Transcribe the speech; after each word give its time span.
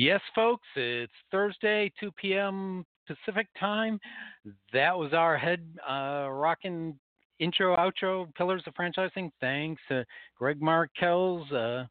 Yes, 0.00 0.20
folks, 0.32 0.68
it's 0.76 1.12
Thursday, 1.32 1.90
2 1.98 2.12
p.m. 2.12 2.86
Pacific 3.08 3.48
time. 3.58 3.98
That 4.72 4.96
was 4.96 5.12
our 5.12 5.36
head 5.36 5.60
uh, 5.90 6.28
rocking 6.30 6.96
intro, 7.40 7.74
outro, 7.74 8.32
Pillars 8.36 8.62
of 8.68 8.74
Franchising. 8.74 9.32
Thanks 9.40 9.82
to 9.88 10.06
Greg 10.38 10.62
Markel's 10.62 11.50
uh, 11.50 11.86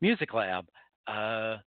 Music 0.00 0.32
Lab. 0.32 0.64
Uh, 1.06 1.58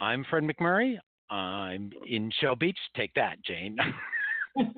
I'm 0.00 0.24
Fred 0.28 0.42
McMurray. 0.42 0.96
I'm 1.30 1.92
in 2.08 2.32
Shell 2.40 2.56
Beach. 2.56 2.76
Take 2.96 3.14
that, 3.14 3.36
Jane. 3.44 3.76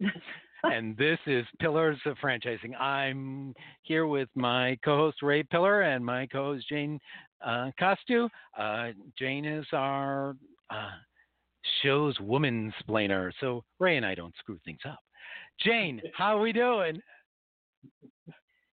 and 0.72 0.96
this 0.96 1.18
is 1.26 1.44
Pillars 1.60 1.98
of 2.06 2.16
Franchising. 2.18 2.78
I'm 2.78 3.54
here 3.82 4.06
with 4.06 4.28
my 4.34 4.78
co 4.84 4.96
host 4.96 5.22
Ray 5.22 5.42
Pillar 5.42 5.82
and 5.82 6.04
my 6.04 6.26
co 6.26 6.52
host 6.52 6.68
Jane 6.68 6.98
uh, 7.44 7.70
Costu. 7.80 8.28
Uh, 8.58 8.88
Jane 9.18 9.44
is 9.44 9.66
our 9.72 10.36
uh, 10.70 10.90
show's 11.82 12.18
woman 12.20 12.72
splainer, 12.82 13.30
so 13.40 13.64
Ray 13.78 13.96
and 13.96 14.06
I 14.06 14.14
don't 14.14 14.34
screw 14.38 14.58
things 14.64 14.80
up. 14.88 14.98
Jane, 15.60 16.00
how 16.14 16.36
are 16.36 16.40
we 16.40 16.52
doing? 16.52 17.00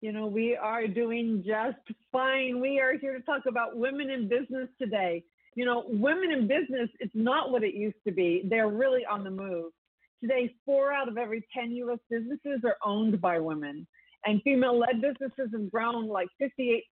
You 0.00 0.12
know, 0.12 0.26
we 0.26 0.56
are 0.56 0.86
doing 0.86 1.42
just 1.46 1.78
fine. 2.12 2.60
We 2.60 2.80
are 2.80 2.98
here 2.98 3.16
to 3.16 3.24
talk 3.24 3.42
about 3.48 3.76
women 3.76 4.10
in 4.10 4.28
business 4.28 4.68
today. 4.80 5.24
You 5.54 5.64
know, 5.64 5.84
women 5.86 6.32
in 6.32 6.46
business, 6.46 6.90
it's 7.00 7.14
not 7.14 7.50
what 7.50 7.64
it 7.64 7.74
used 7.74 7.96
to 8.06 8.12
be. 8.12 8.42
They're 8.48 8.68
really 8.68 9.06
on 9.06 9.24
the 9.24 9.30
move. 9.30 9.72
Today, 10.20 10.54
four 10.64 10.92
out 10.92 11.08
of 11.08 11.18
every 11.18 11.46
10 11.54 11.72
US 11.72 11.98
businesses 12.10 12.60
are 12.64 12.76
owned 12.84 13.20
by 13.20 13.38
women. 13.38 13.86
And 14.24 14.42
female 14.42 14.78
led 14.78 15.00
businesses 15.00 15.50
have 15.52 15.70
grown 15.70 16.08
like 16.08 16.28
58% 16.40 16.82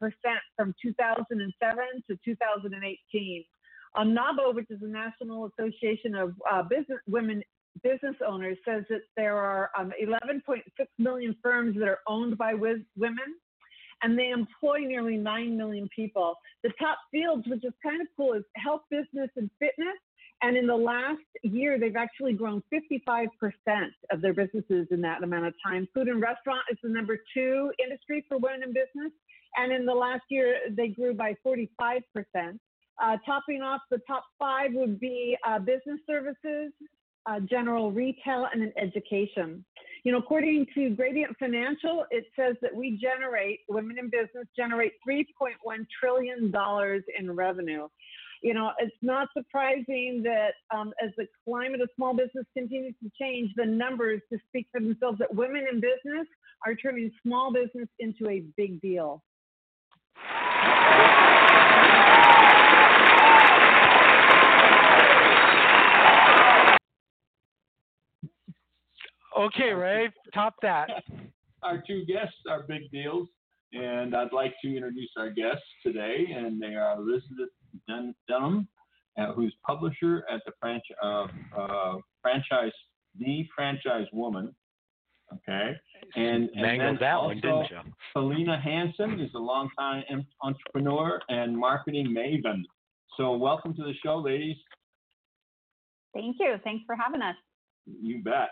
from 0.57 0.75
2007 0.81 1.85
to 2.09 2.19
2018. 2.25 3.45
Um, 3.97 4.15
NAWBO, 4.15 4.55
which 4.55 4.71
is 4.71 4.81
the 4.81 4.89
National 4.89 5.51
Association 5.59 6.15
of 6.15 6.35
uh, 6.51 6.63
Business 6.63 6.99
Women 7.07 7.43
Business 7.83 8.15
Owners, 8.27 8.57
says 8.65 8.85
that 8.89 9.03
there 9.17 9.37
are 9.37 9.71
um, 9.77 9.93
11.6 10.03 10.63
million 10.99 11.35
firms 11.43 11.77
that 11.79 11.89
are 11.89 12.01
owned 12.07 12.39
by 12.39 12.55
women, 12.55 13.35
and 14.03 14.19
they 14.19 14.31
employ 14.31 14.79
nearly 14.79 15.17
9 15.17 15.57
million 15.57 15.89
people. 15.95 16.37
The 16.63 16.71
top 16.81 16.99
fields, 17.11 17.45
which 17.49 17.65
is 17.65 17.73
kind 17.83 18.01
of 18.01 18.07
cool, 18.17 18.35
is 18.35 18.45
health, 18.57 18.83
business, 18.91 19.31
and 19.37 19.51
fitness. 19.59 19.99
And 20.45 20.59
in 20.59 20.67
the 20.67 20.77
last 20.77 21.23
year, 21.43 21.79
they've 21.79 21.97
actually 21.97 22.35
grown 22.35 22.63
55% 22.71 23.29
of 24.11 24.21
their 24.21 24.35
businesses 24.35 24.87
in 24.91 25.01
that 25.01 25.23
amount 25.23 25.47
of 25.47 25.55
time. 25.67 25.89
Food 25.95 26.09
and 26.09 26.21
restaurant 26.21 26.61
is 26.71 26.77
the 26.83 26.91
number 26.91 27.17
two 27.33 27.73
industry 27.83 28.27
for 28.29 28.37
women 28.37 28.63
in 28.63 28.69
business. 28.75 29.11
And 29.57 29.73
in 29.73 29.87
the 29.87 29.95
last 29.95 30.25
year, 30.29 30.59
they 30.69 30.89
grew 30.89 31.15
by 31.15 31.35
45%. 31.47 32.03
Uh, 33.03 33.17
topping 33.25 33.63
off 33.63 33.81
the 33.91 34.01
top 34.07 34.25
five 34.39 34.73
would 34.75 35.01
be 35.01 35.35
uh, 35.49 35.61
business 35.61 35.99
services, 36.07 36.73
uh, 37.25 37.41
general 37.41 37.91
retail, 37.91 38.47
and 38.53 38.71
education. 38.77 39.65
You 40.05 40.13
know, 40.13 40.19
according 40.19 40.67
to 40.75 40.91
Guidant 40.91 41.39
Financial, 41.39 42.05
it 42.11 42.27
says 42.39 42.57
that 42.61 42.75
we 42.75 43.01
generate, 43.01 43.61
women 43.71 43.97
in 43.99 44.11
business 44.11 44.47
generate 44.55 44.93
$3.1 45.09 45.87
trillion 45.99 46.53
in 47.19 47.31
revenue 47.35 47.89
you 48.45 48.53
know, 48.53 48.73
it's 48.79 48.95
not 49.01 49.29
surprising 49.35 50.23
that 50.23 50.53
um, 50.71 50.93
as 51.03 51.11
the 51.17 51.27
climate 51.47 51.81
of 51.81 51.89
small 51.97 52.15
business 52.15 52.45
continues 52.53 52.95
to 53.03 53.11
change, 53.19 53.51
the 53.57 53.65
numbers 53.65 54.21
to 54.31 54.39
speak 54.49 54.67
for 54.71 54.83
themselves 54.83 55.19
that 55.19 55.35
women 55.35 55.65
in 55.73 55.81
business 55.81 56.27
are 56.67 56.75
turning 56.75 57.11
small 57.23 57.51
business 57.55 57.89
into 57.99 58.29
a 58.29 58.45
big 58.59 58.83
deal. 58.83 59.23
Okay, 69.39 69.73
Ray, 69.73 70.11
top 70.35 70.57
that. 70.61 70.91
Our 71.63 71.83
two 71.87 72.05
guests 72.05 72.37
are 72.51 72.65
big 72.69 72.91
deals, 72.91 73.27
and 73.73 74.15
I'd 74.15 74.35
like 74.35 74.53
to 74.63 74.77
introduce 74.77 75.11
our 75.17 75.31
guests 75.31 75.65
today, 75.83 76.27
and 76.37 76.61
they 76.61 76.75
are 76.75 76.99
Elizabeth 76.99 77.49
Dun- 77.89 78.15
Dunham, 78.29 78.69
uh, 79.19 79.33
who's 79.33 79.55
publisher 79.67 80.25
at 80.31 80.41
the 80.47 80.53
franchise, 80.61 80.97
uh, 81.03 81.27
uh, 81.59 81.97
franchise, 82.23 82.73
The 83.19 83.47
Franchise 83.55 84.07
Woman. 84.13 84.55
Okay, 85.33 85.73
and, 86.17 86.51
and 86.55 86.81
then 86.81 86.99
that 87.01 87.15
also, 87.15 87.27
one, 87.29 87.41
didn't 87.41 87.71
you? 87.71 87.81
Felena 88.15 88.61
Hanson 88.61 89.19
is 89.19 89.31
a 89.35 89.39
longtime 89.39 90.05
entrepreneur 90.43 91.19
and 91.29 91.57
marketing 91.57 92.09
maven. 92.09 92.63
So 93.17 93.33
welcome 93.35 93.75
to 93.75 93.83
the 93.83 93.95
show, 94.05 94.19
ladies. 94.19 94.57
Thank 96.13 96.37
you. 96.39 96.57
Thanks 96.63 96.85
for 96.87 96.95
having 96.95 97.23
us. 97.23 97.35
You 97.87 98.23
bet. 98.23 98.51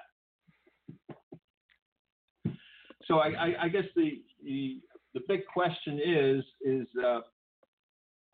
So 3.04 3.18
I, 3.18 3.28
I, 3.28 3.54
I 3.64 3.68
guess 3.68 3.84
the, 3.94 4.22
the 4.44 4.80
the 5.14 5.20
big 5.28 5.40
question 5.46 6.00
is 6.04 6.44
is 6.62 6.86
uh, 7.04 7.20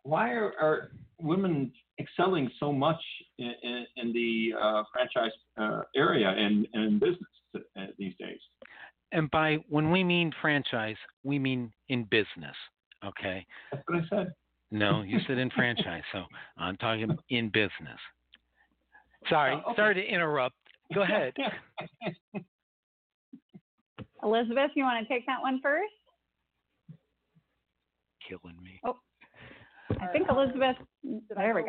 why 0.09 0.31
are, 0.33 0.53
are 0.61 0.91
women 1.21 1.71
excelling 2.01 2.51
so 2.59 2.73
much 2.73 3.01
in, 3.39 3.53
in, 3.63 3.87
in 3.97 4.13
the 4.13 4.53
uh, 4.61 4.83
franchise 4.93 5.33
uh, 5.61 5.83
area 5.95 6.29
and, 6.31 6.67
and 6.73 6.85
in 6.85 6.99
business 6.99 7.29
uh, 7.57 7.87
these 7.99 8.15
days? 8.19 8.39
And 9.13 9.31
by 9.31 9.59
when 9.69 9.91
we 9.91 10.03
mean 10.03 10.33
franchise, 10.41 10.97
we 11.25 11.39
mean 11.39 11.73
in 11.89 12.05
business. 12.05 12.57
Okay. 13.05 13.47
That's 13.71 13.83
what 13.87 14.03
I 14.03 14.09
said. 14.09 14.35
No, 14.71 15.03
you 15.03 15.19
said 15.27 15.39
in 15.39 15.51
franchise, 15.51 16.03
so 16.13 16.25
I'm 16.57 16.77
talking 16.79 17.17
in 17.31 17.49
business. 17.49 18.01
Sorry, 19.29 19.55
Oh, 19.55 19.71
okay. 19.73 19.77
sorry 19.77 19.95
to 19.95 20.05
interrupt. 20.07 20.57
Go 20.95 21.03
ahead. 21.03 21.35
Elizabeth, 24.23 24.71
you 24.75 24.85
want 24.85 25.07
to 25.07 25.13
take 25.13 25.27
that 25.27 25.43
one 25.43 25.61
first? 25.63 25.93
Killing 28.27 28.57
me. 28.63 28.81
I 30.01 30.07
think 30.09 30.29
Elizabeth. 30.29 30.77
There 31.37 31.55
we 31.55 31.63
go. 31.63 31.69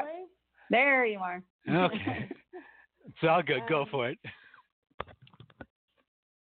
There 0.69 1.06
you 1.06 1.19
are. 1.19 1.41
Okay. 1.69 2.30
It's 3.06 3.18
all 3.28 3.41
good. 3.41 3.62
Go 3.68 3.85
for 3.90 4.09
it. 4.09 4.19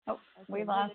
Oh, 0.09 0.19
we 0.49 0.65
lost. 0.65 0.95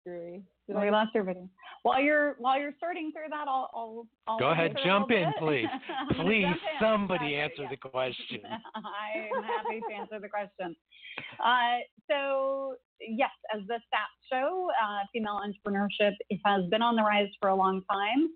Screwy. 0.00 0.42
We 0.68 0.90
lost 0.90 1.14
your 1.14 1.24
video. 1.24 1.48
While 1.82 2.00
you're 2.00 2.34
while 2.38 2.58
you're 2.58 2.74
sorting 2.80 3.12
through 3.12 3.28
that, 3.30 3.46
I'll 3.46 3.70
I'll, 3.72 4.06
I'll 4.26 4.38
Go 4.38 4.50
ahead, 4.50 4.76
jump 4.84 5.12
in, 5.12 5.32
please. 5.38 5.66
Please, 6.20 6.44
jump 6.44 6.58
somebody 6.80 7.26
Okay, 7.26 7.34
answer 7.36 7.62
yeah. 7.62 7.68
the 7.70 7.76
question. 7.76 8.40
I'm 8.74 9.42
happy 9.44 9.80
to 9.88 9.94
answer 9.94 10.18
the 10.20 10.28
question. 10.28 10.74
Uh, 11.38 11.78
so, 12.10 12.74
yes, 13.00 13.30
as 13.54 13.60
the 13.68 13.74
stats 13.74 14.30
show, 14.32 14.68
uh, 14.82 15.04
female 15.12 15.40
entrepreneurship 15.40 16.12
has 16.44 16.64
been 16.70 16.82
on 16.82 16.96
the 16.96 17.02
rise 17.02 17.28
for 17.40 17.50
a 17.50 17.54
long 17.54 17.82
time. 17.90 18.30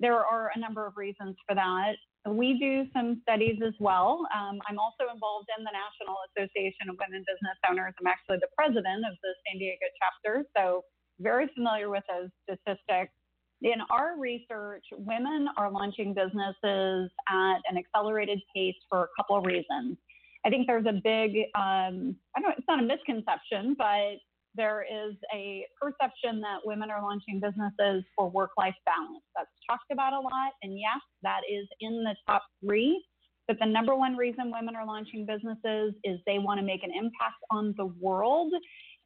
There 0.00 0.16
are 0.16 0.50
a 0.54 0.58
number 0.58 0.86
of 0.86 0.96
reasons 0.96 1.36
for 1.46 1.54
that. 1.54 1.94
We 2.26 2.58
do 2.58 2.84
some 2.92 3.20
studies 3.22 3.60
as 3.66 3.74
well. 3.78 4.26
Um, 4.34 4.60
I'm 4.68 4.78
also 4.78 5.12
involved 5.12 5.48
in 5.56 5.64
the 5.64 5.72
National 5.72 6.16
Association 6.32 6.88
of 6.88 6.96
Women 7.00 7.24
Business 7.28 7.56
Owners. 7.68 7.94
I'm 8.00 8.06
actually 8.06 8.38
the 8.40 8.48
president 8.56 9.04
of 9.04 9.16
the 9.22 9.32
San 9.46 9.58
Diego 9.58 9.86
chapter, 10.00 10.44
so 10.56 10.84
very 11.20 11.48
familiar 11.54 11.88
with 11.88 12.04
those 12.08 12.28
statistics. 12.44 13.12
In 13.62 13.80
our 13.90 14.18
research, 14.18 14.84
women 14.92 15.48
are 15.58 15.70
launching 15.70 16.14
businesses 16.14 17.10
at 17.28 17.60
an 17.68 17.76
accelerated 17.76 18.40
pace 18.54 18.76
for 18.88 19.04
a 19.04 19.08
couple 19.16 19.36
of 19.36 19.44
reasons. 19.44 19.98
I 20.46 20.48
think 20.48 20.66
there's 20.66 20.86
a 20.86 20.96
big, 21.04 21.36
um, 21.54 22.16
I 22.34 22.40
don't, 22.40 22.56
it's 22.56 22.66
not 22.66 22.82
a 22.82 22.86
misconception, 22.86 23.76
but 23.76 24.16
there 24.54 24.82
is 24.82 25.14
a 25.34 25.66
perception 25.80 26.40
that 26.40 26.58
women 26.64 26.90
are 26.90 27.02
launching 27.02 27.40
businesses 27.40 28.04
for 28.16 28.28
work-life 28.28 28.74
balance. 28.84 29.22
That's 29.36 29.50
talked 29.68 29.90
about 29.92 30.12
a 30.12 30.20
lot, 30.20 30.52
and 30.62 30.78
yes, 30.78 31.00
that 31.22 31.40
is 31.50 31.66
in 31.80 32.02
the 32.04 32.14
top 32.26 32.42
three. 32.64 33.02
But 33.46 33.58
the 33.58 33.66
number 33.66 33.96
one 33.96 34.16
reason 34.16 34.52
women 34.52 34.76
are 34.76 34.86
launching 34.86 35.26
businesses 35.26 35.94
is 36.04 36.20
they 36.24 36.38
want 36.38 36.60
to 36.60 36.66
make 36.66 36.84
an 36.84 36.92
impact 36.94 37.42
on 37.50 37.74
the 37.76 37.86
world 38.00 38.52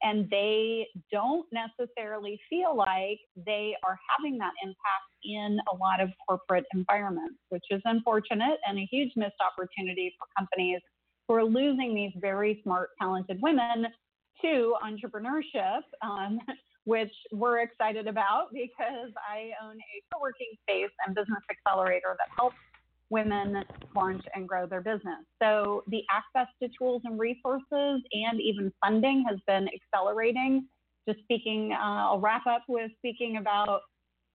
and 0.02 0.28
they 0.28 0.86
don't 1.10 1.46
necessarily 1.50 2.38
feel 2.50 2.76
like 2.76 3.18
they 3.46 3.74
are 3.86 3.98
having 4.10 4.36
that 4.38 4.52
impact 4.62 5.08
in 5.24 5.58
a 5.72 5.76
lot 5.76 6.00
of 6.00 6.10
corporate 6.28 6.66
environments, 6.74 7.36
which 7.48 7.64
is 7.70 7.80
unfortunate 7.86 8.58
and 8.68 8.78
a 8.78 8.86
huge 8.90 9.12
missed 9.16 9.40
opportunity 9.40 10.14
for 10.18 10.26
companies 10.38 10.80
who 11.26 11.34
are 11.34 11.44
losing 11.44 11.94
these 11.94 12.12
very 12.20 12.60
smart, 12.62 12.90
talented 13.00 13.40
women 13.40 13.86
to 14.42 14.74
entrepreneurship, 14.84 15.82
um, 16.02 16.38
which 16.84 17.12
we're 17.32 17.60
excited 17.60 18.06
about 18.06 18.48
because 18.52 19.10
I 19.28 19.52
own 19.64 19.76
a 19.76 20.02
co 20.12 20.20
working 20.20 20.52
space 20.62 20.90
and 21.06 21.14
business 21.14 21.42
accelerator 21.50 22.14
that 22.18 22.28
helps 22.36 22.56
women 23.10 23.62
launch 23.94 24.22
and 24.34 24.48
grow 24.48 24.66
their 24.66 24.80
business. 24.80 25.24
So 25.40 25.84
the 25.88 26.02
access 26.10 26.52
to 26.62 26.68
tools 26.76 27.02
and 27.04 27.18
resources 27.18 28.02
and 28.12 28.40
even 28.40 28.72
funding 28.84 29.24
has 29.28 29.38
been 29.46 29.68
accelerating. 29.68 30.66
Just 31.08 31.20
speaking, 31.20 31.72
uh, 31.72 32.10
I'll 32.10 32.20
wrap 32.20 32.46
up 32.46 32.62
with 32.68 32.90
speaking 32.98 33.36
about 33.36 33.82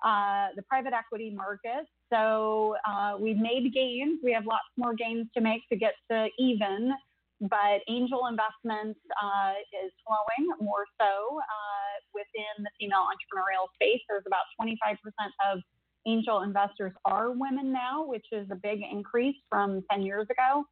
uh, 0.03 0.47
the 0.55 0.61
private 0.63 0.93
equity 0.93 1.29
market. 1.29 1.85
So 2.11 2.75
uh, 2.87 3.15
we've 3.19 3.37
made 3.37 3.73
gains. 3.73 4.19
We 4.23 4.31
have 4.33 4.45
lots 4.45 4.63
more 4.77 4.93
gains 4.93 5.27
to 5.35 5.41
make 5.41 5.61
to 5.69 5.75
get 5.77 5.93
to 6.09 6.27
even, 6.37 6.93
but 7.41 7.79
angel 7.87 8.27
investments 8.27 8.99
uh, 9.15 9.53
is 9.85 9.91
flowing 10.03 10.51
more 10.59 10.83
so 10.99 11.39
uh, 11.39 11.93
within 12.13 12.63
the 12.63 12.71
female 12.79 13.07
entrepreneurial 13.07 13.71
space. 13.75 14.01
There's 14.09 14.27
about 14.27 14.43
25% 14.59 14.97
of 15.51 15.59
angel 16.07 16.41
investors 16.41 16.91
are 17.05 17.31
women 17.31 17.71
now, 17.71 18.05
which 18.05 18.25
is 18.31 18.47
a 18.51 18.55
big 18.55 18.79
increase 18.91 19.35
from 19.49 19.83
10 19.91 20.03
years 20.03 20.27
ago. 20.29 20.63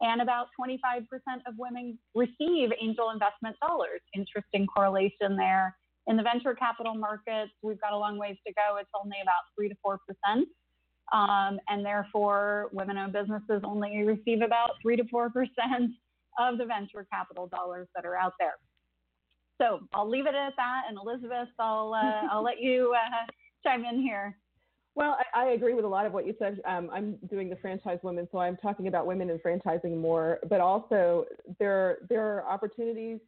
And 0.00 0.20
about 0.20 0.48
25% 0.60 1.06
of 1.46 1.54
women 1.58 1.98
receive 2.14 2.70
angel 2.80 3.10
investment 3.10 3.56
dollars. 3.66 4.00
Interesting 4.14 4.66
correlation 4.66 5.36
there. 5.36 5.76
In 6.08 6.16
the 6.16 6.24
venture 6.24 6.54
capital 6.54 6.94
markets, 6.94 7.52
we've 7.62 7.80
got 7.80 7.92
a 7.92 7.98
long 7.98 8.18
ways 8.18 8.36
to 8.46 8.52
go. 8.52 8.78
It's 8.78 8.90
only 9.00 9.18
about 9.22 9.42
3 9.56 9.68
to 9.68 9.76
4%. 9.86 10.42
Um, 11.12 11.60
and 11.68 11.84
therefore, 11.84 12.68
women 12.72 12.96
owned 12.96 13.12
businesses 13.12 13.62
only 13.64 14.02
receive 14.02 14.40
about 14.42 14.70
3 14.82 14.96
to 14.96 15.04
4% 15.04 15.28
of 16.38 16.58
the 16.58 16.64
venture 16.64 17.06
capital 17.12 17.46
dollars 17.46 17.88
that 17.94 18.04
are 18.04 18.16
out 18.16 18.34
there. 18.38 18.54
So 19.60 19.80
I'll 19.92 20.08
leave 20.08 20.26
it 20.26 20.34
at 20.34 20.54
that. 20.56 20.82
And 20.88 20.98
Elizabeth, 20.98 21.48
I'll, 21.58 21.94
uh, 21.94 22.26
I'll 22.32 22.42
let 22.42 22.60
you 22.60 22.94
uh, 22.96 23.30
chime 23.64 23.84
in 23.84 24.00
here. 24.00 24.36
Well, 24.94 25.16
I, 25.34 25.44
I, 25.44 25.50
agree 25.52 25.72
with 25.72 25.86
a 25.86 25.88
lot 25.88 26.04
of 26.04 26.12
what 26.12 26.26
you 26.26 26.34
said. 26.38 26.60
Um, 26.66 26.90
I'm 26.92 27.16
doing 27.30 27.48
the 27.48 27.56
franchise 27.56 27.98
women, 28.02 28.28
so 28.30 28.38
I'm 28.38 28.58
talking 28.58 28.88
about 28.88 29.06
women 29.06 29.30
in 29.30 29.38
franchising 29.38 29.96
more. 29.96 30.38
But 30.50 30.60
also, 30.60 31.24
there 31.58 31.98
there 32.10 32.22
are 32.22 32.46
opportunities 32.46 33.18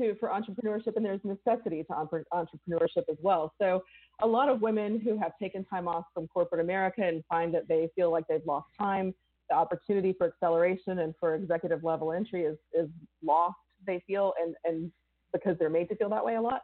to 0.00 0.14
for 0.18 0.30
entrepreneurship, 0.30 0.96
and 0.96 1.04
there's 1.04 1.20
necessity 1.22 1.84
to 1.84 1.92
entrepreneurship 2.32 3.04
as 3.10 3.18
well. 3.20 3.52
So, 3.60 3.84
a 4.22 4.26
lot 4.26 4.48
of 4.48 4.62
women 4.62 5.00
who 5.00 5.18
have 5.18 5.32
taken 5.38 5.66
time 5.66 5.86
off 5.86 6.06
from 6.14 6.28
corporate 6.28 6.62
America 6.62 7.02
and 7.02 7.22
find 7.28 7.52
that 7.54 7.68
they 7.68 7.90
feel 7.94 8.10
like 8.10 8.26
they've 8.26 8.46
lost 8.46 8.68
time, 8.78 9.14
the 9.52 9.58
opportunity 9.58 10.14
for 10.16 10.26
acceleration 10.26 11.00
and 11.00 11.14
for 11.20 11.34
executive 11.34 11.84
level 11.84 12.12
entry 12.12 12.42
is 12.42 12.56
is 12.72 12.88
lost. 13.22 13.56
They 13.86 14.02
feel, 14.06 14.32
and 14.40 14.54
and 14.64 14.90
because 15.32 15.56
they're 15.58 15.70
made 15.70 15.88
to 15.88 15.96
feel 15.96 16.08
that 16.10 16.24
way 16.24 16.36
a 16.36 16.40
lot. 16.40 16.62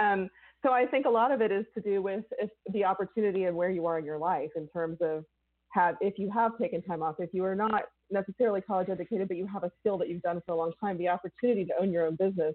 Um, 0.00 0.28
so 0.64 0.72
I 0.72 0.86
think 0.86 1.06
a 1.06 1.10
lot 1.10 1.32
of 1.32 1.40
it 1.40 1.52
is 1.52 1.64
to 1.74 1.80
do 1.80 2.02
with 2.02 2.24
the 2.72 2.84
opportunity 2.84 3.44
and 3.44 3.56
where 3.56 3.70
you 3.70 3.86
are 3.86 3.98
in 3.98 4.04
your 4.04 4.18
life 4.18 4.50
in 4.56 4.68
terms 4.68 4.98
of 5.00 5.24
have 5.72 5.96
if 6.00 6.18
you 6.18 6.30
have 6.30 6.58
taken 6.58 6.82
time 6.82 7.02
off, 7.02 7.16
if 7.18 7.30
you 7.32 7.44
are 7.44 7.54
not 7.54 7.84
necessarily 8.10 8.60
college 8.60 8.88
educated, 8.88 9.28
but 9.28 9.36
you 9.36 9.46
have 9.46 9.64
a 9.64 9.70
skill 9.80 9.98
that 9.98 10.08
you've 10.08 10.22
done 10.22 10.42
for 10.46 10.52
a 10.52 10.56
long 10.56 10.72
time, 10.80 10.96
the 10.98 11.08
opportunity 11.08 11.64
to 11.64 11.72
own 11.80 11.92
your 11.92 12.06
own 12.06 12.16
business, 12.16 12.54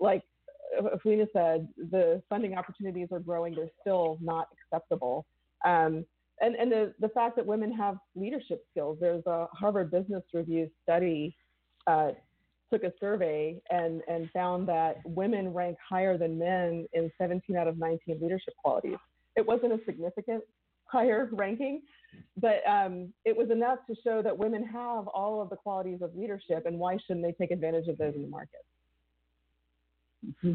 like 0.00 0.22
Felena 1.04 1.26
said, 1.32 1.68
the 1.90 2.22
funding 2.28 2.54
opportunities 2.54 3.08
are 3.12 3.20
growing. 3.20 3.54
They're 3.54 3.70
still 3.80 4.18
not 4.20 4.48
acceptable. 4.52 5.26
Um, 5.64 6.04
and 6.40 6.54
and 6.56 6.72
the, 6.72 6.94
the 7.00 7.08
fact 7.10 7.36
that 7.36 7.46
women 7.46 7.72
have 7.72 7.96
leadership 8.14 8.64
skills. 8.70 8.98
There's 9.00 9.24
a 9.26 9.46
Harvard 9.52 9.90
Business 9.90 10.22
Review 10.32 10.70
study 10.82 11.36
uh, 11.86 12.12
took 12.72 12.84
a 12.84 12.92
survey 12.98 13.60
and, 13.70 14.00
and 14.08 14.30
found 14.30 14.66
that 14.68 14.96
women 15.04 15.52
rank 15.52 15.76
higher 15.86 16.16
than 16.16 16.38
men 16.38 16.86
in 16.94 17.10
17 17.20 17.56
out 17.56 17.68
of 17.68 17.78
19 17.78 18.18
leadership 18.20 18.54
qualities. 18.56 18.96
It 19.36 19.46
wasn't 19.46 19.72
a 19.72 19.80
significant 19.84 20.42
higher 20.86 21.28
ranking, 21.32 21.82
but 22.36 22.66
um, 22.66 23.12
it 23.24 23.36
was 23.36 23.50
enough 23.50 23.78
to 23.88 23.96
show 24.02 24.22
that 24.22 24.36
women 24.36 24.64
have 24.64 25.06
all 25.08 25.42
of 25.42 25.50
the 25.50 25.56
qualities 25.56 26.00
of 26.02 26.14
leadership, 26.16 26.64
and 26.66 26.78
why 26.78 26.96
shouldn't 27.06 27.24
they 27.24 27.32
take 27.32 27.50
advantage 27.50 27.88
of 27.88 27.98
those 27.98 28.14
in 28.14 28.22
the 28.22 28.28
market? 28.28 28.64
Mm-hmm. 30.26 30.54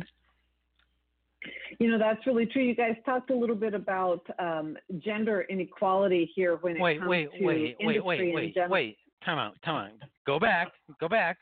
You 1.79 1.91
know, 1.91 1.97
that's 1.97 2.25
really 2.25 2.45
true. 2.45 2.63
You 2.63 2.75
guys 2.75 2.95
talked 3.05 3.29
a 3.29 3.35
little 3.35 3.55
bit 3.55 3.73
about 3.73 4.25
um, 4.39 4.77
gender 4.99 5.45
inequality 5.49 6.31
here 6.35 6.57
when 6.61 6.77
it 6.77 6.81
wait, 6.81 6.99
comes 6.99 7.09
wait, 7.09 7.29
to 7.39 7.45
wait, 7.45 7.57
industry 7.79 7.85
wait, 7.85 8.03
wait, 8.03 8.33
wait, 8.33 8.55
wait, 8.55 8.69
wait. 8.69 8.97
Time 9.23 9.37
out, 9.37 9.55
time 9.63 9.75
out. 9.75 10.09
Go 10.25 10.39
back, 10.39 10.69
go 10.99 11.07
back. 11.07 11.37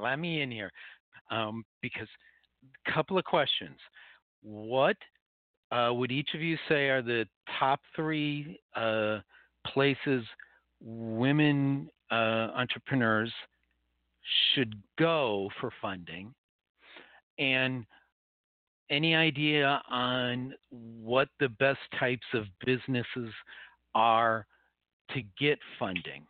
Let 0.00 0.16
me 0.18 0.42
in 0.42 0.50
here. 0.50 0.70
Um, 1.30 1.64
because 1.80 2.08
a 2.86 2.92
couple 2.92 3.18
of 3.18 3.24
questions. 3.24 3.78
What 4.42 4.96
uh, 5.70 5.90
would 5.92 6.12
each 6.12 6.30
of 6.34 6.40
you 6.40 6.56
say 6.68 6.88
are 6.88 7.02
the 7.02 7.26
top 7.58 7.80
three 7.94 8.60
uh, 8.76 9.20
places 9.66 10.24
women 10.80 11.88
uh, 12.10 12.50
entrepreneurs 12.54 13.32
should 14.54 14.74
go 14.98 15.48
for 15.60 15.70
funding? 15.80 16.34
And 17.38 17.86
any 18.90 19.14
idea 19.14 19.80
on 19.88 20.54
what 20.70 21.28
the 21.40 21.48
best 21.48 21.80
types 21.98 22.26
of 22.34 22.44
businesses 22.64 23.32
are 23.94 24.46
to 25.10 25.22
get 25.38 25.58
funding? 25.78 26.26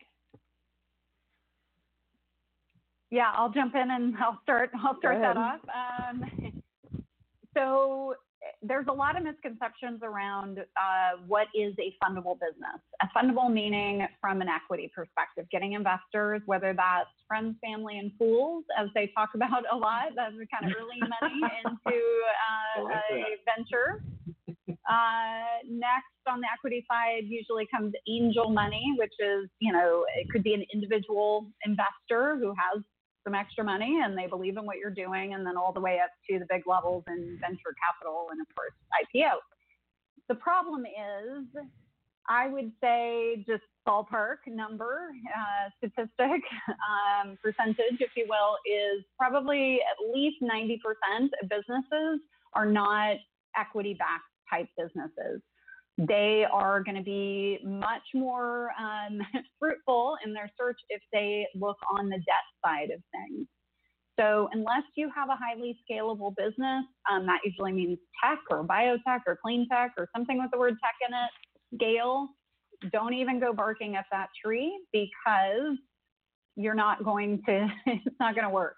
Yeah, 3.11 3.31
I'll 3.37 3.51
jump 3.51 3.75
in 3.75 3.91
and 3.91 4.15
I'll 4.21 4.41
start. 4.43 4.71
I'll 4.83 4.99
start 4.99 5.19
that 5.21 5.37
off. 5.37 5.61
Um, 5.69 6.63
so 7.55 8.15
there's 8.63 8.87
a 8.89 8.93
lot 8.93 9.17
of 9.17 9.25
misconceptions 9.25 10.01
around 10.03 10.59
uh, 10.59 11.19
what 11.27 11.49
is 11.55 11.75
a 11.81 11.95
fundable 12.03 12.39
business. 12.39 12.81
A 13.03 13.09
fundable 13.17 13.53
meaning 13.53 14.07
from 14.21 14.41
an 14.41 14.49
equity 14.49 14.91
perspective, 14.95 15.47
getting 15.51 15.73
investors, 15.73 16.41
whether 16.47 16.73
that's 16.73 17.11
friends, 17.27 17.57
family, 17.61 17.99
and 17.99 18.17
pools, 18.19 18.65
as 18.79 18.89
they 18.95 19.11
talk 19.17 19.31
about 19.35 19.65
a 19.73 19.77
lot. 19.77 20.15
That's 20.15 20.35
kind 20.53 20.71
of 20.71 20.77
early 20.81 21.01
money 21.01 21.41
into 21.65 21.99
uh, 22.79 22.85
like 22.85 23.03
a 23.11 23.37
venture. 23.57 24.03
Uh, 24.69 25.63
next, 25.69 26.13
on 26.29 26.41
the 26.41 26.47
equity 26.53 26.85
side, 26.91 27.23
usually 27.25 27.67
comes 27.75 27.93
angel 28.09 28.51
money, 28.51 28.95
which 28.99 29.13
is, 29.19 29.49
you 29.61 29.73
know, 29.73 30.05
it 30.17 30.29
could 30.31 30.43
be 30.43 30.55
an 30.55 30.65
individual 30.73 31.47
investor 31.65 32.37
who 32.37 32.49
has 32.51 32.83
some 33.25 33.35
extra 33.35 33.65
money 33.65 34.01
and 34.03 34.17
they 34.17 34.27
believe 34.27 34.57
in 34.57 34.67
what 34.67 34.79
you're 34.79 34.91
doing, 34.91 35.35
and 35.35 35.47
then 35.47 35.57
all 35.57 35.73
the 35.73 35.81
way 35.81 36.01
up 36.03 36.11
to 36.31 36.39
the 36.39 36.47
big 36.49 36.63
levels 36.67 37.05
in 37.09 37.39
venture 37.41 37.75
capital 37.83 38.29
and, 38.31 38.41
of 38.41 38.47
course, 38.55 38.73
IPO. 38.93 39.35
The 40.29 40.35
problem 40.37 40.85
is, 40.87 41.47
I 42.29 42.49
would 42.49 42.73
say, 42.81 43.45
just 43.47 43.63
ballpark 43.87 44.39
number, 44.47 45.11
uh, 45.37 45.71
statistic, 45.79 46.43
um, 46.69 47.37
percentage, 47.43 48.01
if 48.01 48.11
you 48.17 48.27
will, 48.29 48.57
is 48.67 49.05
probably 49.19 49.81
at 49.81 50.15
least 50.15 50.37
90% 50.43 50.79
of 51.43 51.49
businesses 51.49 52.21
are 52.55 52.67
not 52.67 53.17
equity 53.57 53.95
backed 53.95 54.23
type 54.51 54.69
businesses 54.77 55.41
they 55.99 56.45
are 56.51 56.83
going 56.83 56.97
to 56.97 57.03
be 57.03 57.59
much 57.65 58.03
more 58.15 58.71
um, 58.79 59.21
fruitful 59.59 60.17
in 60.25 60.33
their 60.33 60.51
search 60.59 60.79
if 60.89 61.03
they 61.13 61.47
look 61.55 61.77
on 61.99 62.09
the 62.09 62.17
debt 62.17 62.49
side 62.65 62.91
of 62.91 63.01
things. 63.13 63.47
So, 64.21 64.49
unless 64.53 64.83
you 64.95 65.11
have 65.15 65.31
a 65.31 65.37
highly 65.37 65.77
scalable 65.89 66.35
business, 66.37 66.85
um, 67.11 67.27
that 67.27 67.41
usually 67.45 67.73
means 67.73 67.99
tech 68.23 68.39
or 68.51 68.63
biotech 68.63 69.21
or 69.27 69.39
clean 69.43 69.67
tech 69.71 69.93
or 69.97 70.09
something 70.15 70.39
with 70.39 70.51
the 70.53 70.59
word 70.59 70.75
tech 70.83 70.95
in 71.09 71.15
it, 71.15 71.31
scale, 71.75 72.29
don't 72.93 73.15
even 73.15 73.41
go 73.41 73.53
barking 73.53 73.97
at 73.97 74.05
that 74.11 74.29
tree 74.45 74.79
because 74.93 75.77
you're 76.57 76.75
not 76.75 77.05
going 77.05 77.43
to, 77.47 77.69
it's 77.87 78.17
not 78.21 78.35
going 78.35 78.47
to 78.47 78.53
work. 78.53 78.77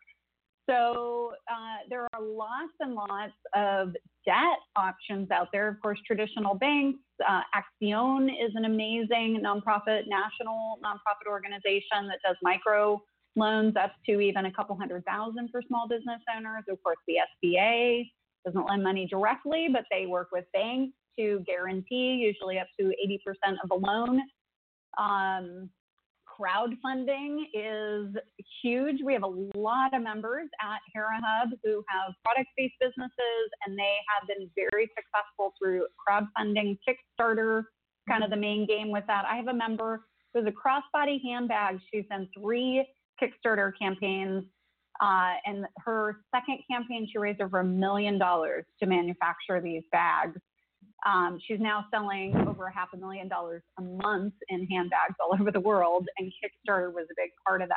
So 0.69 1.33
uh, 1.51 1.85
there 1.91 2.07
are 2.15 2.23
lots 2.23 2.73
and 2.81 2.95
lots 2.95 3.33
of 3.55 3.89
debt 4.25 4.59
options 4.77 5.31
out 5.31 5.49
there. 5.53 5.69
Of 5.69 5.81
course, 5.83 5.99
traditional 6.07 6.55
banks, 6.55 7.01
uh, 7.29 7.43
Accion 7.55 8.29
is 8.29 8.53
an 8.55 8.65
amazing 8.65 9.43
nonprofit, 9.45 10.05
national 10.07 10.79
nonprofit 10.83 11.29
organization 11.29 12.09
that 12.09 12.19
does 12.25 12.37
micro 12.43 13.03
loans 13.37 13.75
up 13.77 13.93
to 14.07 14.21
even 14.21 14.47
a 14.47 14.53
couple 14.53 14.77
hundred 14.77 15.05
thousand 15.05 15.49
for 15.51 15.63
small 15.67 15.89
business 15.89 16.21
owners. 16.37 16.65
Of 16.69 16.83
course, 16.83 16.99
the 17.07 17.17
SBA 17.43 18.11
doesn't 18.45 18.67
lend 18.69 18.83
money 18.83 19.07
directly, 19.07 19.69
but 19.73 19.85
they 19.91 20.07
work 20.07 20.29
with 20.33 20.45
banks 20.53 20.93
to 21.19 21.43
guarantee 21.47 22.15
usually 22.15 22.59
up 22.59 22.67
to 22.79 22.87
80% 22.87 23.55
of 23.63 23.69
the 23.69 23.75
loan. 23.75 24.21
Um, 24.99 25.71
crowdfunding 26.29 27.43
is 27.55 28.15
huge. 28.63 29.01
We 29.05 29.13
have 29.13 29.23
a 29.23 29.35
lot 29.57 29.95
of 29.95 30.03
members 30.03 30.49
at 30.61 30.81
Hera 30.93 31.21
Hub 31.25 31.51
who 31.63 31.85
have 31.89 32.15
product 32.25 32.51
based 32.57 32.75
businesses 32.81 33.47
and 33.67 33.79
they 33.79 33.97
have 34.09 34.29
been 34.29 34.51
very 34.57 34.91
successful 34.97 35.55
through 35.59 35.87
crowdfunding, 35.97 36.79
Kickstarter, 36.87 37.65
kind 38.09 38.25
of 38.25 38.31
the 38.31 38.37
main 38.37 38.67
game 38.67 38.91
with 38.91 39.05
that. 39.07 39.25
I 39.31 39.37
have 39.37 39.49
a 39.49 39.55
member 39.55 40.07
who's 40.33 40.45
a 40.47 40.51
crossbody 40.51 41.23
handbag. 41.23 41.79
She's 41.93 42.05
done 42.11 42.29
three 42.37 42.85
Kickstarter 43.21 43.73
campaigns. 43.81 44.45
Uh, 45.01 45.35
and 45.45 45.67
her 45.85 46.19
second 46.35 46.59
campaign, 46.71 47.09
she 47.11 47.19
raised 47.19 47.41
over 47.41 47.61
a 47.61 47.65
million 47.65 48.19
dollars 48.19 48.65
to 48.81 48.87
manufacture 48.87 49.61
these 49.61 49.83
bags. 49.91 50.41
Um, 51.07 51.39
she's 51.47 51.61
now 51.61 51.85
selling 51.91 52.35
over 52.49 52.71
half 52.71 52.89
a 52.95 52.97
million 52.97 53.29
dollars 53.29 53.63
a 53.79 53.83
month 53.83 54.35
in 54.49 54.67
handbags 54.67 55.15
all 55.21 55.37
over 55.41 55.51
the 55.51 55.61
world, 55.61 56.07
and 56.19 56.29
Kickstarter 56.29 56.93
was 56.93 57.07
a 57.11 57.15
big 57.17 57.31
part 57.47 57.61
of 57.61 57.69
that. 57.69 57.77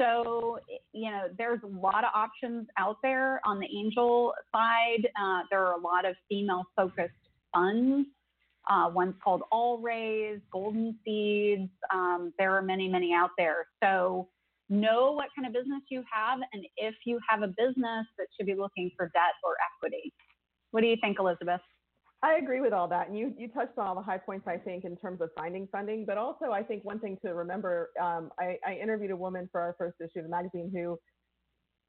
So, 0.00 0.60
you 0.92 1.10
know, 1.10 1.22
there's 1.36 1.60
a 1.64 1.66
lot 1.66 2.04
of 2.04 2.10
options 2.14 2.68
out 2.78 2.98
there 3.02 3.40
on 3.44 3.58
the 3.58 3.66
angel 3.66 4.32
side. 4.54 5.08
Uh, 5.20 5.40
there 5.50 5.66
are 5.66 5.72
a 5.72 5.80
lot 5.80 6.04
of 6.04 6.14
female 6.28 6.64
focused 6.76 7.14
funds. 7.52 8.06
Uh, 8.70 8.90
one's 8.92 9.14
called 9.24 9.42
All 9.50 9.78
Raise, 9.78 10.40
Golden 10.52 10.96
Seeds. 11.04 11.70
Um, 11.92 12.32
there 12.38 12.54
are 12.54 12.62
many, 12.62 12.86
many 12.86 13.12
out 13.12 13.30
there. 13.36 13.66
So, 13.82 14.28
know 14.68 15.12
what 15.12 15.28
kind 15.36 15.46
of 15.46 15.52
business 15.52 15.82
you 15.90 16.02
have 16.12 16.40
and 16.52 16.64
if 16.76 16.94
you 17.06 17.18
have 17.28 17.42
a 17.42 17.48
business 17.48 18.06
that 18.18 18.26
should 18.36 18.46
be 18.46 18.54
looking 18.54 18.90
for 18.96 19.06
debt 19.14 19.34
or 19.42 19.56
equity. 19.74 20.12
What 20.70 20.82
do 20.82 20.86
you 20.86 20.96
think, 21.00 21.18
Elizabeth? 21.18 21.60
I 22.22 22.34
agree 22.34 22.60
with 22.60 22.72
all 22.72 22.88
that. 22.88 23.08
And 23.08 23.16
you, 23.16 23.32
you 23.38 23.48
touched 23.48 23.78
on 23.78 23.86
all 23.86 23.94
the 23.94 24.02
high 24.02 24.18
points, 24.18 24.48
I 24.48 24.56
think, 24.56 24.84
in 24.84 24.96
terms 24.96 25.20
of 25.20 25.30
finding 25.36 25.68
funding. 25.70 26.04
But 26.04 26.18
also, 26.18 26.50
I 26.50 26.62
think 26.62 26.84
one 26.84 26.98
thing 26.98 27.16
to 27.24 27.32
remember 27.32 27.90
um, 28.00 28.30
I, 28.38 28.56
I, 28.66 28.74
interviewed 28.74 29.12
a 29.12 29.16
woman 29.16 29.48
for 29.52 29.60
our 29.60 29.76
first 29.78 29.96
issue 30.00 30.18
of 30.18 30.24
the 30.24 30.30
magazine 30.30 30.70
who 30.74 30.98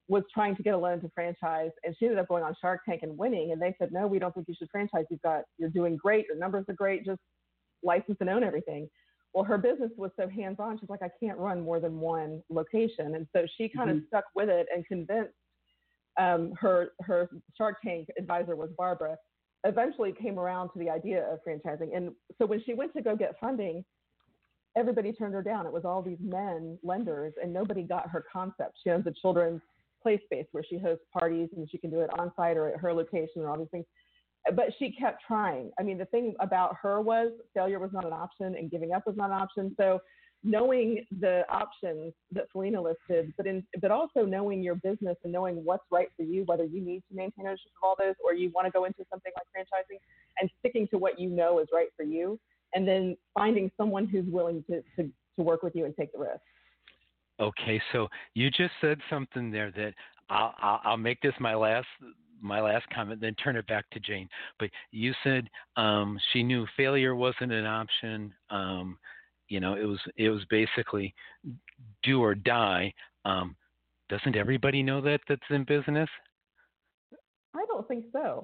was 0.07 0.23
trying 0.31 0.55
to 0.55 0.63
get 0.63 0.75
a 0.75 0.77
loan 0.77 1.01
to 1.01 1.09
franchise, 1.15 1.71
and 1.83 1.95
she 1.97 2.05
ended 2.05 2.19
up 2.19 2.27
going 2.27 2.43
on 2.43 2.55
Shark 2.61 2.81
Tank 2.87 3.01
and 3.01 3.17
winning. 3.17 3.51
And 3.51 3.61
they 3.61 3.75
said, 3.79 3.91
No, 3.91 4.05
we 4.05 4.19
don't 4.19 4.33
think 4.33 4.47
you 4.47 4.55
should 4.57 4.69
franchise. 4.71 5.05
You've 5.09 5.21
got, 5.21 5.43
you're 5.57 5.69
doing 5.69 5.97
great. 5.97 6.25
Your 6.27 6.37
numbers 6.37 6.65
are 6.69 6.75
great. 6.75 7.05
Just 7.05 7.21
license 7.81 8.17
and 8.19 8.29
own 8.29 8.43
everything. 8.43 8.87
Well, 9.33 9.43
her 9.43 9.57
business 9.57 9.91
was 9.95 10.11
so 10.19 10.27
hands 10.27 10.57
on. 10.59 10.79
She's 10.79 10.89
like, 10.89 11.03
I 11.03 11.09
can't 11.19 11.37
run 11.37 11.61
more 11.61 11.79
than 11.79 11.99
one 11.99 12.41
location. 12.49 13.15
And 13.15 13.27
so 13.35 13.45
she 13.57 13.69
kind 13.69 13.89
mm-hmm. 13.89 13.99
of 13.99 14.03
stuck 14.07 14.25
with 14.35 14.49
it 14.49 14.67
and 14.73 14.85
convinced 14.87 15.33
um, 16.19 16.53
her, 16.59 16.91
her 17.01 17.29
Shark 17.55 17.77
Tank 17.83 18.07
advisor 18.17 18.55
was 18.55 18.69
Barbara 18.77 19.17
eventually 19.65 20.13
came 20.13 20.39
around 20.39 20.69
to 20.69 20.79
the 20.79 20.89
idea 20.89 21.25
of 21.31 21.39
franchising. 21.47 21.95
And 21.95 22.11
so 22.37 22.45
when 22.45 22.63
she 22.65 22.73
went 22.73 22.93
to 22.93 23.01
go 23.01 23.15
get 23.15 23.35
funding, 23.39 23.83
everybody 24.77 25.11
turned 25.11 25.33
her 25.33 25.43
down. 25.43 25.65
It 25.65 25.73
was 25.73 25.85
all 25.85 26.01
these 26.01 26.19
men 26.21 26.77
lenders, 26.83 27.33
and 27.41 27.51
nobody 27.51 27.83
got 27.83 28.09
her 28.09 28.23
concept. 28.31 28.77
She 28.83 28.89
owns 28.89 29.05
a 29.07 29.13
children's 29.21 29.61
play 30.01 30.21
space 30.23 30.45
where 30.51 30.63
she 30.63 30.77
hosts 30.77 31.03
parties 31.11 31.49
and 31.55 31.69
she 31.69 31.77
can 31.77 31.89
do 31.89 31.99
it 31.99 32.09
on 32.17 32.31
site 32.37 32.55
or 32.55 32.69
at 32.69 32.79
her 32.79 32.93
location 32.93 33.41
and 33.41 33.47
all 33.47 33.57
these 33.57 33.67
things. 33.69 33.85
But 34.55 34.67
she 34.79 34.91
kept 34.91 35.21
trying. 35.27 35.71
I 35.79 35.83
mean, 35.83 35.97
the 35.97 36.05
thing 36.05 36.33
about 36.39 36.75
her 36.81 37.01
was 37.01 37.31
failure 37.53 37.79
was 37.79 37.91
not 37.93 38.05
an 38.05 38.13
option 38.13 38.55
and 38.55 38.71
giving 38.71 38.93
up 38.93 39.05
was 39.05 39.17
not 39.17 39.31
an 39.31 39.41
option. 39.41 39.75
So 39.77 39.99
knowing 40.43 41.05
the 41.19 41.43
options 41.51 42.13
that 42.31 42.45
Felena 42.53 42.81
listed, 42.81 43.33
but 43.35 43.45
in, 43.45 43.63
but 43.81 43.91
also 43.91 44.23
knowing 44.23 44.63
your 44.63 44.75
business 44.75 45.17
and 45.23 45.33
knowing 45.33 45.63
what's 45.65 45.83
right 45.91 46.07
for 46.15 46.23
you, 46.23 46.43
whether 46.45 46.63
you 46.63 46.81
need 46.81 47.03
to 47.09 47.15
maintain 47.15 47.45
ownership 47.45 47.71
of 47.83 47.87
all 47.87 47.95
those 47.99 48.15
or 48.23 48.33
you 48.33 48.49
want 48.55 48.65
to 48.65 48.71
go 48.71 48.85
into 48.85 49.03
something 49.11 49.31
like 49.35 49.45
franchising, 49.55 49.99
and 50.39 50.49
sticking 50.59 50.87
to 50.87 50.97
what 50.97 51.19
you 51.19 51.29
know 51.29 51.59
is 51.59 51.67
right 51.73 51.89
for 51.97 52.03
you, 52.03 52.39
and 52.73 52.87
then 52.87 53.17
finding 53.33 53.69
someone 53.75 54.07
who's 54.07 54.25
willing 54.27 54.63
to 54.69 54.81
to, 54.95 55.09
to 55.35 55.43
work 55.43 55.61
with 55.61 55.75
you 55.75 55.85
and 55.85 55.95
take 55.97 56.11
the 56.13 56.19
risk. 56.19 56.39
Okay, 57.39 57.81
so 57.91 58.07
you 58.33 58.49
just 58.49 58.71
said 58.81 58.99
something 59.09 59.49
there 59.51 59.71
that 59.71 59.93
I'll, 60.29 60.53
I'll, 60.59 60.81
I'll 60.83 60.97
make 60.97 61.21
this 61.21 61.33
my 61.39 61.55
last 61.55 61.87
my 62.41 62.61
last 62.61 62.85
comment, 62.93 63.21
then 63.21 63.35
turn 63.35 63.55
it 63.55 63.67
back 63.67 63.89
to 63.91 63.99
Jane. 63.99 64.29
But 64.59 64.69
you 64.91 65.13
said 65.23 65.49
um, 65.75 66.19
she 66.31 66.43
knew 66.43 66.65
failure 66.77 67.15
wasn't 67.15 67.51
an 67.51 67.65
option. 67.65 68.33
Um, 68.49 68.97
you 69.47 69.59
know, 69.59 69.75
it 69.75 69.85
was 69.85 69.99
it 70.15 70.29
was 70.29 70.43
basically 70.49 71.13
do 72.03 72.21
or 72.21 72.35
die. 72.35 72.93
Um, 73.25 73.55
doesn't 74.09 74.35
everybody 74.35 74.83
know 74.83 75.01
that 75.01 75.21
that's 75.27 75.41
in 75.49 75.63
business? 75.63 76.09
I 77.55 77.65
don't 77.67 77.87
think 77.87 78.05
so. 78.11 78.43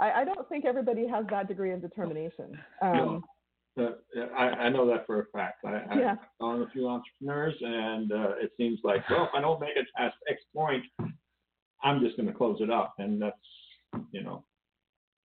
I, 0.00 0.12
I 0.12 0.24
don't 0.24 0.48
think 0.48 0.64
everybody 0.64 1.06
has 1.08 1.24
that 1.30 1.48
degree 1.48 1.72
of 1.72 1.80
determination. 1.80 2.58
Um, 2.80 3.24
no, 3.76 3.94
I, 4.36 4.44
I 4.44 4.68
know 4.68 4.86
that 4.88 5.06
for 5.06 5.20
a 5.20 5.24
fact. 5.32 5.64
I, 5.64 5.82
yeah. 5.96 6.12
I've 6.12 6.18
known 6.40 6.62
a 6.62 6.70
few 6.70 6.88
entrepreneurs, 6.88 7.54
and 7.60 8.10
uh, 8.12 8.30
it 8.40 8.52
seems 8.56 8.80
like, 8.82 9.08
well, 9.08 9.24
if 9.24 9.30
I 9.34 9.40
don't 9.40 9.60
make 9.60 9.76
it 9.76 9.86
past 9.96 10.16
X 10.28 10.40
point, 10.54 10.84
I'm 11.82 12.00
just 12.00 12.16
going 12.16 12.28
to 12.28 12.34
close 12.34 12.58
it 12.60 12.70
up, 12.70 12.94
and 12.98 13.20
that's, 13.20 13.36
you 14.12 14.22
know. 14.22 14.44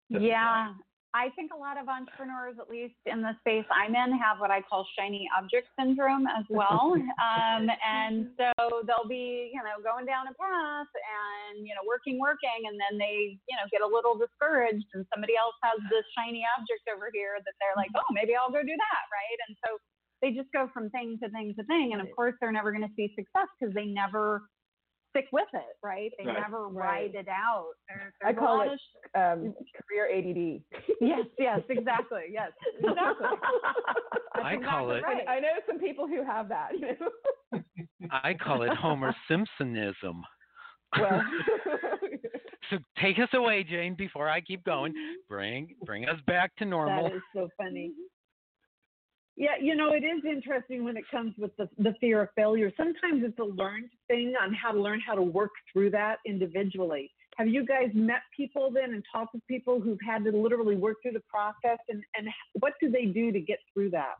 That's 0.09 0.23
yeah, 0.23 0.71
I 1.17 1.33
think 1.33 1.49
a 1.49 1.57
lot 1.57 1.81
of 1.81 1.89
entrepreneurs, 1.89 2.61
at 2.61 2.69
least 2.69 2.99
in 3.09 3.25
the 3.25 3.33
space 3.41 3.65
I'm 3.73 3.97
in, 3.97 4.13
have 4.19 4.37
what 4.37 4.51
I 4.51 4.61
call 4.61 4.85
shiny 4.93 5.25
object 5.33 5.65
syndrome 5.73 6.27
as 6.27 6.45
well. 6.53 6.93
um, 7.17 7.65
and 7.81 8.29
so 8.37 8.51
they'll 8.85 9.09
be, 9.09 9.49
you 9.49 9.61
know, 9.65 9.81
going 9.81 10.05
down 10.05 10.29
a 10.29 10.35
path 10.35 10.91
and, 10.93 11.65
you 11.65 11.73
know, 11.73 11.81
working, 11.87 12.19
working, 12.19 12.69
and 12.69 12.77
then 12.77 13.01
they, 13.01 13.39
you 13.49 13.55
know, 13.55 13.65
get 13.73 13.81
a 13.81 13.87
little 13.87 14.13
discouraged 14.13 14.85
and 14.93 15.09
somebody 15.09 15.33
else 15.33 15.55
has 15.63 15.81
this 15.89 16.05
shiny 16.13 16.45
object 16.59 16.85
over 16.91 17.09
here 17.09 17.41
that 17.41 17.55
they're 17.57 17.77
like, 17.79 17.91
oh, 17.97 18.09
maybe 18.11 18.37
I'll 18.37 18.53
go 18.53 18.61
do 18.61 18.77
that. 18.77 19.03
Right. 19.09 19.39
And 19.47 19.57
so 19.63 19.81
they 20.21 20.37
just 20.37 20.51
go 20.51 20.69
from 20.69 20.93
thing 20.93 21.17
to 21.23 21.33
thing 21.33 21.55
to 21.57 21.63
thing. 21.65 21.97
And 21.97 22.01
of 22.03 22.13
course, 22.13 22.35
they're 22.37 22.53
never 22.53 22.69
going 22.69 22.85
to 22.85 22.93
see 22.93 23.09
success 23.17 23.49
because 23.57 23.73
they 23.73 23.89
never 23.89 24.45
stick 25.09 25.25
with 25.31 25.47
it, 25.53 25.77
right? 25.83 26.11
They 26.17 26.25
right. 26.25 26.39
never 26.41 26.67
ride 26.67 27.15
it 27.15 27.27
out. 27.27 27.71
There, 27.87 28.13
I 28.25 28.33
call 28.33 28.61
it 28.61 28.69
um, 29.15 29.39
mm-hmm. 29.39 29.49
career 29.87 30.07
ADD. 30.17 30.61
yes, 31.01 31.25
yes, 31.37 31.59
exactly. 31.69 32.23
Yes, 32.31 32.51
exactly. 32.79 33.27
I 34.35 34.53
exactly 34.53 34.65
call 34.65 34.91
it. 34.91 35.03
Right. 35.03 35.27
I 35.27 35.39
know 35.39 35.49
some 35.67 35.79
people 35.79 36.07
who 36.07 36.23
have 36.23 36.49
that. 36.49 36.71
I 38.11 38.33
call 38.33 38.63
it 38.63 38.73
Homer 38.73 39.15
Simpsonism. 39.29 40.21
Well. 40.99 41.21
so 42.69 42.77
take 43.01 43.19
us 43.19 43.29
away, 43.33 43.65
Jane. 43.69 43.95
Before 43.95 44.29
I 44.29 44.41
keep 44.41 44.63
going, 44.63 44.91
mm-hmm. 44.91 45.27
bring 45.27 45.75
bring 45.85 46.07
us 46.07 46.19
back 46.27 46.55
to 46.57 46.65
normal. 46.65 47.03
That 47.03 47.15
is 47.15 47.21
so 47.33 47.49
funny. 47.57 47.91
Mm-hmm. 47.91 48.16
Yeah, 49.39 49.51
you 49.62 49.75
know, 49.75 49.94
it 49.94 50.03
is 50.03 50.25
interesting 50.25 50.84
when 50.84 50.98
it 50.98 51.03
comes 51.12 51.36
with 51.38 51.56
the, 51.58 51.70
the 51.77 51.94
fear 52.01 52.24
of 52.24 52.29
failure. 52.36 52.72
Sometimes 52.75 53.24
it's 53.24 53.38
a 53.38 53.44
learned 53.44 53.91
thing 54.08 54.34
on 54.41 54.51
how 54.51 54.72
to 54.72 54.82
learn 54.82 55.00
how 55.00 55.13
to 55.13 55.22
work 55.22 55.51
through 55.72 55.91
that 55.91 56.17
individually. 56.25 57.12
Have 57.38 57.48
you 57.48 57.63
guys 57.63 57.91
met 57.94 58.22
people 58.36 58.72
then 58.74 58.96
and 58.96 59.03
talked 59.12 59.36
with 59.36 59.46
people 59.46 59.79
who've 59.79 60.00
had 60.03 60.24
to 60.24 60.32
literally 60.32 60.75
work 60.75 60.98
through 61.03 61.12
the 61.12 61.22
process 61.29 61.77
and, 61.88 62.03
and 62.17 62.27
what 62.53 62.74
do 62.82 62.89
they 62.89 63.06
do 63.06 63.32
to 63.32 63.39
get 63.39 63.60
through 63.72 63.91
that? 63.91 64.15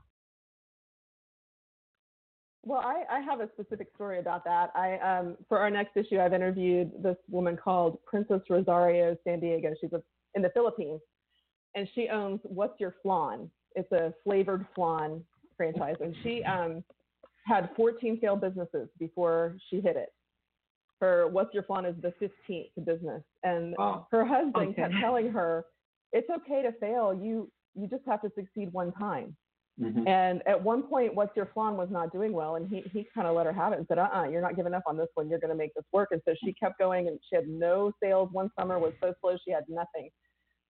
Well, 2.64 2.82
I, 2.82 3.04
I 3.10 3.22
have 3.22 3.40
a 3.40 3.50
specific 3.54 3.88
story 3.96 4.20
about 4.20 4.44
that. 4.44 4.70
I 4.76 4.98
um, 5.00 5.38
for 5.50 5.58
our 5.58 5.72
next 5.72 5.98
issue, 5.98 6.20
I've 6.20 6.34
interviewed 6.34 6.92
this 7.02 7.16
woman 7.28 7.58
called 7.58 7.98
Princess 8.06 8.42
Rosario 8.50 9.18
San 9.24 9.40
Diego. 9.40 9.74
She's 9.82 9.94
a, 9.94 10.04
in 10.36 10.44
the 10.44 10.52
Philippines, 10.54 11.00
and 11.76 11.88
she 11.96 12.10
owns 12.10 12.42
What's 12.44 12.80
Your 12.80 12.96
Flan, 13.02 13.50
it's 13.76 13.92
a 13.92 14.14
flavored 14.24 14.66
flan 14.76 15.24
franchise, 15.56 15.96
and 16.02 16.16
she 16.24 16.44
um, 16.44 16.84
had 17.46 17.70
14 17.76 18.20
failed 18.20 18.42
businesses 18.42 18.90
before 19.00 19.56
she 19.70 19.82
hit 19.82 19.96
it. 19.96 20.10
Her 21.00 21.28
What's 21.28 21.54
Your 21.54 21.64
Flan 21.64 21.86
is 21.86 21.96
the 22.02 22.14
15th 22.22 22.86
business, 22.86 23.24
and 23.44 23.76
oh, 23.78 24.08
her 24.12 24.26
husband 24.26 24.70
okay. 24.70 24.82
kept 24.82 24.94
telling 25.00 25.30
her, 25.32 25.66
"It's 26.12 26.28
okay 26.30 26.64
to 26.64 26.72
fail. 26.80 27.14
You 27.14 27.52
you 27.76 27.88
just 27.88 28.04
have 28.08 28.22
to 28.24 28.32
succeed 28.36 28.74
one 28.74 28.92
time." 28.94 29.36
Mm-hmm. 29.80 30.08
And 30.08 30.42
at 30.48 30.62
one 30.62 30.82
point, 30.82 31.14
What's 31.14 31.36
Your 31.36 31.52
Flan 31.54 31.78
was 31.78 31.90
not 31.92 32.12
doing 32.12 32.34
well, 32.34 32.56
and 32.56 32.68
he 32.68 32.82
he 32.92 33.06
kind 33.14 33.28
of 33.28 33.36
let 33.36 33.46
her 33.46 33.54
have 33.54 33.74
it 33.74 33.78
and 33.78 33.88
said, 33.88 34.00
"Uh-uh, 34.00 34.28
you're 34.30 34.42
not 34.42 34.56
giving 34.56 34.74
up 34.74 34.82
on 34.88 34.98
this 34.98 35.10
one. 35.14 35.30
You're 35.30 35.38
going 35.38 35.52
to 35.52 35.56
make 35.56 35.76
this 35.76 35.86
work." 35.94 36.10
And 36.10 36.22
so 36.28 36.34
she 36.44 36.52
kept 36.54 36.80
going, 36.80 37.08
and 37.08 37.20
she 37.30 37.36
had 37.36 37.48
no 37.48 37.92
sales. 38.02 38.30
One 38.32 38.50
summer 38.60 38.80
was 38.80 38.94
so 39.00 39.14
slow 39.22 39.38
she 39.46 39.52
had 39.52 39.66
nothing 39.70 40.10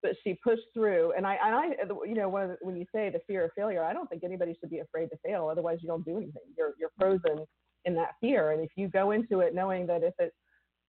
but 0.07 0.15
she 0.23 0.35
pushed 0.35 0.67
through. 0.73 1.13
And 1.17 1.27
I, 1.27 1.37
and 1.43 1.55
I, 1.55 2.05
you 2.05 2.15
know, 2.15 2.29
when, 2.29 2.55
when 2.61 2.77
you 2.77 2.85
say 2.95 3.09
the 3.09 3.19
fear 3.27 3.45
of 3.45 3.51
failure, 3.57 3.83
I 3.83 3.91
don't 3.91 4.09
think 4.09 4.23
anybody 4.23 4.55
should 4.59 4.69
be 4.69 4.79
afraid 4.79 5.09
to 5.09 5.17
fail. 5.25 5.49
Otherwise, 5.51 5.79
you 5.81 5.87
don't 5.87 6.05
do 6.05 6.15
anything. 6.17 6.43
You're 6.57 6.73
you're 6.79 6.91
frozen 6.97 7.45
in 7.83 7.93
that 7.95 8.15
fear. 8.21 8.51
And 8.51 8.63
if 8.63 8.69
you 8.75 8.87
go 8.87 9.11
into 9.11 9.41
it 9.41 9.53
knowing 9.53 9.85
that 9.87 10.03
if 10.03 10.13
it 10.19 10.33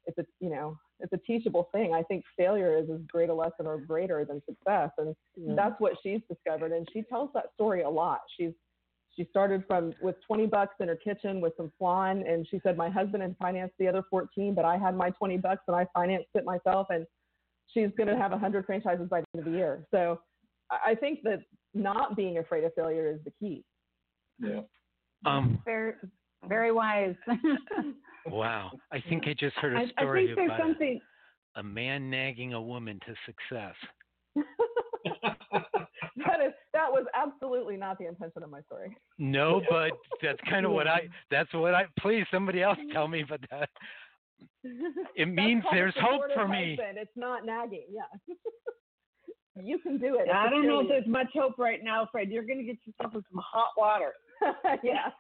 if 0.06 0.14
it's 0.16 0.30
you 0.40 0.50
know 0.50 0.76
it's 1.00 1.12
a 1.12 1.18
teachable 1.18 1.68
thing, 1.72 1.94
I 1.94 2.02
think 2.04 2.25
failure 2.37 2.78
is 2.78 2.88
as 2.90 3.00
great 3.10 3.28
a 3.28 3.34
lesson 3.34 3.66
or 3.66 3.78
greater 3.78 4.25
than 4.25 4.40
success. 4.48 4.90
And 4.98 5.16
yeah. 5.37 5.54
that's 5.56 5.80
what 5.80 5.94
she's 6.02 6.20
discovered. 6.28 6.70
And 6.70 6.87
she 6.92 7.02
tells 7.02 7.30
that 7.34 7.46
story 7.54 7.82
a 7.82 7.90
lot. 7.90 8.20
She's 8.38 8.52
she 9.16 9.26
started 9.30 9.64
from 9.66 9.94
with 10.00 10.14
20 10.28 10.46
bucks 10.46 10.76
in 10.78 10.87
her 10.87 10.94
kitchen 10.94 11.40
with 11.40 11.54
some 11.56 11.72
flan, 11.76 12.25
and 12.25 12.46
she 12.48 12.60
said 12.62 12.76
my 12.76 12.88
husband 12.88 13.25
had 13.25 13.34
financed 13.40 13.75
the 13.80 13.88
other 13.88 14.04
14, 14.10 14.54
but 14.54 14.64
I 14.64 14.76
had 14.76 14.94
my 14.94 15.10
20 15.10 15.38
bucks 15.38 15.62
and 15.66 15.75
I 15.75 15.88
financed 15.92 16.28
it 16.34 16.44
myself. 16.44 16.87
And 16.90 17.04
she's 17.72 17.90
going 17.96 18.08
to 18.08 18.16
have 18.16 18.30
100 18.30 18.64
franchises 18.66 19.08
by 19.08 19.20
the 19.20 19.26
end 19.34 19.46
of 19.46 19.52
the 19.52 19.58
year. 19.58 19.87
So 19.90 20.20
I 20.70 20.94
think 20.94 21.20
that 21.25 21.40
not 21.75 22.16
being 22.16 22.38
afraid 22.38 22.64
of 22.64 22.72
failure 22.75 23.10
is 23.10 23.20
the 23.25 23.32
key. 23.38 23.64
Yeah. 24.38 24.60
Um, 25.26 25.60
very, 25.64 25.94
very 26.48 26.72
wise. 26.72 27.14
wow. 28.26 28.70
I 28.92 29.02
think 29.08 29.25
I 29.26 29.34
just 29.38 29.56
heard 29.56 29.76
a 29.76 29.88
story 29.92 30.32
about 30.32 30.60
a, 30.60 31.00
a 31.56 31.62
man 31.62 32.10
nagging 32.10 32.52
a 32.52 32.62
woman 32.62 33.00
to 33.06 33.14
success. 33.26 33.75
that 35.14 36.40
is 36.44 36.52
that 36.72 36.90
was 36.90 37.06
absolutely 37.14 37.76
not 37.76 37.98
the 37.98 38.06
intention 38.06 38.42
of 38.42 38.50
my 38.50 38.60
story. 38.62 38.96
No, 39.18 39.62
but 39.68 39.92
that's 40.22 40.38
kind 40.48 40.64
of 40.64 40.72
what 40.72 40.87
I 40.87 41.08
that's 41.30 41.52
what 41.54 41.75
I 41.75 41.87
please 41.98 42.25
somebody 42.30 42.62
else 42.62 42.78
tell 42.92 43.08
me 43.08 43.25
but 43.28 43.40
that 43.50 43.68
it 45.14 45.28
means 45.35 45.62
there's 45.73 45.95
hope 46.00 46.23
for 46.35 46.49
me. 46.49 46.76
Husband. 46.78 46.99
It's 46.99 47.16
not 47.16 47.45
nagging. 47.45 47.87
Yeah. 47.90 48.35
you 49.62 49.78
can 49.78 49.99
do 49.99 50.16
it. 50.16 50.28
I 50.30 50.49
don't 50.50 50.66
know 50.66 50.80
if 50.80 50.88
there's 50.88 51.07
much 51.07 51.28
hope 51.35 51.59
right 51.59 51.83
now, 51.83 52.09
Fred. 52.11 52.30
You're 52.30 52.45
going 52.45 52.59
to 52.59 52.64
get 52.64 52.76
yourself 52.85 53.14
in 53.14 53.23
some 53.30 53.42
hot 53.45 53.71
water. 53.76 54.12
yeah. 54.83 55.11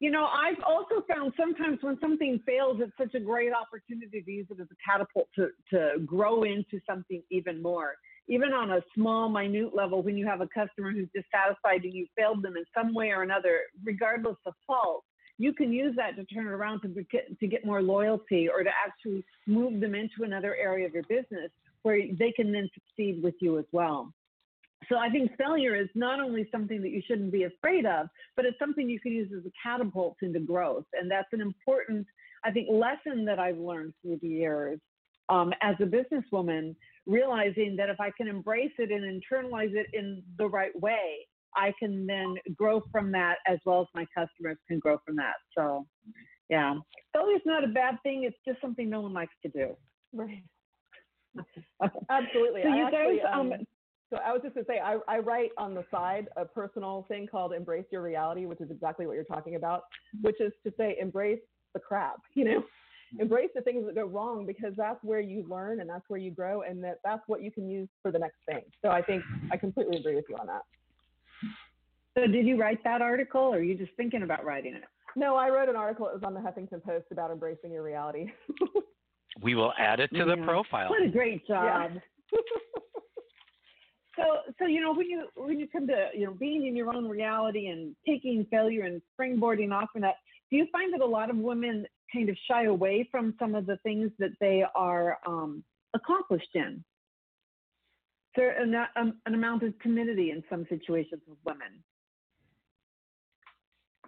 you 0.00 0.10
know, 0.10 0.26
I've 0.26 0.62
also 0.66 1.04
found 1.08 1.32
sometimes 1.38 1.78
when 1.80 1.98
something 2.00 2.40
fails, 2.46 2.78
it's 2.80 2.92
such 2.98 3.14
a 3.14 3.24
great 3.24 3.52
opportunity 3.52 4.22
to 4.22 4.30
use 4.30 4.46
it 4.50 4.60
as 4.60 4.68
a 4.70 4.90
catapult 4.90 5.28
to, 5.36 5.48
to 5.70 6.00
grow 6.04 6.44
into 6.44 6.80
something 6.88 7.22
even 7.30 7.62
more. 7.62 7.94
Even 8.28 8.52
on 8.52 8.72
a 8.72 8.80
small, 8.94 9.28
minute 9.28 9.74
level, 9.74 10.02
when 10.02 10.16
you 10.16 10.26
have 10.26 10.40
a 10.40 10.48
customer 10.48 10.90
who's 10.90 11.08
dissatisfied 11.14 11.84
and 11.84 11.94
you 11.94 12.06
failed 12.16 12.42
them 12.42 12.56
in 12.56 12.64
some 12.76 12.92
way 12.92 13.10
or 13.10 13.22
another, 13.22 13.60
regardless 13.84 14.36
of 14.46 14.54
fault, 14.66 15.04
you 15.38 15.52
can 15.52 15.72
use 15.72 15.94
that 15.96 16.16
to 16.16 16.24
turn 16.24 16.46
it 16.46 16.50
around 16.50 16.80
to 16.80 16.88
get, 16.88 17.38
to 17.38 17.46
get 17.46 17.64
more 17.64 17.82
loyalty 17.82 18.48
or 18.48 18.62
to 18.62 18.70
actually 18.70 19.24
move 19.46 19.80
them 19.80 19.94
into 19.94 20.24
another 20.24 20.56
area 20.56 20.86
of 20.86 20.94
your 20.94 21.02
business 21.04 21.50
where 21.82 22.00
they 22.18 22.32
can 22.32 22.52
then 22.52 22.68
succeed 22.74 23.22
with 23.22 23.34
you 23.40 23.58
as 23.58 23.64
well. 23.72 24.12
So 24.88 24.96
I 24.96 25.08
think 25.08 25.36
failure 25.36 25.74
is 25.74 25.88
not 25.94 26.20
only 26.20 26.48
something 26.52 26.80
that 26.82 26.90
you 26.90 27.02
shouldn't 27.06 27.32
be 27.32 27.44
afraid 27.44 27.86
of, 27.86 28.08
but 28.36 28.44
it's 28.44 28.58
something 28.58 28.88
you 28.88 29.00
can 29.00 29.12
use 29.12 29.30
as 29.36 29.44
a 29.44 29.52
catapult 29.62 30.16
into 30.22 30.40
growth. 30.40 30.84
And 30.92 31.10
that's 31.10 31.32
an 31.32 31.40
important, 31.40 32.06
I 32.44 32.50
think, 32.50 32.68
lesson 32.70 33.24
that 33.24 33.38
I've 33.38 33.58
learned 33.58 33.94
through 34.02 34.18
the 34.22 34.28
years 34.28 34.78
um, 35.28 35.52
as 35.62 35.74
a 35.80 35.84
businesswoman, 35.84 36.76
realizing 37.06 37.76
that 37.76 37.88
if 37.88 38.00
I 38.00 38.10
can 38.10 38.28
embrace 38.28 38.72
it 38.78 38.90
and 38.90 39.22
internalize 39.22 39.74
it 39.74 39.86
in 39.92 40.22
the 40.38 40.46
right 40.46 40.78
way, 40.80 41.26
I 41.56 41.72
can 41.78 42.06
then 42.06 42.36
grow 42.54 42.82
from 42.92 43.10
that 43.12 43.36
as 43.48 43.58
well 43.64 43.82
as 43.82 43.86
my 43.94 44.06
customers 44.14 44.58
can 44.68 44.78
grow 44.78 44.98
from 45.04 45.16
that. 45.16 45.34
So, 45.56 45.86
yeah, 46.48 46.74
failure 47.12 47.36
is 47.36 47.42
not 47.44 47.64
a 47.64 47.68
bad 47.68 47.96
thing. 48.02 48.24
It's 48.24 48.36
just 48.46 48.60
something 48.60 48.88
no 48.88 49.00
one 49.00 49.12
likes 49.12 49.34
to 49.42 49.48
do. 49.48 49.76
Right. 50.12 50.42
Absolutely. 52.10 52.62
So 52.62 52.68
I 52.68 52.76
you 52.76 52.86
actually, 52.86 53.18
guys, 53.18 53.26
um, 53.32 53.52
um, 53.52 53.66
so 54.10 54.18
I 54.24 54.32
was 54.32 54.40
just 54.42 54.54
gonna 54.54 54.66
say, 54.68 54.78
I, 54.78 54.98
I 55.08 55.18
write 55.18 55.50
on 55.58 55.74
the 55.74 55.84
side 55.90 56.28
a 56.36 56.44
personal 56.44 57.04
thing 57.08 57.26
called 57.26 57.52
Embrace 57.52 57.86
Your 57.90 58.02
Reality, 58.02 58.46
which 58.46 58.60
is 58.60 58.70
exactly 58.70 59.06
what 59.06 59.14
you're 59.14 59.24
talking 59.24 59.56
about, 59.56 59.82
which 60.22 60.40
is 60.40 60.52
to 60.64 60.72
say, 60.78 60.96
embrace 61.00 61.40
the 61.74 61.80
crap, 61.80 62.16
you 62.34 62.44
know, 62.44 62.64
embrace 63.18 63.50
the 63.54 63.62
things 63.62 63.84
that 63.86 63.94
go 63.94 64.04
wrong 64.04 64.46
because 64.46 64.72
that's 64.76 65.02
where 65.02 65.20
you 65.20 65.46
learn 65.48 65.80
and 65.80 65.88
that's 65.88 66.04
where 66.08 66.20
you 66.20 66.30
grow 66.30 66.62
and 66.62 66.82
that 66.84 66.98
that's 67.04 67.22
what 67.26 67.42
you 67.42 67.50
can 67.50 67.68
use 67.68 67.88
for 68.02 68.10
the 68.12 68.18
next 68.18 68.38
thing. 68.48 68.62
So 68.84 68.90
I 68.90 69.02
think 69.02 69.22
I 69.50 69.56
completely 69.56 69.98
agree 69.98 70.14
with 70.14 70.24
you 70.28 70.36
on 70.36 70.46
that. 70.46 70.62
So 72.16 72.26
did 72.26 72.46
you 72.46 72.58
write 72.58 72.82
that 72.84 73.02
article 73.02 73.42
or 73.42 73.56
are 73.56 73.62
you 73.62 73.76
just 73.76 73.92
thinking 73.96 74.22
about 74.22 74.44
writing 74.44 74.74
it? 74.74 74.84
No, 75.16 75.36
I 75.36 75.48
wrote 75.50 75.68
an 75.68 75.76
article. 75.76 76.06
It 76.06 76.14
was 76.14 76.22
on 76.24 76.34
the 76.34 76.40
Huffington 76.40 76.82
Post 76.82 77.06
about 77.10 77.30
embracing 77.30 77.72
your 77.72 77.82
reality. 77.82 78.32
We 79.42 79.54
will 79.54 79.72
add 79.78 80.00
it 80.00 80.10
to 80.14 80.24
the 80.24 80.36
profile. 80.38 80.88
What 80.88 81.02
a 81.02 81.08
great 81.08 81.46
job. 81.46 81.92
Yeah. 81.92 82.38
So, 84.16 84.22
so 84.58 84.66
you 84.66 84.80
know, 84.80 84.94
when 84.94 85.10
you 85.10 85.28
when 85.34 85.60
you 85.60 85.68
come 85.68 85.86
to 85.88 86.08
you 86.14 86.24
know 86.24 86.32
being 86.32 86.66
in 86.66 86.74
your 86.74 86.90
own 86.90 87.06
reality 87.06 87.66
and 87.66 87.94
taking 88.06 88.46
failure 88.50 88.84
and 88.84 89.02
springboarding 89.12 89.72
off 89.72 89.90
from 89.92 90.00
that, 90.00 90.14
do 90.50 90.56
you 90.56 90.66
find 90.72 90.90
that 90.94 91.02
a 91.02 91.06
lot 91.06 91.28
of 91.28 91.36
women 91.36 91.86
kind 92.10 92.30
of 92.30 92.36
shy 92.48 92.64
away 92.64 93.06
from 93.10 93.34
some 93.38 93.54
of 93.54 93.66
the 93.66 93.76
things 93.82 94.10
that 94.18 94.30
they 94.40 94.64
are 94.74 95.18
um, 95.26 95.62
accomplished 95.92 96.48
in? 96.54 96.82
Is 96.82 98.36
there 98.36 98.58
an, 98.58 98.74
um, 98.96 99.18
an 99.26 99.34
amount 99.34 99.62
of 99.64 99.78
timidity 99.82 100.30
in 100.30 100.42
some 100.48 100.64
situations 100.70 101.20
with 101.28 101.36
women? 101.44 101.84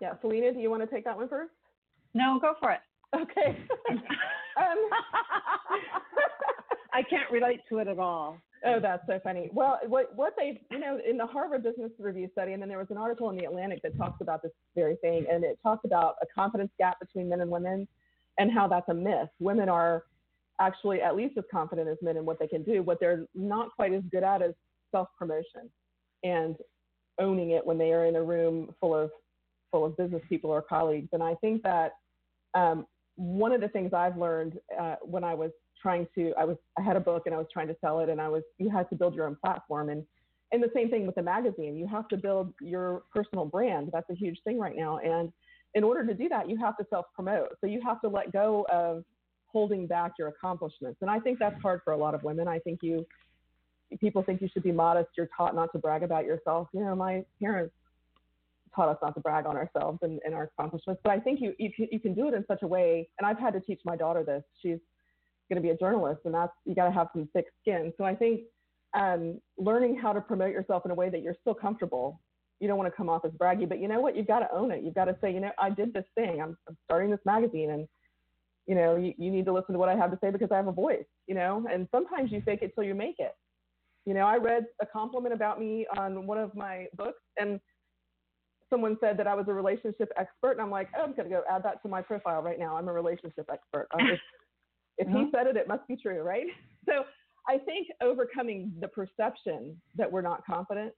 Yeah, 0.00 0.14
Felena, 0.23 0.55
do 0.55 0.61
you 0.61 0.71
want 0.71 0.83
to 0.83 0.95
take 0.95 1.05
that 1.05 1.17
one 1.17 1.28
first? 1.28 1.52
No, 2.14 2.38
go 2.40 2.55
for 2.61 2.71
it. 2.71 2.81
Okay. 3.14 3.59
um, 4.57 4.78
I 6.93 7.02
can't 7.02 7.31
relate 7.31 7.61
to 7.69 7.78
it 7.78 7.88
at 7.88 7.99
all. 7.99 8.38
Oh, 8.64 8.81
that's 8.81 9.02
so 9.07 9.21
funny. 9.23 9.50
Well, 9.52 9.78
what 9.87 10.14
what 10.17 10.35
they 10.37 10.61
you 10.71 10.81
know 10.81 10.99
in 11.09 11.17
the 11.17 11.26
Harvard 11.26 11.62
Business 11.62 11.93
Review 11.99 12.28
study, 12.33 12.52
and 12.52 12.61
then 12.61 12.69
there 12.69 12.78
was 12.78 12.88
an 12.90 12.97
article 12.97 13.30
in 13.30 13.37
the 13.37 13.45
Atlantic 13.45 13.80
that 13.82 13.97
talks 13.97 14.21
about 14.21 14.43
this 14.43 14.52
very 14.75 14.97
thing, 14.97 15.26
and 15.30 15.45
it 15.45 15.58
talks 15.63 15.84
about 15.84 16.17
a 16.23 16.26
confidence 16.34 16.71
gap 16.78 16.99
between 16.99 17.28
men 17.28 17.41
and 17.41 17.50
women, 17.50 17.87
and 18.39 18.50
how 18.50 18.67
that's 18.67 18.89
a 18.89 18.95
myth. 18.95 19.28
Women 19.39 19.69
are 19.69 20.04
actually 20.61 21.00
at 21.00 21.15
least 21.15 21.39
as 21.39 21.45
confident 21.52 21.89
as 21.89 21.99
men 22.02 22.17
in 22.17 22.25
what 22.26 22.41
they 22.41 22.49
can 22.49 22.65
do. 22.65 22.82
What 22.82 22.99
they're 22.99 23.26
not 23.34 23.71
quite 23.76 23.93
as 23.93 24.02
good 24.11 24.25
at 24.25 24.43
is 24.43 24.54
self 24.91 25.08
promotion, 25.17 25.71
and 26.25 26.56
owning 27.21 27.50
it 27.50 27.65
when 27.65 27.78
they 27.78 27.93
are 27.93 28.06
in 28.06 28.17
a 28.17 28.23
room 28.23 28.75
full 28.80 28.95
of 28.95 29.11
full 29.71 29.85
of 29.85 29.97
business 29.97 30.23
people 30.28 30.50
or 30.50 30.63
colleagues. 30.63 31.09
And 31.13 31.23
I 31.23 31.35
think 31.37 31.63
that 31.63 31.93
um, 32.54 32.87
one 33.17 33.52
of 33.52 33.61
the 33.61 33.69
things 33.69 33.93
I've 33.93 34.17
learned 34.17 34.59
uh, 34.78 34.97
when 35.02 35.25
I 35.25 35.35
was 35.35 35.50
trying 35.81 36.07
to 36.15 36.33
I 36.39 36.45
was 36.45 36.57
I 36.78 36.83
had 36.83 36.97
a 36.97 37.00
book 37.00 37.25
and 37.26 37.35
I 37.35 37.39
was 37.39 37.47
trying 37.52 37.69
to 37.69 37.76
sell 37.81 38.00
it 38.00 38.09
and 38.09 38.21
I 38.21 38.28
was 38.28 38.43
you 38.59 38.71
had 38.71 38.89
to 38.91 38.97
build 38.97 39.15
your 39.15 39.26
own 39.26 39.37
platform. 39.45 39.91
And 39.91 40.04
and 40.52 40.63
the 40.63 40.71
same 40.75 40.89
thing 40.89 41.04
with 41.04 41.15
the 41.15 41.23
magazine. 41.23 41.76
You 41.76 41.87
have 41.89 42.09
to 42.09 42.17
build 42.17 42.54
your 42.61 43.02
personal 43.15 43.45
brand. 43.45 43.91
That's 43.93 44.09
a 44.11 44.15
huge 44.15 44.39
thing 44.45 44.59
right 44.59 44.76
now. 44.76 44.99
And 44.99 45.33
in 45.75 45.85
order 45.85 46.07
to 46.07 46.15
do 46.15 46.28
that 46.31 46.49
you 46.49 46.57
have 46.59 46.76
to 46.78 46.87
self 46.91 47.07
promote 47.15 47.50
so 47.61 47.67
you 47.67 47.81
have 47.83 48.00
to 48.00 48.09
let 48.09 48.33
go 48.33 48.67
of 48.73 49.04
holding 49.47 49.87
back 49.87 50.13
your 50.19 50.28
accomplishments. 50.28 50.99
And 51.00 51.11
I 51.11 51.19
think 51.19 51.39
that's 51.39 51.61
hard 51.61 51.81
for 51.85 51.93
a 51.93 51.97
lot 51.97 52.15
of 52.15 52.23
women. 52.23 52.49
I 52.49 52.59
think 52.61 52.81
you 52.83 53.07
people 54.00 54.23
think 54.23 54.41
you 54.41 54.49
should 54.52 54.63
be 54.63 54.73
modest. 54.73 55.09
You're 55.17 55.31
taught 55.37 55.54
not 55.54 55.73
to 55.73 55.78
brag 55.78 56.02
about 56.02 56.25
yourself. 56.25 56.69
You 56.73 56.85
know 56.85 56.95
my 56.95 57.25
parents 57.41 57.75
taught 58.75 58.89
us 58.89 58.97
not 59.02 59.15
to 59.15 59.21
brag 59.21 59.47
on 59.47 59.57
ourselves 59.57 59.99
and, 60.02 60.21
and 60.25 60.35
our 60.35 60.45
accomplishments 60.45 61.00
but 61.04 61.11
I 61.11 61.21
think 61.21 61.41
you, 61.41 61.54
you 61.59 61.71
you 61.91 62.00
can 62.00 62.15
do 62.15 62.28
it 62.28 62.35
in 62.35 62.45
such 62.47 62.63
a 62.63 62.67
way 62.67 63.09
and 63.19 63.26
I've 63.26 63.39
had 63.39 63.52
to 63.54 63.61
teach 63.61 63.81
my 63.85 63.97
daughter 63.97 64.25
this 64.25 64.43
she's 64.61 64.78
going 65.49 65.61
to 65.61 65.67
be 65.67 65.71
a 65.71 65.76
journalist, 65.76 66.21
and 66.25 66.35
that's 66.35 66.52
you 66.65 66.75
got 66.75 66.87
to 66.87 66.93
have 66.93 67.09
some 67.13 67.28
thick 67.33 67.47
skin. 67.61 67.93
So 67.97 68.04
I 68.04 68.15
think 68.15 68.43
um, 68.95 69.41
learning 69.57 69.99
how 70.00 70.13
to 70.13 70.21
promote 70.21 70.52
yourself 70.52 70.85
in 70.85 70.91
a 70.91 70.95
way 70.95 71.09
that 71.11 71.23
you're 71.23 71.37
still 71.41 71.54
comfortable. 71.54 72.21
You 72.61 72.67
don't 72.67 72.76
want 72.76 72.91
to 72.93 72.97
come 72.97 73.09
off 73.09 73.25
as 73.25 73.31
braggy, 73.33 73.69
but 73.69 73.81
you 73.81 73.87
know 73.87 74.00
what? 74.00 74.17
You've 74.17 74.26
got 74.26 74.41
to 74.41 74.52
own 74.52 74.73
it. 74.73 74.83
You've 74.83 74.95
got 74.95 75.04
to 75.04 75.17
say, 75.21 75.33
you 75.33 75.41
know, 75.41 75.52
I 75.59 75.71
did 75.71 75.93
this 75.93 76.04
thing. 76.17 76.41
I'm, 76.43 76.57
I'm 76.69 76.76
starting 76.85 77.11
this 77.11 77.21
magazine, 77.25 77.71
and 77.71 77.89
you 78.67 78.75
know, 78.75 78.97
you, 78.97 79.15
you 79.17 79.31
need 79.31 79.47
to 79.47 79.52
listen 79.52 79.73
to 79.73 79.78
what 79.78 79.89
I 79.89 79.97
have 79.97 80.11
to 80.11 80.19
say 80.23 80.31
because 80.31 80.50
I 80.50 80.57
have 80.57 80.69
a 80.69 80.73
voice. 80.73 81.07
You 81.26 81.35
know, 81.35 81.65
and 81.73 81.89
sometimes 81.91 82.33
you 82.33 82.43
fake 82.45 82.61
it 82.63 82.73
till 82.75 82.85
you 82.85 82.95
make 82.95 83.17
it. 83.19 83.33
You 84.04 84.15
know, 84.15 84.26
I 84.26 84.37
read 84.37 84.65
a 84.81 84.87
compliment 84.87 85.35
about 85.35 85.61
me 85.61 85.87
on 85.97 86.26
one 86.26 86.39
of 86.39 86.54
my 86.54 86.87
books, 86.97 87.21
and 87.39 87.61
someone 88.71 88.97
said 89.00 89.17
that 89.19 89.26
I 89.26 89.35
was 89.35 89.47
a 89.49 89.52
relationship 89.52 90.11
expert, 90.17 90.52
and 90.52 90.61
I'm 90.61 90.71
like, 90.71 90.89
oh, 90.97 91.02
I'm 91.02 91.15
going 91.15 91.28
to 91.28 91.35
go 91.35 91.43
add 91.50 91.63
that 91.65 91.83
to 91.83 91.89
my 91.89 92.02
profile 92.02 92.43
right 92.43 92.59
now. 92.59 92.76
I'm 92.76 92.89
a 92.89 92.93
relationship 92.93 93.49
expert. 93.52 93.89
Just, 94.09 94.23
if 94.99 95.09
he 95.09 95.15
Mhm. 95.15 95.31
said 95.31 95.47
it, 95.47 95.57
it 95.57 95.69
must 95.69 95.87
be 95.89 95.97
true, 95.97 96.23
right? 96.23 96.47
So 96.89 97.04
I 97.47 97.59
think 97.59 97.89
overcoming 98.00 98.73
the 98.81 98.89
perception 98.89 99.81
that 99.97 100.11
we're 100.11 100.23
not 100.23 100.45
confident 100.47 100.95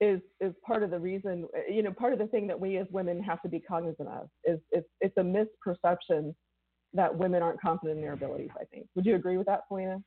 is 0.00 0.20
is 0.40 0.52
part 0.66 0.82
of 0.82 0.90
the 0.90 0.98
reason. 0.98 1.46
You 1.70 1.82
know, 1.84 1.92
part 1.92 2.12
of 2.12 2.18
the 2.18 2.26
thing 2.26 2.48
that 2.48 2.58
we 2.58 2.78
as 2.78 2.86
women 2.90 3.22
have 3.22 3.40
to 3.42 3.48
be 3.48 3.60
cognizant 3.60 4.08
of 4.08 4.28
is 4.44 4.58
it's 4.72 4.88
it's 5.00 5.16
a 5.18 5.20
misperception 5.20 6.34
that 6.94 7.16
women 7.16 7.42
aren't 7.42 7.60
confident 7.60 7.98
in 7.98 8.02
their 8.04 8.14
abilities. 8.14 8.50
I 8.60 8.64
think. 8.64 8.86
Would 8.96 9.06
you 9.06 9.14
agree 9.14 9.36
with 9.36 9.46
that, 9.46 9.60
Felena? 9.70 10.02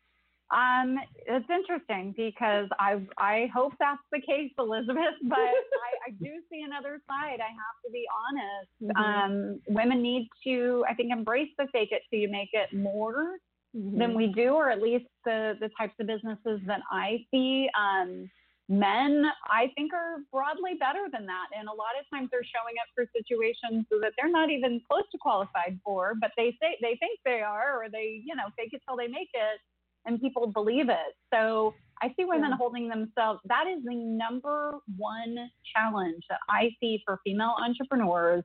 Um, 0.51 0.97
it's 1.25 1.49
interesting 1.49 2.13
because 2.15 2.69
I 2.79 3.01
I 3.17 3.49
hope 3.53 3.73
that's 3.79 4.01
the 4.11 4.21
case, 4.21 4.51
Elizabeth. 4.57 5.15
But 5.23 5.37
I, 5.37 6.07
I 6.07 6.11
do 6.21 6.41
see 6.51 6.61
another 6.61 7.01
side. 7.07 7.39
I 7.41 7.51
have 7.51 7.77
to 7.85 7.91
be 7.91 8.05
honest. 8.23 8.71
Mhm. 8.81 9.25
Um, 9.55 9.61
women 9.67 10.01
need 10.01 10.29
to, 10.45 10.85
I 10.89 10.93
think, 10.93 11.11
embrace 11.11 11.49
the 11.57 11.67
fake 11.73 11.89
it 11.91 12.03
till 12.09 12.19
you 12.19 12.29
make 12.29 12.49
it 12.53 12.73
more 12.73 13.37
Mm-hmm. 13.75 13.99
than 13.99 14.15
we 14.15 14.27
do, 14.27 14.53
or 14.53 14.71
at 14.71 14.81
least 14.81 15.05
the 15.25 15.55
the 15.59 15.69
types 15.77 15.93
of 15.99 16.07
businesses 16.07 16.61
that 16.65 16.81
I 16.89 17.25
see. 17.29 17.69
Um, 17.77 18.29
men, 18.69 19.25
I 19.51 19.71
think, 19.75 19.93
are 19.93 20.19
broadly 20.31 20.75
better 20.79 21.07
than 21.11 21.25
that, 21.27 21.47
and 21.57 21.67
a 21.67 21.71
lot 21.73 21.93
of 21.99 22.05
times 22.09 22.29
they're 22.31 22.47
showing 22.47 22.75
up 22.81 22.87
for 22.95 23.05
situations 23.15 23.85
that 24.01 24.13
they're 24.17 24.31
not 24.31 24.49
even 24.49 24.81
close 24.89 25.03
to 25.11 25.17
qualified 25.19 25.79
for, 25.83 26.15
but 26.19 26.31
they 26.37 26.57
say 26.61 26.77
they 26.81 26.95
think 26.99 27.19
they 27.25 27.41
are, 27.41 27.77
or 27.81 27.89
they, 27.89 28.21
you 28.25 28.35
know, 28.35 28.47
fake 28.57 28.71
it 28.73 28.81
till 28.87 28.97
they 28.97 29.07
make 29.07 29.29
it, 29.33 29.59
and 30.07 30.19
people 30.19 30.47
believe 30.47 30.89
it. 30.89 31.13
So 31.33 31.75
I 32.01 32.13
see 32.17 32.25
women 32.25 32.49
Yeah. 32.51 32.57
holding 32.57 32.87
themselves. 32.89 33.41
That 33.45 33.67
is 33.67 33.83
the 33.83 33.95
number 33.95 34.79
one 34.97 35.51
challenge 35.75 36.23
that 36.29 36.39
I 36.49 36.71
see 36.79 37.01
for 37.05 37.19
female 37.23 37.55
entrepreneurs 37.59 38.43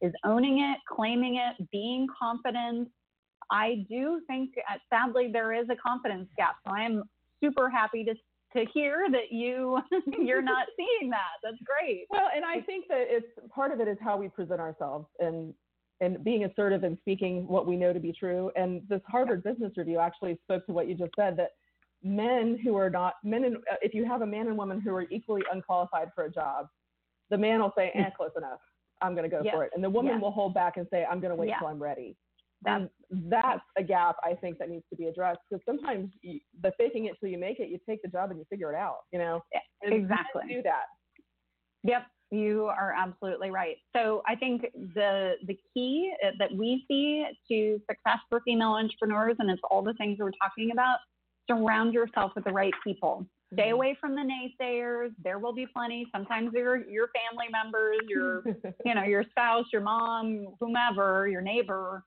is 0.00 0.12
owning 0.24 0.60
it, 0.60 0.78
claiming 0.88 1.36
it, 1.36 1.68
being 1.72 2.06
confident. 2.20 2.88
I 3.50 3.86
do 3.88 4.20
think, 4.26 4.50
uh, 4.70 4.78
sadly, 4.90 5.30
there 5.32 5.52
is 5.52 5.68
a 5.70 5.76
confidence 5.76 6.28
gap. 6.36 6.56
So 6.66 6.72
I 6.74 6.82
am 6.84 7.02
super 7.42 7.68
happy 7.68 8.04
to 8.04 8.14
to 8.54 8.64
hear 8.72 9.08
that 9.10 9.30
you 9.30 9.78
you're 10.18 10.40
not 10.42 10.66
seeing 10.76 11.10
that. 11.10 11.36
That's 11.42 11.58
great. 11.64 12.06
Well, 12.08 12.28
and 12.34 12.44
I 12.46 12.60
think 12.62 12.86
that 12.88 13.04
it's 13.08 13.26
part 13.54 13.72
of 13.72 13.80
it 13.80 13.88
is 13.88 13.98
how 14.00 14.16
we 14.16 14.28
present 14.28 14.58
ourselves 14.58 15.06
and 15.18 15.52
and 16.00 16.22
being 16.22 16.44
assertive 16.44 16.84
and 16.84 16.96
speaking 17.00 17.46
what 17.48 17.66
we 17.66 17.76
know 17.76 17.92
to 17.92 18.00
be 18.00 18.12
true. 18.12 18.50
And 18.56 18.82
this 18.88 19.00
Harvard 19.06 19.42
Business 19.42 19.72
Review 19.76 19.98
actually 19.98 20.38
spoke 20.44 20.64
to 20.66 20.72
what 20.72 20.88
you 20.88 20.94
just 20.94 21.12
said 21.16 21.36
that 21.36 21.50
men 22.02 22.58
who 22.62 22.76
are 22.76 22.90
not 22.90 23.14
men 23.24 23.44
and 23.44 23.56
uh, 23.56 23.76
if 23.82 23.92
you 23.94 24.04
have 24.04 24.22
a 24.22 24.26
man 24.26 24.46
and 24.46 24.56
woman 24.56 24.80
who 24.80 24.94
are 24.94 25.06
equally 25.10 25.42
unqualified 25.52 26.10
for 26.14 26.24
a 26.24 26.30
job, 26.30 26.68
the 27.30 27.38
man 27.38 27.60
will 27.60 27.72
say, 27.76 27.90
"Eh, 27.94 28.10
close 28.16 28.30
enough. 28.36 28.60
I'm 29.02 29.14
going 29.14 29.28
to 29.28 29.36
go 29.36 29.42
Yes. 29.44 29.54
for 29.54 29.64
it," 29.64 29.72
and 29.74 29.82
the 29.82 29.90
woman 29.90 30.14
Yes. 30.14 30.22
will 30.22 30.30
hold 30.30 30.54
back 30.54 30.76
and 30.76 30.86
say, 30.90 31.04
"I'm 31.04 31.20
going 31.20 31.30
to 31.30 31.36
wait 31.36 31.48
Yeah. 31.48 31.58
till 31.58 31.68
I'm 31.68 31.82
ready." 31.82 32.16
That's 32.62 32.90
and 33.10 33.30
that's 33.30 33.64
a 33.76 33.82
gap 33.82 34.16
I 34.24 34.34
think 34.34 34.58
that 34.58 34.68
needs 34.68 34.84
to 34.90 34.96
be 34.96 35.06
addressed 35.06 35.38
because 35.48 35.64
sometimes 35.64 36.12
you, 36.22 36.40
the 36.60 36.72
faking 36.72 37.04
it 37.06 37.16
till 37.20 37.28
you 37.28 37.38
make 37.38 37.60
it, 37.60 37.68
you 37.68 37.78
take 37.86 38.02
the 38.02 38.08
job 38.08 38.30
and 38.30 38.38
you 38.38 38.44
figure 38.50 38.72
it 38.72 38.76
out, 38.76 38.98
you 39.12 39.18
know. 39.18 39.44
And 39.82 39.92
exactly. 39.94 40.42
do 40.48 40.62
that. 40.62 40.86
Yep. 41.84 42.02
You 42.30 42.66
are 42.66 42.94
absolutely 42.96 43.50
right. 43.50 43.76
So 43.96 44.22
I 44.26 44.34
think 44.34 44.66
the 44.94 45.34
the 45.46 45.56
key 45.74 46.12
that 46.38 46.52
we 46.54 46.84
see 46.86 47.24
to 47.48 47.80
success 47.90 48.18
for 48.28 48.40
female 48.44 48.72
entrepreneurs, 48.72 49.36
and 49.38 49.50
it's 49.50 49.62
all 49.70 49.82
the 49.82 49.94
things 49.94 50.18
we're 50.18 50.32
talking 50.32 50.70
about, 50.72 50.98
surround 51.50 51.94
yourself 51.94 52.32
with 52.34 52.44
the 52.44 52.52
right 52.52 52.74
people. 52.84 53.26
Stay 53.54 53.64
mm-hmm. 53.64 53.72
away 53.72 53.96
from 53.98 54.14
the 54.14 54.20
naysayers. 54.20 55.10
There 55.24 55.38
will 55.38 55.54
be 55.54 55.66
plenty. 55.66 56.06
Sometimes 56.14 56.52
your 56.52 56.86
your 56.86 57.08
family 57.08 57.46
members, 57.50 58.00
your 58.08 58.42
you 58.84 58.94
know 58.94 59.04
your 59.04 59.24
spouse, 59.30 59.64
your 59.72 59.82
mom, 59.82 60.48
whomever, 60.60 61.28
your 61.28 61.40
neighbor. 61.40 62.04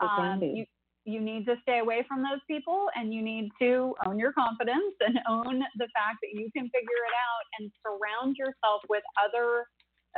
Um, 0.00 0.42
you, 0.42 0.64
you 1.06 1.20
need 1.20 1.46
to 1.46 1.54
stay 1.62 1.78
away 1.78 2.04
from 2.06 2.22
those 2.22 2.40
people 2.48 2.88
and 2.96 3.14
you 3.14 3.22
need 3.22 3.48
to 3.60 3.94
own 4.06 4.18
your 4.18 4.32
confidence 4.32 4.94
and 5.00 5.18
own 5.28 5.60
the 5.78 5.88
fact 5.94 6.18
that 6.22 6.32
you 6.32 6.50
can 6.54 6.64
figure 6.64 7.02
it 7.06 7.14
out 7.14 7.44
and 7.58 7.70
surround 7.82 8.36
yourself 8.36 8.82
with 8.90 9.04
other 9.24 9.64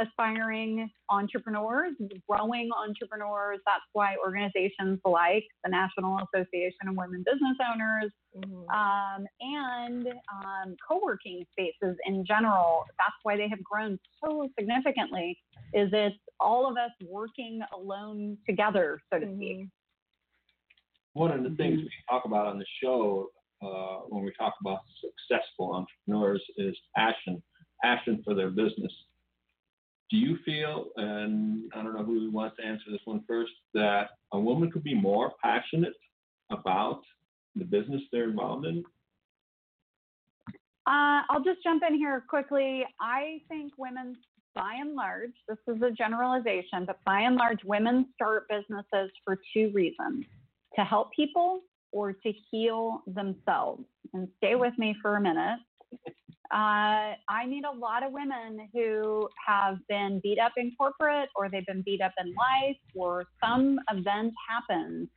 aspiring 0.00 0.88
entrepreneurs, 1.10 1.92
growing 2.28 2.70
entrepreneurs. 2.72 3.58
That's 3.66 3.84
why 3.92 4.16
organizations 4.24 5.00
like 5.04 5.44
the 5.64 5.70
National 5.70 6.20
Association 6.32 6.88
of 6.88 6.96
Women 6.96 7.24
Business 7.26 7.56
Owners 7.72 8.12
mm-hmm. 8.36 8.68
um, 8.70 9.26
and 9.40 10.06
um, 10.32 10.76
co 10.86 11.00
working 11.02 11.44
spaces 11.52 11.96
in 12.06 12.24
general, 12.24 12.84
that's 12.98 13.16
why 13.24 13.36
they 13.36 13.48
have 13.48 13.62
grown 13.62 13.98
so 14.24 14.48
significantly. 14.58 15.38
Is 15.74 15.90
it's 15.92 16.16
all 16.40 16.70
of 16.70 16.76
us 16.76 16.92
working 17.04 17.60
alone 17.74 18.38
together, 18.48 19.02
so 19.12 19.18
to 19.18 19.26
mm-hmm. 19.26 19.36
speak. 19.36 19.68
One 21.18 21.32
of 21.32 21.42
the 21.42 21.56
things 21.56 21.80
we 21.80 21.90
talk 22.08 22.24
about 22.26 22.46
on 22.46 22.58
the 22.58 22.66
show 22.82 23.30
uh, 23.60 24.06
when 24.08 24.22
we 24.24 24.32
talk 24.38 24.54
about 24.60 24.80
successful 25.00 25.72
entrepreneurs 25.74 26.42
is 26.56 26.76
passion, 26.96 27.42
passion 27.82 28.22
for 28.24 28.34
their 28.34 28.50
business 28.50 28.92
do 30.10 30.16
you 30.16 30.38
feel, 30.44 30.86
and 30.96 31.70
I 31.74 31.82
don't 31.82 31.94
know 31.94 32.04
who 32.04 32.30
wants 32.30 32.56
to 32.56 32.66
answer 32.66 32.84
this 32.90 33.00
one 33.04 33.22
first, 33.28 33.52
that 33.74 34.10
a 34.32 34.40
woman 34.40 34.70
could 34.70 34.82
be 34.82 34.94
more 34.94 35.32
passionate 35.42 35.92
about 36.50 37.02
the 37.54 37.64
business 37.64 38.00
they're 38.10 38.30
involved 38.30 38.64
in? 38.64 38.82
Uh, 40.86 41.28
I'll 41.28 41.44
just 41.44 41.62
jump 41.62 41.82
in 41.86 41.94
here 41.94 42.24
quickly. 42.26 42.86
I 43.00 43.42
think 43.48 43.74
women, 43.76 44.16
by 44.54 44.76
and 44.80 44.94
large, 44.94 45.32
this 45.46 45.58
is 45.66 45.82
a 45.82 45.90
generalization, 45.90 46.86
but 46.86 46.98
by 47.04 47.20
and 47.20 47.36
large, 47.36 47.62
women 47.64 48.06
start 48.14 48.48
businesses 48.48 49.10
for 49.24 49.38
two 49.52 49.70
reasons 49.74 50.24
to 50.78 50.84
help 50.84 51.12
people 51.12 51.60
or 51.92 52.12
to 52.12 52.32
heal 52.50 53.02
themselves. 53.06 53.84
And 54.14 54.28
stay 54.38 54.54
with 54.54 54.74
me 54.78 54.96
for 55.02 55.16
a 55.16 55.20
minute. 55.20 55.58
Uh, 56.50 57.12
I 57.28 57.44
meet 57.46 57.64
a 57.64 57.78
lot 57.78 58.02
of 58.02 58.12
women 58.12 58.68
who 58.72 59.28
have 59.46 59.76
been 59.88 60.20
beat 60.22 60.38
up 60.38 60.52
in 60.56 60.72
corporate 60.78 61.28
or 61.36 61.50
they've 61.50 61.66
been 61.66 61.82
beat 61.84 62.00
up 62.00 62.12
in 62.18 62.28
life 62.34 62.76
or 62.94 63.24
some 63.44 63.78
event 63.90 64.32
happens 64.48 65.08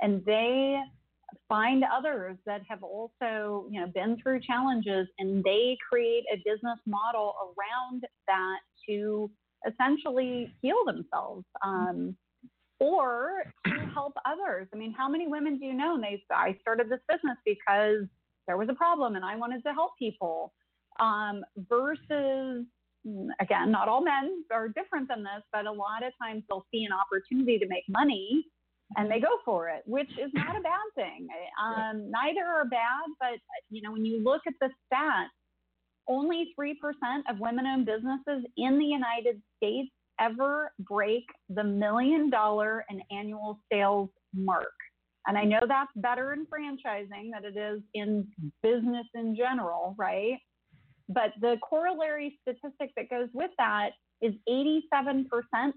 and 0.00 0.24
they 0.24 0.78
find 1.48 1.84
others 1.92 2.36
that 2.46 2.60
have 2.68 2.82
also 2.84 3.66
you 3.70 3.80
know 3.80 3.88
been 3.94 4.16
through 4.22 4.40
challenges 4.40 5.08
and 5.18 5.42
they 5.42 5.76
create 5.88 6.24
a 6.32 6.36
business 6.44 6.78
model 6.86 7.34
around 7.42 8.04
that 8.28 8.58
to 8.88 9.28
essentially 9.68 10.52
heal 10.62 10.84
themselves 10.86 11.44
um, 11.64 12.16
or 12.80 13.44
to 13.66 13.72
help 13.94 14.14
others. 14.24 14.68
I 14.72 14.76
mean 14.76 14.92
how 14.96 15.08
many 15.08 15.26
women 15.26 15.58
do 15.58 15.66
you 15.66 15.74
know? 15.74 15.94
And 15.94 16.02
they 16.02 16.22
i 16.30 16.56
started 16.60 16.88
this 16.88 17.00
business 17.08 17.38
because 17.44 18.06
there 18.46 18.56
was 18.56 18.68
a 18.68 18.74
problem 18.74 19.16
and 19.16 19.24
i 19.24 19.36
wanted 19.36 19.62
to 19.64 19.72
help 19.72 19.92
people. 19.98 20.52
Um, 20.98 21.44
versus 21.68 22.64
again, 23.40 23.70
not 23.70 23.88
all 23.88 24.02
men 24.02 24.44
are 24.52 24.68
different 24.68 25.08
than 25.08 25.22
this, 25.22 25.42
but 25.52 25.66
a 25.66 25.72
lot 25.72 26.02
of 26.04 26.12
times 26.20 26.42
they'll 26.48 26.66
see 26.72 26.84
an 26.84 26.92
opportunity 26.92 27.58
to 27.58 27.66
make 27.68 27.84
money 27.88 28.44
and 28.96 29.10
they 29.10 29.20
go 29.20 29.38
for 29.44 29.68
it, 29.68 29.82
which 29.86 30.10
is 30.12 30.30
not 30.32 30.56
a 30.56 30.60
bad 30.60 30.86
thing. 30.94 31.26
Um, 31.62 32.10
neither 32.10 32.44
are 32.44 32.64
bad, 32.64 33.04
but 33.18 33.38
you 33.68 33.82
know, 33.82 33.92
when 33.92 34.04
you 34.04 34.22
look 34.22 34.42
at 34.46 34.54
the 34.60 34.68
stats, 34.92 35.26
only 36.08 36.54
3% 36.58 36.74
of 37.28 37.40
women-owned 37.40 37.84
businesses 37.84 38.44
in 38.56 38.78
the 38.78 38.84
United 38.84 39.42
States 39.56 39.90
ever 40.20 40.72
break 40.80 41.24
the 41.48 41.64
million 41.64 42.30
dollar 42.30 42.84
in 42.90 43.00
annual 43.10 43.60
sales 43.72 44.10
mark. 44.34 44.72
And 45.26 45.36
I 45.36 45.44
know 45.44 45.60
that's 45.66 45.90
better 45.96 46.32
in 46.32 46.46
franchising 46.46 47.30
than 47.32 47.44
it 47.44 47.56
is 47.56 47.80
in 47.94 48.28
business 48.62 49.06
in 49.14 49.34
general, 49.36 49.94
right? 49.98 50.38
But 51.08 51.32
the 51.40 51.56
corollary 51.68 52.38
statistic 52.42 52.90
that 52.96 53.10
goes 53.10 53.28
with 53.32 53.50
that 53.58 53.90
is 54.22 54.34
87% 54.48 55.26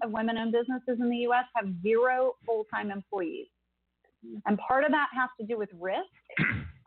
of 0.02 0.10
women 0.10 0.38
owned 0.38 0.52
businesses 0.52 1.00
in 1.00 1.10
the 1.10 1.18
US 1.28 1.44
have 1.56 1.66
zero 1.82 2.32
full 2.46 2.64
time 2.72 2.90
employees. 2.90 3.48
And 4.46 4.58
part 4.58 4.84
of 4.84 4.90
that 4.92 5.08
has 5.14 5.30
to 5.40 5.46
do 5.46 5.58
with 5.58 5.70
risk. 5.78 6.04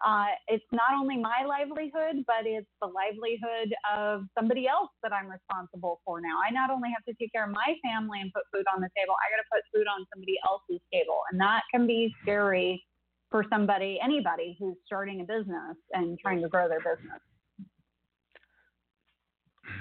Uh, 0.03 0.35
it's 0.47 0.65
not 0.71 0.91
only 0.99 1.17
my 1.17 1.45
livelihood, 1.47 2.25
but 2.27 2.43
it's 2.43 2.67
the 2.81 2.87
livelihood 2.87 3.73
of 3.95 4.25
somebody 4.37 4.67
else 4.67 4.89
that 5.01 5.13
I'm 5.13 5.29
responsible 5.31 6.01
for 6.03 6.19
now. 6.19 6.43
I 6.45 6.51
not 6.51 6.69
only 6.69 6.89
have 6.89 7.05
to 7.05 7.13
take 7.15 7.31
care 7.31 7.45
of 7.45 7.51
my 7.51 7.75
family 7.83 8.19
and 8.19 8.31
put 8.33 8.43
food 8.53 8.65
on 8.75 8.81
the 8.81 8.89
table, 8.97 9.15
I 9.15 9.31
got 9.31 9.39
to 9.39 9.47
put 9.49 9.63
food 9.73 9.87
on 9.87 10.05
somebody 10.13 10.35
else's 10.45 10.83
table. 10.91 11.21
And 11.31 11.39
that 11.39 11.63
can 11.71 11.87
be 11.87 12.13
scary 12.21 12.83
for 13.31 13.45
somebody, 13.49 13.97
anybody 14.03 14.57
who's 14.59 14.75
starting 14.85 15.21
a 15.21 15.23
business 15.23 15.77
and 15.93 16.19
trying 16.19 16.41
to 16.41 16.49
grow 16.49 16.67
their 16.67 16.79
business. 16.79 17.21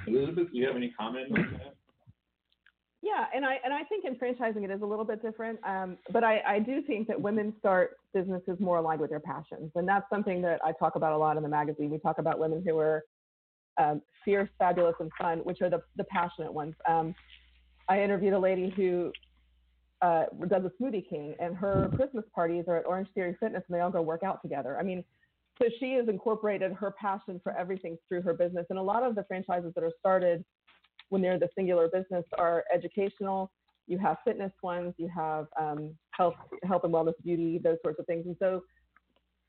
Elizabeth, 0.06 0.52
do 0.52 0.58
you 0.58 0.66
have 0.66 0.76
any 0.76 0.92
comment 0.98 1.26
on 1.37 1.58
that? 1.58 1.74
Yeah, 3.03 3.27
and 3.35 3.45
I 3.45 3.57
and 3.65 3.75
I 3.75 3.83
think 3.83 4.05
in 4.05 4.15
franchising 4.15 4.62
it 4.62 4.71
is 4.71 4.81
a 4.81 4.87
little 4.87 5.05
bit 5.05 5.21
different, 5.23 5.59
um, 5.67 5.99
but 6.12 6.23
I, 6.23 6.41
I 6.47 6.59
do 6.61 6.83
think 6.83 7.09
that 7.09 7.21
women 7.21 7.53
start 7.59 7.97
businesses 8.15 8.61
more 8.61 8.77
aligned 8.77 9.01
with 9.01 9.11
their 9.11 9.21
passions, 9.21 9.73
and 9.75 9.88
that's 9.88 10.09
something 10.09 10.41
that 10.43 10.61
I 10.65 10.71
talk 10.79 10.95
about 10.95 11.12
a 11.12 11.17
lot 11.17 11.37
in 11.37 11.43
the 11.43 11.49
magazine. 11.49 11.91
We 11.91 11.99
talk 11.99 12.19
about 12.19 12.38
women 12.38 12.62
who 12.65 12.79
are 12.79 13.03
um, 13.77 14.03
fierce, 14.25 14.49
fabulous, 14.57 14.95
and 15.01 15.11
fun, 15.21 15.38
which 15.38 15.62
are 15.62 15.69
the 15.69 15.83
the 15.97 16.05
passionate 16.05 16.53
ones. 16.53 16.75
Um, 16.88 17.12
I 17.88 18.01
interviewed 18.01 18.35
a 18.35 18.38
lady 18.38 18.73
who 18.77 19.11
uh, 20.01 20.27
does 20.47 20.62
a 20.65 20.71
Smoothie 20.81 21.09
King, 21.09 21.35
and 21.41 21.57
her 21.57 21.91
Christmas 21.97 22.25
parties 22.33 22.67
are 22.69 22.77
at 22.77 22.87
Orange 22.87 23.09
Theory 23.15 23.37
Fitness, 23.41 23.65
and 23.67 23.77
they 23.77 23.81
all 23.81 23.91
go 23.91 24.01
work 24.01 24.23
out 24.23 24.43
together. 24.43 24.79
I 24.79 24.85
mean, 24.85 25.03
so 25.61 25.69
she 25.81 25.95
has 25.95 26.09
incorporated 26.09 26.73
her 26.75 26.93
passion 26.93 27.41
for 27.43 27.57
everything 27.59 27.99
through 28.09 28.23
her 28.23 28.33
business. 28.35 28.67
And 28.71 28.79
a 28.79 28.83
lot 28.83 29.03
of 29.03 29.17
the 29.17 29.25
franchises 29.25 29.73
that 29.75 29.83
are 29.83 29.93
started 29.99 30.45
when 31.12 31.20
they're 31.20 31.38
the 31.38 31.51
singular 31.55 31.88
business 31.88 32.25
are 32.38 32.64
educational. 32.72 33.51
You 33.87 33.98
have 33.98 34.16
fitness 34.25 34.53
ones, 34.62 34.94
you 34.96 35.11
have 35.14 35.46
um, 35.61 35.94
health, 36.12 36.37
health 36.64 36.85
and 36.85 36.94
wellness, 36.94 37.12
beauty, 37.22 37.61
those 37.62 37.77
sorts 37.83 38.01
of 38.01 38.07
things. 38.07 38.25
And 38.25 38.35
so 38.38 38.62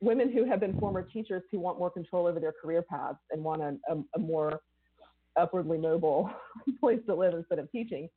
women 0.02 0.30
who 0.30 0.44
have 0.44 0.60
been 0.60 0.78
former 0.78 1.04
teachers 1.04 1.42
who 1.54 1.62
want 1.62 1.80
more 1.80 1.90
control 1.90 2.28
over 2.28 2.38
their 2.38 2.52
career 2.62 2.82
paths 2.82 3.20
and 3.32 3.42
want 3.42 3.62
a, 3.62 3.78
a, 3.88 3.96
a 4.16 4.20
more 4.20 4.60
upwardly 5.40 5.78
mobile 5.78 6.30
place 6.82 7.00
to 7.08 7.16
live 7.16 7.34
instead 7.34 7.60
of 7.60 7.72
teaching 7.72 8.10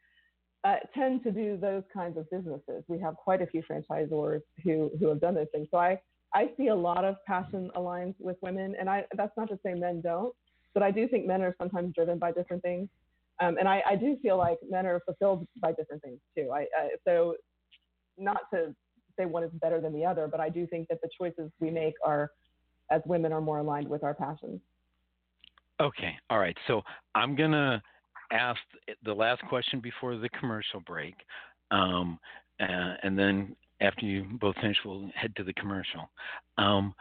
uh, 0.64 0.78
tend 0.92 1.22
to 1.22 1.30
do 1.30 1.56
those 1.56 1.85
kinds 1.94 2.18
of 2.18 2.28
businesses. 2.28 2.82
We 2.88 2.98
have 2.98 3.14
quite 3.14 3.42
a 3.42 3.46
few 3.46 3.62
franchisors 3.62 4.40
who, 4.64 4.90
who 4.98 5.06
have 5.09 5.20
done 5.20 5.37
those 5.37 5.46
things. 5.52 5.68
So 5.70 5.78
I, 5.78 6.00
I 6.35 6.50
see 6.56 6.66
a 6.68 6.74
lot 6.74 7.04
of 7.04 7.14
passion 7.28 7.70
aligns 7.76 8.16
with 8.18 8.37
women, 8.42 8.74
and 8.80 8.90
I 8.90 9.04
that's 9.16 9.37
not 9.37 9.48
to 9.50 9.59
say 9.64 9.74
men 9.74 10.00
don't, 10.00 10.35
but 10.74 10.82
I 10.82 10.90
do 10.90 11.06
think 11.06 11.26
men 11.26 11.42
are 11.42 11.54
sometimes 11.56 11.94
driven 11.94 12.18
by 12.18 12.32
different 12.32 12.62
things, 12.62 12.88
um, 13.40 13.57
and 13.59 13.68
I, 13.68 13.83
I, 13.88 13.96
do 13.96 14.16
feel 14.22 14.38
like 14.38 14.59
men 14.68 14.87
are 14.87 15.01
fulfilled 15.01 15.46
by 15.61 15.72
different 15.72 16.03
things 16.03 16.18
too. 16.37 16.51
I, 16.53 16.61
I, 16.61 16.88
so 17.07 17.35
not 18.18 18.40
to 18.53 18.75
say 19.18 19.27
one 19.27 19.44
is 19.44 19.51
better 19.61 19.81
than 19.81 19.92
the 19.92 20.05
other, 20.05 20.27
but 20.27 20.40
I 20.40 20.49
do 20.49 20.66
think 20.66 20.88
that 20.88 20.99
the 21.03 21.09
choices 21.18 21.51
we 21.61 21.70
make 21.70 21.94
are 22.05 22.31
as 22.90 23.03
women 23.05 23.33
are 23.33 23.40
more 23.40 23.59
aligned 23.59 23.88
with 23.88 24.03
our 24.05 24.14
passions. 24.14 24.61
Okay, 25.81 26.16
all 26.31 26.38
right. 26.38 26.57
So 26.66 26.83
I'm 27.14 27.37
gonna 27.37 27.83
ask 28.33 28.61
the 29.05 29.12
last 29.12 29.42
question 29.49 29.81
before 29.81 30.16
the 30.16 30.29
commercial 30.31 30.81
break, 30.81 31.14
um, 31.70 32.18
uh, 32.61 32.94
and 33.03 33.18
then 33.18 33.55
after 33.81 34.07
you 34.07 34.25
both 34.40 34.57
finish, 34.57 34.77
we'll 34.85 35.11
head 35.14 35.35
to 35.37 35.44
the 35.44 35.53
commercial. 35.53 36.11
Um, 36.57 36.94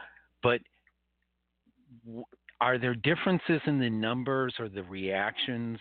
but 0.43 0.59
w- 2.05 2.25
are 2.59 2.77
there 2.77 2.95
differences 2.95 3.61
in 3.65 3.79
the 3.79 3.89
numbers 3.89 4.55
or 4.59 4.67
the 4.67 4.83
reactions 4.83 5.77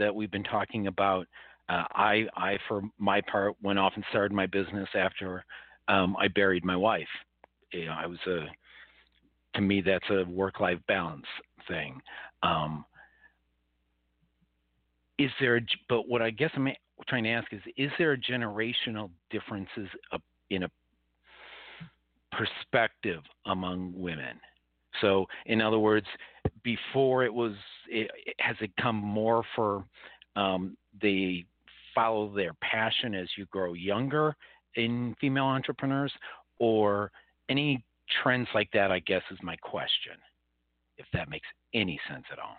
that 0.00 0.12
we've 0.12 0.30
been 0.30 0.42
talking 0.42 0.88
about? 0.88 1.26
Uh, 1.68 1.84
I, 1.92 2.24
I, 2.36 2.58
for 2.66 2.82
my 2.98 3.20
part, 3.20 3.54
went 3.62 3.78
off 3.78 3.92
and 3.94 4.04
started 4.10 4.32
my 4.34 4.46
business 4.46 4.88
after 4.94 5.44
um, 5.86 6.16
I 6.18 6.26
buried 6.26 6.64
my 6.64 6.74
wife. 6.76 7.06
You 7.72 7.86
know, 7.86 7.94
I 7.96 8.06
was 8.06 8.18
a, 8.26 8.46
to 9.54 9.60
me, 9.60 9.80
that's 9.80 10.10
a 10.10 10.24
work-life 10.24 10.80
balance 10.88 11.26
thing. 11.68 12.00
Um, 12.42 12.84
is 15.18 15.30
there, 15.38 15.60
but 15.88 16.08
what 16.08 16.22
I 16.22 16.30
guess 16.30 16.50
I'm 16.56 16.68
trying 17.08 17.24
to 17.24 17.30
ask 17.30 17.52
is, 17.52 17.60
is 17.76 17.90
there 17.98 18.16
generational 18.16 19.10
differences 19.30 19.88
in 20.50 20.64
a 20.64 20.70
perspective 22.32 23.22
among 23.46 23.92
women. 23.94 24.40
So, 25.00 25.26
in 25.46 25.60
other 25.60 25.78
words, 25.78 26.06
before 26.62 27.24
it 27.24 27.32
was, 27.32 27.52
it, 27.88 28.10
has 28.38 28.56
it 28.60 28.70
come 28.80 28.96
more 28.96 29.42
for 29.54 29.84
um, 30.36 30.76
they 31.00 31.44
follow 31.94 32.32
their 32.34 32.54
passion 32.60 33.14
as 33.14 33.28
you 33.36 33.46
grow 33.46 33.74
younger 33.74 34.36
in 34.76 35.14
female 35.20 35.44
entrepreneurs, 35.46 36.12
or 36.58 37.10
any 37.48 37.84
trends 38.22 38.48
like 38.54 38.70
that? 38.72 38.90
I 38.92 39.00
guess 39.00 39.22
is 39.30 39.38
my 39.42 39.56
question, 39.56 40.12
if 40.98 41.06
that 41.12 41.28
makes 41.28 41.48
any 41.74 41.98
sense 42.08 42.24
at 42.32 42.38
all. 42.38 42.56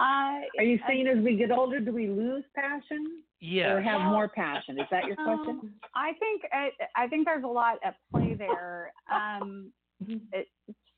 Uh, 0.00 0.40
Are 0.58 0.64
you 0.64 0.80
saying 0.88 1.06
as 1.06 1.22
we 1.22 1.36
get 1.36 1.52
older, 1.52 1.78
do 1.78 1.92
we 1.92 2.08
lose 2.08 2.44
passion 2.56 3.22
Yeah. 3.38 3.74
or 3.74 3.80
have 3.80 4.00
Well, 4.00 4.10
more 4.10 4.28
passion? 4.28 4.80
Is 4.80 4.86
that 4.90 5.04
your 5.04 5.14
question? 5.14 5.60
Um, 5.62 5.74
I 5.94 6.12
think 6.18 6.42
I, 6.52 6.70
I 6.96 7.06
think 7.06 7.24
there's 7.24 7.44
a 7.44 7.48
lot 7.48 7.78
at 7.84 7.96
play 8.10 8.34
there. 8.34 8.92
Um, 9.12 9.66
it, 9.68 9.81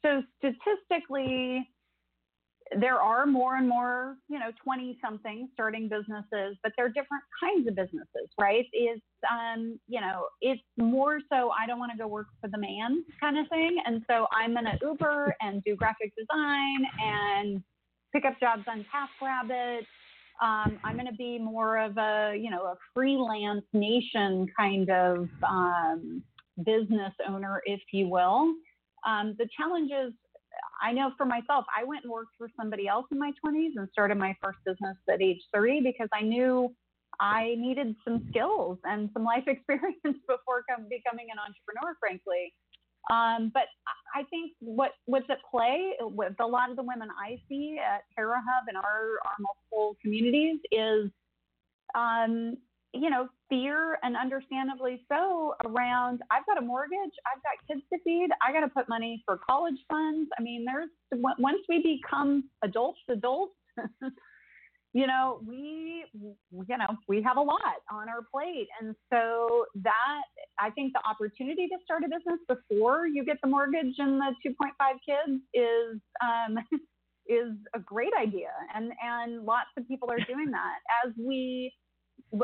so 0.04 0.22
statistically, 0.38 1.68
there 2.80 3.00
are 3.00 3.26
more 3.26 3.56
and 3.56 3.68
more, 3.68 4.16
you 4.28 4.38
know, 4.38 4.50
20 4.62 4.98
something 5.02 5.48
starting 5.52 5.88
businesses, 5.88 6.56
but 6.62 6.72
they're 6.76 6.88
different 6.88 7.22
kinds 7.38 7.68
of 7.68 7.76
businesses, 7.76 8.28
right? 8.40 8.66
It's, 8.72 9.02
um, 9.30 9.78
you 9.86 10.00
know, 10.00 10.26
it's 10.40 10.62
more 10.78 11.18
so 11.30 11.50
I 11.50 11.66
don't 11.66 11.78
want 11.78 11.92
to 11.92 11.98
go 11.98 12.06
work 12.06 12.26
for 12.40 12.48
the 12.48 12.58
man 12.58 13.04
kind 13.20 13.38
of 13.38 13.48
thing. 13.48 13.78
And 13.84 14.02
so 14.08 14.26
I'm 14.32 14.52
going 14.52 14.64
to 14.64 14.78
Uber 14.82 15.34
and 15.40 15.62
do 15.64 15.76
graphic 15.76 16.12
design 16.16 16.86
and 17.00 17.62
pick 18.12 18.24
up 18.24 18.38
jobs 18.40 18.64
on 18.66 18.84
TaskRabbit. 18.84 19.80
Um, 20.42 20.78
I'm 20.82 20.94
going 20.94 21.06
to 21.06 21.16
be 21.16 21.38
more 21.38 21.78
of 21.78 21.96
a, 21.96 22.34
you 22.36 22.50
know, 22.50 22.62
a 22.62 22.74
freelance 22.94 23.64
nation 23.72 24.46
kind 24.58 24.90
of 24.90 25.28
um, 25.48 26.22
business 26.64 27.12
owner, 27.28 27.62
if 27.66 27.80
you 27.92 28.08
will. 28.08 28.54
Um, 29.06 29.34
the 29.38 29.48
challenges 29.56 30.12
I 30.82 30.92
know 30.92 31.12
for 31.16 31.26
myself, 31.26 31.64
I 31.76 31.84
went 31.84 32.04
and 32.04 32.12
worked 32.12 32.32
for 32.38 32.48
somebody 32.58 32.88
else 32.88 33.06
in 33.10 33.18
my 33.18 33.32
20s 33.44 33.72
and 33.76 33.88
started 33.92 34.18
my 34.18 34.36
first 34.42 34.58
business 34.64 34.96
at 35.08 35.22
age 35.22 35.40
30 35.52 35.80
because 35.80 36.08
I 36.12 36.22
knew 36.22 36.74
I 37.20 37.54
needed 37.58 37.94
some 38.04 38.26
skills 38.30 38.78
and 38.84 39.10
some 39.12 39.24
life 39.24 39.44
experience 39.46 39.96
before 40.04 40.64
becoming 40.88 41.26
an 41.32 41.38
entrepreneur, 41.38 41.96
frankly. 42.00 42.52
Um, 43.10 43.50
but 43.52 43.64
I 44.14 44.22
think 44.30 44.52
what 44.60 44.92
what's 45.04 45.28
at 45.28 45.38
play 45.50 45.92
with 46.00 46.32
a 46.40 46.46
lot 46.46 46.70
of 46.70 46.76
the 46.76 46.82
women 46.82 47.08
I 47.20 47.38
see 47.48 47.78
at 47.78 48.02
Hera 48.16 48.36
Hub 48.36 48.64
and 48.68 48.78
our, 48.78 49.18
our 49.26 49.36
multiple 49.38 49.96
communities 50.00 50.58
is 50.72 51.10
um, 51.94 52.56
you 52.94 53.10
know, 53.10 53.28
fear 53.48 53.98
and 54.02 54.16
understandably 54.16 55.04
so 55.10 55.54
around 55.66 56.20
I've 56.30 56.46
got 56.46 56.58
a 56.58 56.62
mortgage, 56.62 57.12
I've 57.26 57.42
got 57.42 57.66
kids 57.68 57.82
to 57.92 57.98
feed, 58.04 58.28
I 58.46 58.52
got 58.52 58.60
to 58.60 58.68
put 58.68 58.88
money 58.88 59.22
for 59.26 59.40
college 59.48 59.78
funds. 59.90 60.30
I 60.38 60.42
mean, 60.42 60.64
there's 60.64 60.90
once 61.38 61.60
we 61.68 62.00
become 62.00 62.44
adults, 62.62 63.00
adults, 63.10 63.54
you 64.94 65.08
know, 65.08 65.40
we, 65.44 66.04
you 66.14 66.78
know, 66.78 66.96
we 67.08 67.20
have 67.20 67.36
a 67.36 67.40
lot 67.40 67.82
on 67.90 68.08
our 68.08 68.20
plate. 68.32 68.68
And 68.80 68.94
so 69.12 69.66
that, 69.82 70.22
I 70.60 70.70
think 70.70 70.92
the 70.92 71.00
opportunity 71.08 71.66
to 71.66 71.76
start 71.84 72.04
a 72.04 72.08
business 72.08 72.38
before 72.48 73.08
you 73.08 73.24
get 73.24 73.38
the 73.42 73.48
mortgage 73.48 73.94
and 73.98 74.20
the 74.20 74.34
2.5 74.46 74.70
kids 75.04 75.42
is, 75.52 76.00
um, 76.22 76.58
is 77.26 77.56
a 77.74 77.80
great 77.80 78.12
idea. 78.16 78.50
And, 78.72 78.92
and 79.02 79.44
lots 79.44 79.70
of 79.76 79.88
people 79.88 80.10
are 80.12 80.24
doing 80.28 80.52
that 80.52 80.78
as 81.04 81.12
we, 81.18 81.72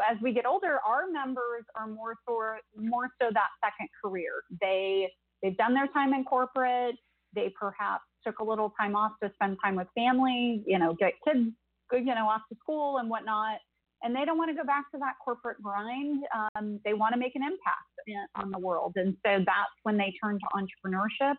as 0.09 0.17
we 0.23 0.33
get 0.33 0.47
older, 0.47 0.79
our 0.87 1.11
members 1.11 1.65
are 1.75 1.87
more 1.87 2.15
so 2.27 2.39
more 2.77 3.09
so 3.21 3.29
that 3.33 3.49
second 3.65 3.89
career. 4.03 4.43
They 4.61 5.09
they've 5.43 5.57
done 5.57 5.75
their 5.75 5.89
time 5.89 6.15
in 6.15 6.25
corporate. 6.25 6.97
They 7.35 7.53
perhaps 7.59 8.05
took 8.27 8.39
a 8.39 8.45
little 8.45 8.73
time 8.81 8.97
off 8.97 9.13
to 9.23 9.31
spend 9.35 9.59
time 9.63 9.77
with 9.77 9.89
family. 9.95 10.63
You 10.67 10.79
know, 10.79 10.95
get 10.99 11.15
kids 11.27 11.51
you 11.93 12.05
know 12.05 12.29
off 12.29 12.43
to 12.51 12.57
school 12.61 12.99
and 12.99 13.11
whatnot. 13.11 13.59
And 14.03 14.17
they 14.17 14.25
don't 14.25 14.39
want 14.39 14.51
to 14.51 14.57
go 14.57 14.65
back 14.65 14.91
to 14.93 14.99
that 14.99 15.15
corporate 15.23 15.61
grind. 15.63 16.25
Um, 16.57 16.81
they 16.87 16.95
want 16.95 17.13
to 17.13 17.19
make 17.19 17.37
an 17.37 17.43
impact 17.43 17.93
in, 18.07 18.25
on 18.35 18.51
the 18.51 18.59
world, 18.59 18.93
and 18.97 19.15
so 19.27 19.39
that's 19.39 19.77
when 19.83 19.99
they 19.99 20.15
turn 20.23 20.39
to 20.39 20.47
entrepreneurship. 20.57 21.35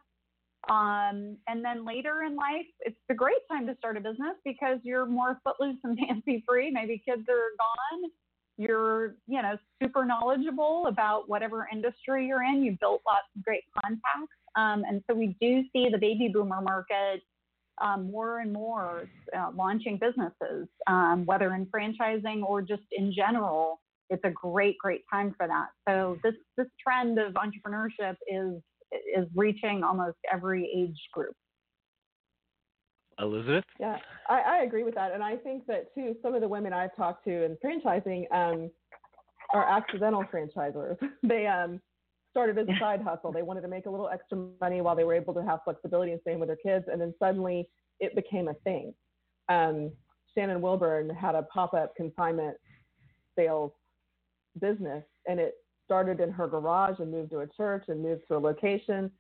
Um, 0.70 1.38
and 1.48 1.66
then 1.66 1.86
later 1.86 2.24
in 2.24 2.36
life, 2.36 2.68
it's 2.82 2.98
a 3.10 3.16
great 3.16 3.42
time 3.50 3.66
to 3.68 3.76
start 3.78 3.98
a 3.98 4.00
business 4.00 4.36
because 4.46 4.78
you're 4.84 5.06
more 5.06 5.40
footloose 5.44 5.78
and 5.84 5.98
fancy 6.08 6.44
free. 6.48 6.72
Maybe 6.72 7.02
kids 7.04 7.24
are 7.30 7.50
gone. 7.58 8.12
You're 8.58 9.16
you 9.28 9.42
know 9.42 9.58
super 9.82 10.06
knowledgeable 10.06 10.86
about 10.88 11.28
whatever 11.28 11.68
industry 11.72 12.28
you're 12.28 12.44
in. 12.44 12.64
You've 12.64 12.80
built 12.80 13.02
lots 13.08 13.26
of 13.36 13.44
great 13.44 13.64
contacts. 13.82 14.36
Um, 14.56 14.84
and 14.88 15.02
so 15.10 15.16
we 15.16 15.36
do 15.42 15.64
see 15.74 15.90
the 15.90 15.98
baby 15.98 16.30
boomer 16.32 16.62
market 16.62 17.22
um, 17.82 18.12
more 18.12 18.40
and 18.40 18.54
more 18.54 19.10
uh, 19.36 19.50
launching 19.56 19.98
businesses 19.98 20.68
um, 20.88 21.26
whether 21.26 21.54
in 21.56 21.66
franchising 21.68 22.44
or 22.44 22.62
just 22.62 22.84
in 22.92 23.12
general. 23.14 23.82
It's 24.12 24.24
a 24.26 24.30
great 24.30 24.78
great 24.78 25.04
time 25.12 25.34
for 25.38 25.48
that. 25.48 25.70
So 25.88 26.20
this 26.22 26.36
this 26.58 26.68
trend 26.86 27.18
of 27.18 27.34
entrepreneurship 27.34 28.18
is 28.28 28.62
is 28.92 29.28
reaching 29.36 29.84
almost 29.84 30.18
every 30.32 30.70
age 30.76 30.98
group 31.14 31.36
Elizabeth? 33.22 33.64
Yeah, 33.80 33.98
I, 34.30 34.42
I 34.42 34.64
agree 34.64 34.84
with 34.84 34.96
that. 34.96 35.14
And 35.14 35.24
I 35.24 35.36
think 35.38 35.66
that, 35.68 35.94
too, 35.96 36.16
some 36.22 36.34
of 36.34 36.42
the 36.42 36.48
women 36.48 36.74
I've 36.74 36.96
talked 36.96 37.24
to 37.26 37.44
in 37.46 37.58
franchising 37.64 38.32
um, 38.32 38.72
are 39.54 39.68
accidental 39.68 40.24
franchisors. 40.34 40.98
they 41.24 41.46
um, 41.48 41.80
started 42.32 42.58
as 42.58 42.68
a 42.68 42.80
side 42.80 43.02
hustle. 43.02 43.32
They 43.32 43.44
wanted 43.44 43.62
to 43.62 43.68
make 43.68 43.86
a 43.86 43.90
little 43.90 44.10
extra 44.10 44.38
money 44.60 44.82
while 44.82 44.96
they 44.96 45.04
were 45.04 45.14
able 45.14 45.34
to 45.36 45.44
have 45.44 45.60
flexibility 45.64 46.12
and 46.12 46.22
staying 46.22 46.40
with 46.40 46.50
their 46.50 46.58
kids. 46.58 46.86
And 46.92 47.00
then 47.00 47.14
suddenly 47.20 47.68
it 48.00 48.16
became 48.16 48.48
a 48.48 48.54
thing. 48.64 48.94
Um, 49.50 49.92
Shannon 50.36 50.62
Wilburn 50.62 51.10
had 51.10 51.36
a 51.36 51.44
pop 51.44 51.74
up 51.74 51.96
consignment 51.96 52.56
sales 53.38 53.72
business, 54.60 55.04
and 55.28 55.40
it 55.40 55.56
started 55.92 56.22
in 56.22 56.32
her 56.32 56.48
garage 56.48 57.00
and 57.00 57.12
moved 57.12 57.32
to 57.32 57.40
a 57.40 57.48
church 57.48 57.84
and 57.90 58.02
moved 58.02 58.22
to 58.30 58.38
a 58.38 58.40
location. 58.40 59.12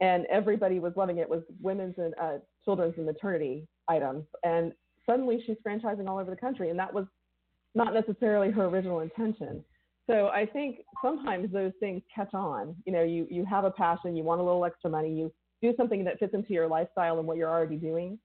And 0.00 0.24
everybody 0.30 0.78
was 0.78 0.94
loving 0.96 1.18
it. 1.18 1.22
it 1.22 1.28
was 1.28 1.42
women's 1.60 1.94
and 1.98 2.14
uh, 2.18 2.38
children's 2.64 2.94
and 2.96 3.04
maternity 3.04 3.68
items. 3.86 4.24
And 4.42 4.72
suddenly 5.04 5.42
she's 5.44 5.58
franchising 5.66 6.08
all 6.08 6.16
over 6.16 6.30
the 6.30 6.36
country. 6.36 6.70
And 6.70 6.78
that 6.78 6.92
was 6.92 7.04
not 7.74 7.92
necessarily 7.92 8.50
her 8.50 8.64
original 8.64 9.00
intention. 9.00 9.62
So 10.08 10.28
I 10.28 10.46
think 10.46 10.78
sometimes 11.04 11.52
those 11.52 11.72
things 11.80 12.00
catch 12.14 12.32
on. 12.32 12.74
You 12.86 12.94
know, 12.94 13.02
you, 13.02 13.26
you 13.30 13.44
have 13.44 13.64
a 13.64 13.70
passion, 13.70 14.16
you 14.16 14.24
want 14.24 14.40
a 14.40 14.44
little 14.44 14.64
extra 14.64 14.88
money, 14.88 15.12
you 15.12 15.30
do 15.60 15.74
something 15.76 16.02
that 16.04 16.18
fits 16.18 16.32
into 16.32 16.54
your 16.54 16.66
lifestyle 16.66 17.18
and 17.18 17.28
what 17.28 17.36
you're 17.36 17.50
already 17.50 17.76
doing. 17.76 18.18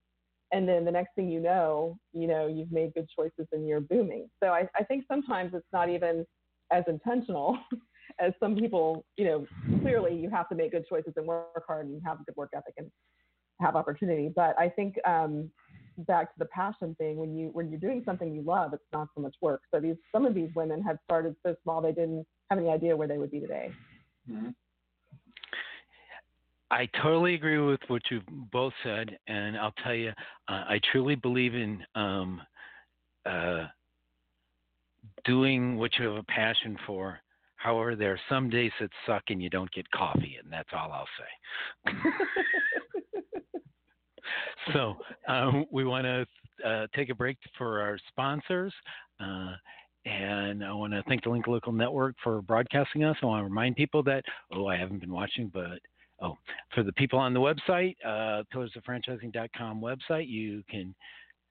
And 0.53 0.65
then 0.65 0.85
the 0.85 0.91
next 0.91 1.13
thing 1.15 1.29
you 1.29 1.41
know, 1.41 1.97
you 2.13 2.27
know, 2.27 2.47
you've 2.47 2.71
made 2.71 2.93
good 2.93 3.09
choices 3.13 3.47
and 3.51 3.67
you're 3.67 3.81
booming. 3.81 4.29
So 4.41 4.49
I, 4.49 4.69
I 4.77 4.83
think 4.85 5.03
sometimes 5.09 5.53
it's 5.53 5.67
not 5.73 5.89
even 5.89 6.25
as 6.71 6.83
intentional 6.87 7.57
as 8.19 8.33
some 8.39 8.55
people, 8.55 9.05
you 9.17 9.25
know, 9.25 9.45
clearly 9.81 10.15
you 10.15 10.29
have 10.29 10.49
to 10.49 10.55
make 10.55 10.71
good 10.71 10.85
choices 10.87 11.13
and 11.15 11.25
work 11.25 11.63
hard 11.67 11.87
and 11.87 12.01
have 12.05 12.19
a 12.19 12.23
good 12.23 12.35
work 12.35 12.49
ethic 12.55 12.73
and 12.77 12.91
have 13.59 13.75
opportunity. 13.75 14.31
But 14.33 14.57
I 14.59 14.69
think 14.69 14.95
um, 15.05 15.49
back 15.99 16.33
to 16.33 16.39
the 16.39 16.45
passion 16.45 16.95
thing, 16.95 17.17
when 17.17 17.35
you 17.35 17.49
when 17.53 17.69
you're 17.69 17.79
doing 17.79 18.01
something 18.05 18.33
you 18.33 18.41
love, 18.41 18.73
it's 18.73 18.83
not 18.93 19.07
so 19.15 19.21
much 19.21 19.35
work. 19.41 19.61
So 19.73 19.79
these 19.79 19.95
some 20.11 20.25
of 20.25 20.33
these 20.33 20.49
women 20.55 20.81
had 20.81 20.97
started 21.05 21.35
so 21.45 21.55
small 21.63 21.81
they 21.81 21.91
didn't 21.91 22.25
have 22.49 22.59
any 22.59 22.69
idea 22.69 22.95
where 22.95 23.07
they 23.07 23.17
would 23.17 23.31
be 23.31 23.39
today. 23.39 23.71
Mm-hmm. 24.29 24.49
I 26.71 26.87
totally 27.03 27.35
agree 27.35 27.57
with 27.59 27.81
what 27.87 28.01
you 28.09 28.21
both 28.51 28.71
said, 28.81 29.17
and 29.27 29.57
I'll 29.57 29.73
tell 29.83 29.93
you, 29.93 30.11
uh, 30.47 30.63
I 30.69 30.79
truly 30.91 31.15
believe 31.15 31.53
in 31.53 31.83
um, 31.95 32.41
uh, 33.25 33.65
doing 35.23 35.77
what 35.77 35.91
you 35.97 36.05
have 36.05 36.17
a 36.17 36.23
passion 36.23 36.77
for. 36.85 37.19
However, 37.55 37.95
there 37.95 38.13
are 38.13 38.19
some 38.27 38.49
days 38.49 38.71
that 38.79 38.89
suck 39.05 39.23
and 39.29 39.41
you 39.41 39.49
don't 39.49 39.71
get 39.71 39.89
coffee, 39.91 40.37
and 40.41 40.51
that's 40.51 40.69
all 40.73 40.91
I'll 40.91 41.07
say. 41.19 41.93
so 44.73 44.95
um, 45.27 45.65
we 45.71 45.85
want 45.85 46.05
to 46.05 46.25
uh, 46.67 46.87
take 46.95 47.09
a 47.09 47.15
break 47.15 47.37
for 47.57 47.81
our 47.81 47.99
sponsors. 48.09 48.73
Uh, 49.19 49.53
and 50.05 50.63
I 50.63 50.73
want 50.73 50.93
to 50.93 51.03
thank 51.07 51.23
the 51.23 51.29
Link 51.29 51.45
Local 51.45 51.71
Network 51.71 52.15
for 52.23 52.41
broadcasting 52.41 53.03
us. 53.03 53.15
I 53.21 53.25
want 53.27 53.41
to 53.41 53.49
remind 53.49 53.75
people 53.75 54.01
that, 54.03 54.23
oh, 54.53 54.65
I 54.65 54.75
haven't 54.75 54.99
been 54.99 55.11
watching, 55.11 55.51
but 55.53 55.79
oh, 56.21 56.37
for 56.73 56.81
the 56.83 56.93
people 56.93 57.19
on 57.19 57.33
the 57.33 57.39
website, 57.39 57.95
uh, 58.03 58.43
pillarsoffranchising.com 58.53 59.81
website, 59.81 60.27
you 60.27 60.63
can 60.69 60.95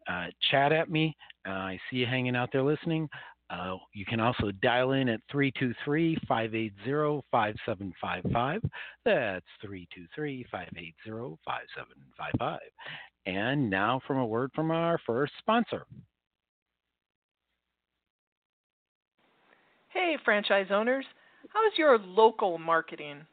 uh, 0.08 0.26
chat 0.50 0.72
at 0.72 0.90
me. 0.90 1.16
Uh, 1.46 1.52
I 1.52 1.80
see 1.90 1.98
you 1.98 2.06
hanging 2.06 2.34
out 2.34 2.50
there 2.52 2.62
listening. 2.62 3.08
Uh, 3.50 3.76
you 3.92 4.04
can 4.04 4.20
also 4.20 4.52
dial 4.62 4.92
in 4.92 5.08
at 5.08 5.20
323 5.30 6.16
580 6.28 7.26
5755. 7.30 8.62
That's 9.04 9.44
323 9.60 10.46
580 10.50 10.94
5755. 11.44 12.60
And 13.26 13.68
now, 13.68 14.00
from 14.06 14.18
a 14.18 14.26
word 14.26 14.50
from 14.54 14.70
our 14.70 14.98
first 15.04 15.32
sponsor. 15.38 15.84
Hey, 19.88 20.16
franchise 20.24 20.68
owners. 20.70 21.04
How's 21.48 21.76
your 21.76 21.98
local 21.98 22.58
marketing? 22.58 23.26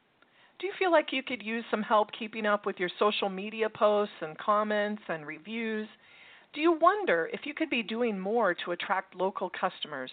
Do 0.60 0.66
you 0.66 0.74
feel 0.80 0.92
like 0.92 1.14
you 1.14 1.22
could 1.22 1.44
use 1.44 1.64
some 1.70 1.84
help 1.84 2.10
keeping 2.18 2.48
up 2.48 2.66
with 2.66 2.80
your 2.80 2.90
social 2.98 3.30
media 3.30 3.70
posts 3.70 4.16
and 4.22 4.36
comments 4.40 5.04
and 5.08 5.28
reviews? 5.28 5.88
Do 6.54 6.62
you 6.62 6.72
wonder 6.72 7.30
if 7.32 7.42
you 7.46 7.54
could 7.54 7.70
be 7.70 7.84
doing 7.84 8.20
more 8.20 8.54
to 8.54 8.72
attract 8.72 9.16
local 9.16 9.50
customers? 9.50 10.12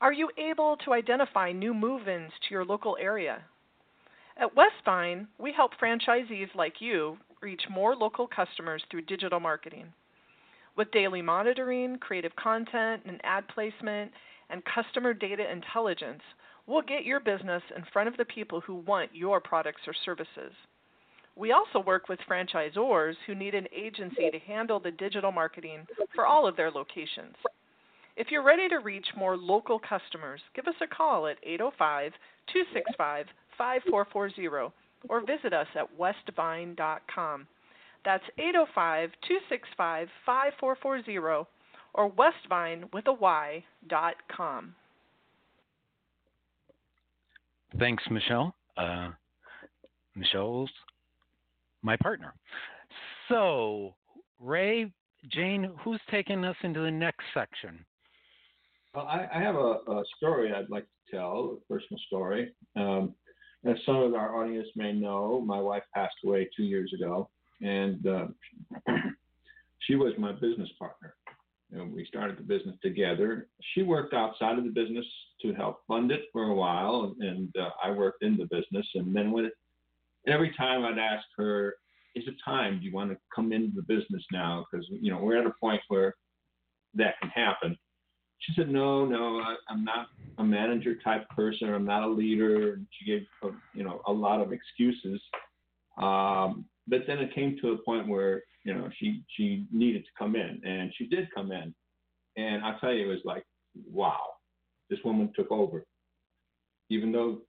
Are 0.00 0.12
you 0.12 0.30
able 0.38 0.76
to 0.84 0.92
identify 0.92 1.52
new 1.52 1.74
move 1.74 2.08
ins 2.08 2.32
to 2.32 2.54
your 2.54 2.64
local 2.64 2.96
area? 3.00 3.42
At 4.36 4.54
Westvine, 4.56 5.28
we 5.38 5.52
help 5.52 5.72
franchisees 5.80 6.54
like 6.54 6.80
you 6.80 7.18
reach 7.40 7.62
more 7.70 7.94
local 7.94 8.26
customers 8.26 8.82
through 8.90 9.02
digital 9.02 9.38
marketing. 9.38 9.92
With 10.76 10.90
daily 10.90 11.22
monitoring, 11.22 11.98
creative 11.98 12.34
content, 12.34 13.02
and 13.06 13.20
ad 13.22 13.46
placement, 13.48 14.10
and 14.50 14.62
customer 14.64 15.14
data 15.14 15.50
intelligence, 15.50 16.22
we'll 16.66 16.82
get 16.82 17.04
your 17.04 17.20
business 17.20 17.62
in 17.76 17.84
front 17.92 18.08
of 18.08 18.16
the 18.16 18.24
people 18.24 18.60
who 18.60 18.76
want 18.76 19.14
your 19.14 19.40
products 19.40 19.82
or 19.86 19.94
services. 20.04 20.52
We 21.36 21.52
also 21.52 21.80
work 21.80 22.08
with 22.08 22.20
franchisors 22.28 23.14
who 23.26 23.34
need 23.34 23.54
an 23.54 23.66
agency 23.74 24.30
to 24.30 24.38
handle 24.40 24.78
the 24.78 24.92
digital 24.92 25.32
marketing 25.32 25.86
for 26.14 26.26
all 26.26 26.46
of 26.46 26.56
their 26.56 26.70
locations. 26.70 27.34
If 28.16 28.28
you're 28.30 28.44
ready 28.44 28.68
to 28.68 28.78
reach 28.78 29.06
more 29.16 29.36
local 29.36 29.80
customers, 29.80 30.40
give 30.54 30.68
us 30.68 30.74
a 30.80 30.86
call 30.86 31.26
at 31.26 31.38
805 31.42 32.12
265 32.52 33.26
5440 33.58 34.72
or 35.08 35.20
visit 35.20 35.52
us 35.52 35.66
at 35.74 35.88
westvine.com. 35.98 37.46
That's 38.04 38.24
805 38.38 39.10
265 39.26 40.08
5440 40.24 41.48
or 41.94 42.08
westvine 42.08 42.84
with 42.92 43.06
a 43.06 43.12
Y 43.12 43.64
dot 43.88 44.14
com. 44.34 44.74
Thanks, 47.78 48.04
Michelle. 48.10 48.54
Uh, 48.76 49.10
Michelle's 50.14 50.70
my 51.84 51.96
partner. 51.96 52.34
So, 53.28 53.94
Ray, 54.40 54.92
Jane, 55.30 55.70
who's 55.82 56.00
taking 56.10 56.44
us 56.44 56.56
into 56.62 56.80
the 56.80 56.90
next 56.90 57.24
section? 57.32 57.84
Well, 58.94 59.06
I, 59.06 59.26
I 59.34 59.40
have 59.40 59.56
a, 59.56 59.78
a, 59.88 60.02
story 60.16 60.52
I'd 60.52 60.70
like 60.70 60.84
to 60.84 61.16
tell, 61.16 61.58
a 61.58 61.72
personal 61.72 62.00
story. 62.06 62.52
Um, 62.76 63.14
as 63.64 63.76
some 63.86 63.96
of 63.96 64.14
our 64.14 64.40
audience 64.40 64.68
may 64.76 64.92
know, 64.92 65.40
my 65.40 65.60
wife 65.60 65.82
passed 65.94 66.14
away 66.24 66.48
two 66.56 66.64
years 66.64 66.92
ago, 66.92 67.28
and 67.60 68.06
uh, 68.06 68.26
she 69.80 69.96
was 69.96 70.12
my 70.18 70.32
business 70.32 70.68
partner. 70.78 71.14
And 71.72 71.92
we 71.92 72.06
started 72.06 72.38
the 72.38 72.42
business 72.42 72.76
together. 72.82 73.48
She 73.74 73.82
worked 73.82 74.14
outside 74.14 74.58
of 74.58 74.64
the 74.64 74.70
business 74.70 75.06
to 75.42 75.54
help 75.54 75.80
fund 75.88 76.12
it 76.12 76.26
for 76.32 76.44
a 76.44 76.54
while, 76.54 77.16
and 77.18 77.52
uh, 77.58 77.70
I 77.82 77.90
worked 77.90 78.22
in 78.22 78.36
the 78.36 78.44
business. 78.44 78.86
And 78.94 79.16
then 79.16 79.32
when 79.32 79.46
it, 79.46 79.54
every 80.26 80.52
time 80.56 80.84
I'd 80.84 80.98
ask 80.98 81.24
her, 81.36 81.76
"Is 82.14 82.26
it 82.26 82.34
time? 82.44 82.78
Do 82.78 82.86
you 82.86 82.92
want 82.92 83.10
to 83.10 83.18
come 83.34 83.52
into 83.52 83.74
the 83.74 83.82
business 83.82 84.24
now?" 84.32 84.66
Because 84.70 84.86
you 84.90 85.10
know 85.10 85.18
we're 85.18 85.38
at 85.38 85.46
a 85.46 85.54
point 85.60 85.82
where 85.88 86.14
that 86.94 87.18
can 87.20 87.30
happen. 87.30 87.76
She 88.38 88.52
said, 88.54 88.68
"No, 88.68 89.04
no, 89.04 89.38
I, 89.40 89.56
I'm 89.68 89.84
not 89.84 90.08
a 90.38 90.44
manager 90.44 90.96
type 90.96 91.28
person. 91.30 91.72
I'm 91.72 91.84
not 91.84 92.02
a 92.02 92.08
leader." 92.08 92.74
And 92.74 92.86
she 92.90 93.04
gave 93.04 93.26
a, 93.42 93.48
you 93.74 93.84
know 93.84 94.02
a 94.06 94.12
lot 94.12 94.40
of 94.40 94.52
excuses. 94.52 95.20
Um, 95.98 96.66
but 96.86 97.02
then 97.06 97.18
it 97.18 97.34
came 97.34 97.56
to 97.62 97.72
a 97.72 97.78
point 97.78 98.08
where 98.08 98.42
you 98.64 98.74
know 98.74 98.88
she 98.98 99.22
she 99.36 99.66
needed 99.72 100.04
to 100.04 100.10
come 100.18 100.36
in, 100.36 100.60
and 100.64 100.92
she 100.96 101.06
did 101.06 101.28
come 101.34 101.52
in, 101.52 101.74
and 102.36 102.64
I 102.64 102.76
tell 102.80 102.92
you, 102.92 103.04
it 103.04 103.14
was 103.14 103.24
like, 103.24 103.44
wow, 103.90 104.20
this 104.90 104.98
woman 105.04 105.32
took 105.34 105.50
over. 105.50 105.84
Even 106.90 107.12
though 107.12 107.42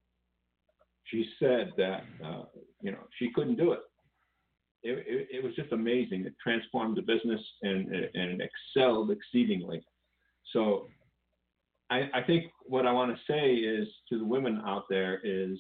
she 1.06 1.26
said 1.39 1.72
that 1.78 2.04
uh, 2.24 2.44
you 2.82 2.91
know 2.91 3.00
she 3.18 3.32
couldn't 3.34 3.58
do 3.58 3.74
it. 3.74 3.80
It, 4.84 5.04
it, 5.08 5.28
it 5.38 5.44
was 5.44 5.56
just 5.56 5.72
amazing. 5.72 6.26
It 6.26 6.34
transformed 6.41 6.98
the 6.98 7.02
business 7.02 7.41
and 7.62 7.91
and 8.13 8.41
excelled 8.41 9.12
exceedingly. 9.12 9.84
So 10.54 10.88
I, 11.89 12.10
I 12.13 12.22
think 12.26 12.46
what 12.65 12.86
I 12.86 12.91
want 12.91 13.15
to 13.15 13.32
say 13.32 13.56
is 13.56 13.88
to 14.10 14.18
the 14.18 14.26
women 14.26 14.62
out 14.65 14.86
there 14.89 15.20
is 15.24 15.58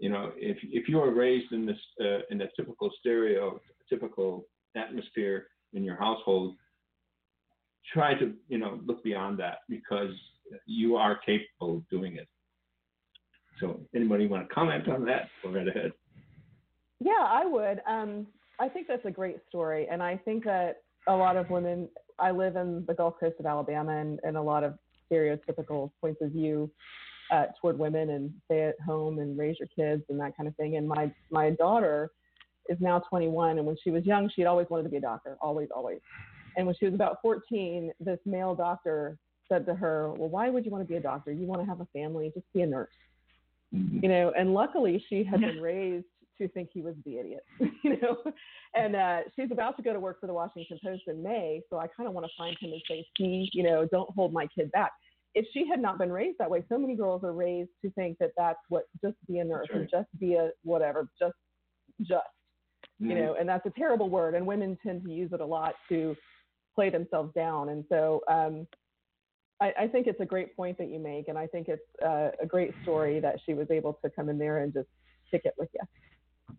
you 0.00 0.08
know, 0.08 0.32
if 0.36 0.56
if 0.62 0.88
you 0.88 0.98
are 1.00 1.12
raised 1.12 1.52
in 1.52 1.66
this 1.66 1.76
uh, 2.00 2.20
in 2.30 2.40
a 2.40 2.48
typical 2.56 2.90
stereo, 2.98 3.60
typical 3.88 4.46
atmosphere 4.74 5.46
in 5.74 5.84
your 5.84 5.96
household, 5.96 6.56
try 7.92 8.14
to 8.14 8.32
you 8.48 8.58
know 8.58 8.80
look 8.86 9.04
beyond 9.04 9.38
that 9.40 9.58
because 9.68 10.14
you 10.64 10.96
are 10.96 11.20
capable 11.24 11.76
of 11.76 11.88
doing 11.90 12.16
it. 12.16 12.26
So, 13.60 13.80
anybody 13.94 14.26
want 14.26 14.48
to 14.48 14.54
comment 14.54 14.88
on 14.88 15.04
that? 15.04 15.28
Go 15.42 15.50
right 15.50 15.68
ahead. 15.68 15.92
Yeah, 17.00 17.12
I 17.18 17.46
would. 17.46 17.80
Um, 17.88 18.26
I 18.58 18.68
think 18.68 18.88
that's 18.88 19.04
a 19.04 19.10
great 19.10 19.38
story, 19.48 19.86
and 19.90 20.02
I 20.02 20.16
think 20.16 20.44
that 20.44 20.82
a 21.08 21.14
lot 21.14 21.36
of 21.36 21.48
women. 21.50 21.88
I 22.18 22.30
live 22.32 22.56
in 22.56 22.84
the 22.86 22.92
Gulf 22.92 23.14
Coast 23.18 23.36
of 23.38 23.46
Alabama, 23.46 23.96
and, 23.96 24.20
and 24.22 24.36
a 24.36 24.42
lot 24.42 24.62
of 24.62 24.74
stereotypical 25.10 25.90
points 26.00 26.20
of 26.20 26.32
view 26.32 26.70
uh, 27.30 27.46
toward 27.60 27.78
women 27.78 28.10
and 28.10 28.32
stay 28.44 28.64
at 28.64 28.74
home 28.84 29.18
and 29.18 29.38
raise 29.38 29.56
your 29.58 29.68
kids 29.74 30.02
and 30.08 30.20
that 30.20 30.36
kind 30.36 30.48
of 30.48 30.56
thing. 30.56 30.76
And 30.76 30.86
my 30.86 31.12
my 31.30 31.50
daughter 31.50 32.10
is 32.68 32.78
now 32.80 33.00
21, 33.08 33.58
and 33.58 33.66
when 33.66 33.76
she 33.82 33.90
was 33.90 34.04
young, 34.04 34.30
she 34.34 34.42
had 34.42 34.48
always 34.48 34.66
wanted 34.70 34.84
to 34.84 34.88
be 34.90 34.96
a 34.96 35.00
doctor, 35.00 35.36
always, 35.40 35.68
always. 35.74 36.00
And 36.56 36.66
when 36.66 36.76
she 36.78 36.84
was 36.84 36.94
about 36.94 37.18
14, 37.22 37.92
this 38.00 38.18
male 38.26 38.54
doctor 38.54 39.16
said 39.48 39.66
to 39.66 39.74
her, 39.74 40.12
"Well, 40.12 40.28
why 40.28 40.50
would 40.50 40.64
you 40.64 40.70
want 40.70 40.84
to 40.84 40.88
be 40.88 40.96
a 40.96 41.00
doctor? 41.00 41.32
You 41.32 41.46
want 41.46 41.62
to 41.62 41.66
have 41.66 41.80
a 41.80 41.86
family, 41.86 42.30
just 42.34 42.46
be 42.52 42.62
a 42.62 42.66
nurse." 42.66 42.90
Mm-hmm. 43.74 43.98
You 44.02 44.08
know, 44.08 44.32
and 44.36 44.52
luckily 44.52 45.04
she 45.08 45.24
had 45.24 45.40
been 45.40 45.60
raised 45.62 46.06
to 46.38 46.48
think 46.48 46.70
he 46.72 46.80
was 46.80 46.94
the 47.04 47.18
idiot, 47.18 47.44
you 47.82 48.00
know. 48.00 48.16
And 48.74 48.96
uh, 48.96 49.20
she's 49.36 49.50
about 49.50 49.76
to 49.76 49.82
go 49.82 49.92
to 49.92 50.00
work 50.00 50.20
for 50.20 50.26
the 50.26 50.32
Washington 50.32 50.78
Post 50.84 51.02
in 51.06 51.22
May, 51.22 51.60
so 51.70 51.78
I 51.78 51.86
kind 51.88 52.08
of 52.08 52.14
want 52.14 52.26
to 52.26 52.32
find 52.36 52.56
him 52.60 52.72
and 52.72 52.82
say, 52.88 53.06
"See, 53.18 53.48
you 53.52 53.62
know, 53.62 53.86
don't 53.90 54.10
hold 54.14 54.32
my 54.32 54.46
kid 54.46 54.70
back." 54.72 54.92
if 55.34 55.46
she 55.52 55.66
had 55.66 55.80
not 55.80 55.98
been 55.98 56.10
raised 56.10 56.38
that 56.38 56.50
way, 56.50 56.64
so 56.68 56.78
many 56.78 56.96
girls 56.96 57.22
are 57.22 57.32
raised 57.32 57.70
to 57.84 57.90
think 57.92 58.18
that 58.18 58.32
that's 58.36 58.58
what 58.68 58.84
just 59.02 59.16
be 59.28 59.38
a 59.38 59.44
nurse 59.44 59.68
or 59.72 59.86
just 59.90 60.08
be 60.18 60.34
a 60.34 60.50
whatever, 60.64 61.08
just 61.18 61.34
just 62.00 62.12
mm-hmm. 63.00 63.10
you 63.10 63.16
know, 63.16 63.36
and 63.38 63.48
that's 63.48 63.66
a 63.66 63.72
terrible 63.78 64.08
word, 64.08 64.34
and 64.34 64.46
women 64.46 64.76
tend 64.84 65.04
to 65.04 65.10
use 65.10 65.32
it 65.32 65.40
a 65.40 65.46
lot 65.46 65.74
to 65.88 66.16
play 66.74 66.90
themselves 66.90 67.32
down, 67.34 67.68
and 67.68 67.84
so 67.88 68.22
um, 68.28 68.66
I, 69.60 69.72
I, 69.80 69.88
think 69.88 70.06
it's 70.06 70.20
a 70.20 70.24
great 70.24 70.56
point 70.56 70.78
that 70.78 70.88
you 70.88 70.98
make, 70.98 71.28
and 71.28 71.36
I 71.36 71.46
think 71.46 71.68
it's 71.68 71.82
uh, 72.02 72.30
a 72.40 72.46
great 72.46 72.72
story 72.82 73.20
that 73.20 73.36
she 73.44 73.54
was 73.54 73.70
able 73.70 73.98
to 74.02 74.10
come 74.10 74.28
in 74.28 74.38
there 74.38 74.58
and 74.58 74.72
just 74.72 74.88
kick 75.30 75.42
it 75.44 75.54
with 75.58 75.68
you. 75.74 76.56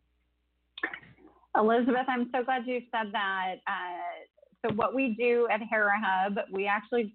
Elizabeth, 1.58 2.06
I'm 2.08 2.30
so 2.34 2.44
glad 2.44 2.66
you 2.66 2.80
said 2.92 3.12
that. 3.12 3.56
Uh, 3.68 4.66
so 4.66 4.74
what 4.76 4.94
we 4.96 5.16
do 5.20 5.48
at 5.52 5.60
Hera 5.70 6.00
Hub, 6.02 6.36
we 6.52 6.68
actually 6.68 7.14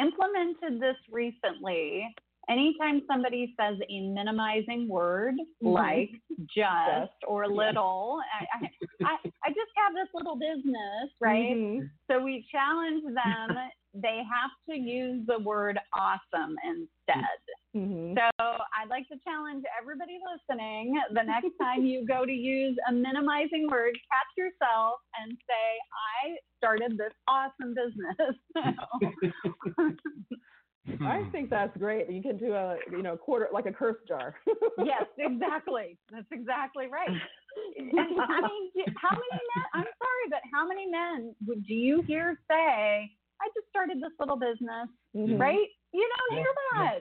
implemented 0.00 0.80
this 0.80 0.96
recently. 1.10 2.08
Anytime 2.50 3.02
somebody 3.06 3.54
says 3.60 3.76
a 3.90 4.00
minimizing 4.00 4.88
word 4.88 5.34
mm-hmm. 5.62 5.68
like 5.68 6.10
just 6.56 7.12
or 7.26 7.46
little, 7.46 8.20
I, 8.40 8.66
I, 9.04 9.16
I, 9.44 9.48
just 9.50 9.70
have 9.76 9.92
this 9.92 10.08
little 10.14 10.34
business, 10.34 11.12
right? 11.20 11.54
Mm-hmm. 11.54 11.86
So 12.10 12.24
we 12.24 12.46
challenge 12.50 13.04
them. 13.04 13.56
They 14.02 14.22
have 14.24 14.50
to 14.70 14.76
use 14.76 15.24
the 15.26 15.38
word 15.38 15.78
awesome 15.94 16.56
instead. 16.64 17.40
Mm-hmm. 17.76 18.14
So 18.14 18.40
I'd 18.40 18.88
like 18.88 19.08
to 19.08 19.16
challenge 19.24 19.64
everybody 19.80 20.18
listening 20.24 21.00
the 21.12 21.22
next 21.22 21.50
time 21.60 21.84
you 21.84 22.06
go 22.06 22.24
to 22.24 22.32
use 22.32 22.76
a 22.88 22.92
minimizing 22.92 23.68
word, 23.70 23.94
catch 23.94 24.32
yourself 24.36 25.00
and 25.20 25.36
say, 25.46 25.66
I 25.92 26.36
started 26.58 26.98
this 26.98 27.12
awesome 27.28 27.74
business. 27.74 28.34
I 31.02 31.22
think 31.32 31.50
that's 31.50 31.76
great. 31.76 32.10
You 32.10 32.22
can 32.22 32.36
do 32.36 32.54
a 32.54 32.76
you 32.90 33.02
know 33.02 33.16
quarter 33.16 33.48
like 33.52 33.66
a 33.66 33.72
curse 33.72 33.98
jar. 34.06 34.34
yes, 34.78 35.04
exactly. 35.18 35.98
That's 36.10 36.26
exactly 36.32 36.86
right. 36.86 37.10
And 37.76 37.90
I 37.98 38.40
mean, 38.40 38.70
how 39.00 39.10
many 39.10 39.42
men? 39.54 39.64
I'm 39.74 39.84
sorry, 39.84 40.26
but 40.30 40.40
how 40.52 40.66
many 40.66 40.86
men 40.86 41.34
would 41.46 41.66
do 41.66 41.74
you 41.74 42.02
hear 42.02 42.38
say, 42.50 43.10
"I 43.40 43.48
just 43.54 43.68
started 43.68 43.98
this 43.98 44.12
little 44.18 44.36
business," 44.36 44.88
mm-hmm. 45.16 45.36
right? 45.36 45.68
You 45.92 46.08
don't 46.08 46.38
hear 46.38 46.52
that. 46.74 47.00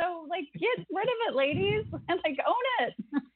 So 0.00 0.26
like, 0.28 0.44
get 0.58 0.86
rid 0.90 1.06
of 1.06 1.18
it, 1.28 1.34
ladies, 1.34 1.84
and 2.08 2.20
like 2.24 2.38
own 2.46 2.86
it. 2.86 2.94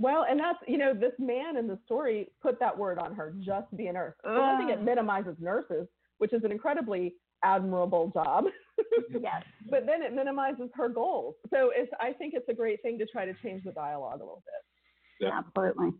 Well, 0.00 0.24
and 0.28 0.40
that's 0.40 0.58
you 0.66 0.78
know 0.78 0.94
this 0.94 1.12
man 1.18 1.58
in 1.58 1.68
the 1.68 1.78
story 1.84 2.28
put 2.40 2.58
that 2.58 2.76
word 2.76 2.98
on 2.98 3.14
her, 3.14 3.34
just 3.38 3.66
be 3.76 3.88
a 3.88 3.92
nurse. 3.92 4.14
So 4.24 4.30
I 4.30 4.56
think 4.56 4.70
it 4.70 4.82
minimizes 4.82 5.36
nurses, 5.38 5.86
which 6.16 6.32
is 6.32 6.42
an 6.42 6.50
incredibly 6.50 7.16
admirable 7.44 8.10
job. 8.14 8.46
yes. 9.10 9.42
But 9.68 9.84
then 9.84 10.02
it 10.02 10.14
minimizes 10.14 10.70
her 10.74 10.88
goals. 10.88 11.34
So 11.52 11.70
it's 11.74 11.92
I 12.00 12.14
think 12.14 12.32
it's 12.34 12.48
a 12.48 12.54
great 12.54 12.80
thing 12.80 12.98
to 12.98 13.04
try 13.06 13.26
to 13.26 13.34
change 13.42 13.64
the 13.64 13.72
dialogue 13.72 14.20
a 14.20 14.24
little 14.24 14.42
bit. 14.46 15.26
Yeah, 15.28 15.38
absolutely. 15.38 15.90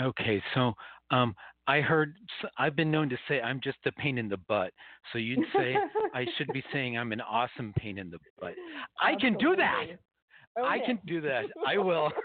Okay, 0.00 0.42
so 0.54 0.72
um, 1.10 1.34
I 1.66 1.80
heard 1.80 2.14
I've 2.58 2.76
been 2.76 2.90
known 2.90 3.08
to 3.08 3.16
say 3.28 3.40
I'm 3.40 3.60
just 3.62 3.78
a 3.86 3.92
pain 3.92 4.18
in 4.18 4.28
the 4.28 4.36
butt. 4.48 4.72
So 5.12 5.18
you'd 5.18 5.46
say 5.56 5.76
I 6.14 6.26
should 6.36 6.48
be 6.52 6.62
saying 6.72 6.98
I'm 6.98 7.12
an 7.12 7.20
awesome 7.20 7.72
pain 7.76 7.98
in 7.98 8.10
the 8.10 8.18
butt. 8.40 8.54
I 9.00 9.12
Absolutely. 9.12 9.38
can 9.38 9.50
do 9.50 9.56
that. 9.56 9.84
Okay. 10.56 10.68
I 10.68 10.78
can 10.84 10.98
do 11.06 11.20
that. 11.22 11.44
I 11.66 11.78
will. 11.78 12.10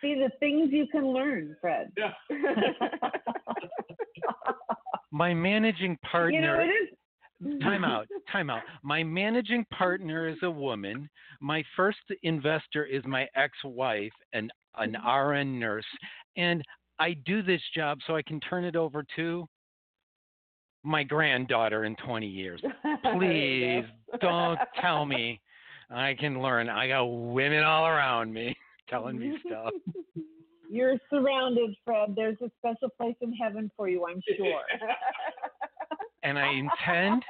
See 0.00 0.14
the 0.14 0.30
things 0.38 0.70
you 0.72 0.86
can 0.90 1.06
learn, 1.12 1.56
Fred. 1.60 1.92
Yeah. 1.96 2.12
My 5.12 5.34
managing 5.34 5.98
partner. 6.10 6.38
You 6.38 6.40
know, 6.46 6.58
it 6.60 6.68
is. 6.68 6.88
Time 7.62 7.84
out 7.84 8.06
time 8.32 8.50
out. 8.50 8.62
My 8.82 9.02
managing 9.02 9.64
partner 9.76 10.28
is 10.28 10.38
a 10.42 10.50
woman. 10.50 11.08
My 11.40 11.62
first 11.76 11.98
investor 12.22 12.84
is 12.84 13.02
my 13.06 13.26
ex-wife 13.34 14.12
an 14.32 14.50
mm-hmm. 14.78 14.94
an 14.94 15.28
rn 15.30 15.58
nurse. 15.58 15.86
And 16.36 16.62
i 16.98 17.14
do 17.24 17.42
this 17.42 17.62
job 17.74 17.98
so 18.06 18.14
i 18.14 18.22
can 18.22 18.40
turn 18.40 18.64
it 18.64 18.76
over 18.76 19.04
to 19.16 19.46
my 20.82 21.02
granddaughter 21.02 21.84
in 21.84 21.94
20 21.96 22.26
years. 22.26 22.62
Please 23.14 23.84
don't 24.20 24.58
tell 24.80 25.04
me 25.04 25.40
i 25.90 26.14
can 26.14 26.40
learn. 26.40 26.68
I 26.68 26.88
got 26.88 27.04
women 27.04 27.62
all 27.62 27.86
around 27.86 28.32
me 28.32 28.56
telling 28.88 29.18
me 29.18 29.38
stuff. 29.46 29.72
You're 30.70 30.96
surrounded, 31.10 31.74
Fred. 31.84 32.14
There's 32.14 32.36
a 32.42 32.50
special 32.58 32.90
place 32.96 33.16
in 33.20 33.32
heaven 33.32 33.70
for 33.76 33.88
you, 33.88 34.06
I'm 34.06 34.22
sure. 34.36 34.62
And 36.22 36.38
i 36.38 36.50
intend 36.50 37.22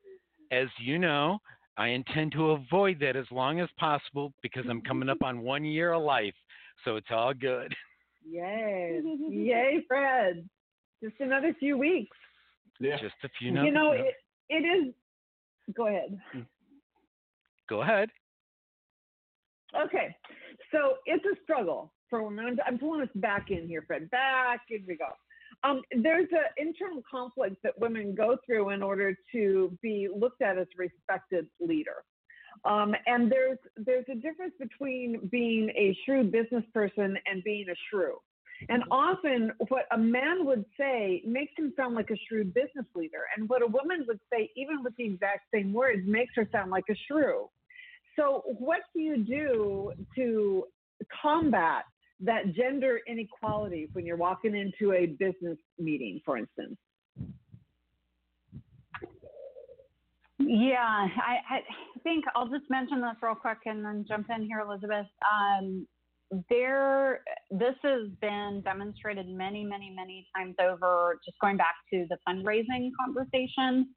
as 0.52 0.68
you 0.78 0.98
know 0.98 1.38
i 1.76 1.88
intend 1.88 2.32
to 2.32 2.50
avoid 2.52 2.98
that 3.00 3.16
as 3.16 3.26
long 3.30 3.60
as 3.60 3.68
possible 3.78 4.32
because 4.42 4.64
i'm 4.70 4.80
coming 4.82 5.08
up 5.08 5.22
on 5.22 5.40
one 5.42 5.64
year 5.64 5.92
of 5.92 6.02
life 6.02 6.34
so 6.84 6.96
it's 6.96 7.08
all 7.10 7.34
good 7.34 7.74
Yay. 8.30 9.00
Yay, 9.30 9.84
Fred. 9.86 10.48
Just 11.02 11.14
another 11.20 11.54
few 11.58 11.78
weeks. 11.78 12.16
Yeah. 12.80 12.96
just 13.00 13.14
a 13.24 13.28
few 13.38 13.48
you 13.48 13.54
numbers. 13.54 13.74
know, 13.74 13.92
it, 13.92 14.14
it 14.48 14.66
is. 14.66 14.94
Go 15.74 15.88
ahead. 15.88 16.18
Mm. 16.34 16.46
go 17.68 17.82
ahead 17.82 18.08
Okay. 19.84 20.16
So 20.72 20.94
it's 21.06 21.24
a 21.24 21.42
struggle 21.42 21.92
for 22.08 22.22
women. 22.22 22.46
I'm, 22.46 22.58
I'm 22.66 22.78
pulling 22.78 23.02
us 23.02 23.08
back 23.16 23.50
in 23.50 23.68
here, 23.68 23.84
Fred. 23.86 24.10
Back 24.10 24.60
in 24.70 24.84
we 24.86 24.96
go. 24.96 25.08
Um, 25.64 25.82
there's 26.02 26.28
an 26.30 26.44
internal 26.56 27.02
conflict 27.10 27.56
that 27.64 27.78
women 27.78 28.14
go 28.14 28.36
through 28.46 28.70
in 28.70 28.82
order 28.82 29.16
to 29.32 29.76
be 29.82 30.08
looked 30.14 30.40
at 30.40 30.56
as 30.56 30.66
a 30.78 30.82
respected 30.82 31.46
leader. 31.60 32.04
Um, 32.64 32.94
and 33.06 33.30
there's 33.30 33.58
there's 33.76 34.04
a 34.10 34.14
difference 34.14 34.54
between 34.58 35.28
being 35.30 35.70
a 35.70 35.96
shrewd 36.04 36.32
business 36.32 36.64
person 36.72 37.16
and 37.26 37.42
being 37.44 37.68
a 37.68 37.74
shrew. 37.88 38.16
And 38.68 38.82
often, 38.90 39.52
what 39.68 39.84
a 39.92 39.98
man 39.98 40.44
would 40.44 40.64
say 40.78 41.22
makes 41.24 41.52
him 41.56 41.72
sound 41.76 41.94
like 41.94 42.10
a 42.10 42.16
shrewd 42.28 42.52
business 42.54 42.86
leader, 42.96 43.22
and 43.36 43.48
what 43.48 43.62
a 43.62 43.66
woman 43.66 44.04
would 44.08 44.18
say, 44.32 44.50
even 44.56 44.82
with 44.82 44.96
the 44.96 45.04
exact 45.04 45.42
same 45.54 45.72
words, 45.72 46.02
makes 46.04 46.34
her 46.34 46.48
sound 46.50 46.70
like 46.70 46.84
a 46.90 46.96
shrew. 47.06 47.48
So, 48.16 48.42
what 48.58 48.80
do 48.94 49.00
you 49.00 49.18
do 49.18 49.92
to 50.16 50.64
combat 51.22 51.84
that 52.20 52.54
gender 52.54 53.00
inequality 53.06 53.88
when 53.92 54.04
you're 54.04 54.16
walking 54.16 54.56
into 54.56 54.92
a 54.92 55.06
business 55.06 55.58
meeting, 55.78 56.20
for 56.24 56.36
instance? 56.36 56.76
Yeah, 60.38 60.78
I, 60.80 61.56
I 61.56 61.60
think 62.02 62.24
I'll 62.34 62.48
just 62.48 62.70
mention 62.70 63.00
this 63.00 63.16
real 63.22 63.34
quick 63.34 63.58
and 63.66 63.84
then 63.84 64.04
jump 64.08 64.28
in 64.34 64.42
here, 64.46 64.60
Elizabeth. 64.60 65.06
Um, 65.30 65.86
there, 66.48 67.20
this 67.50 67.74
has 67.82 68.08
been 68.20 68.62
demonstrated 68.64 69.28
many, 69.28 69.64
many, 69.64 69.90
many 69.90 70.26
times 70.36 70.54
over. 70.60 71.18
Just 71.24 71.38
going 71.40 71.56
back 71.56 71.74
to 71.92 72.06
the 72.08 72.18
fundraising 72.28 72.90
conversation 73.00 73.88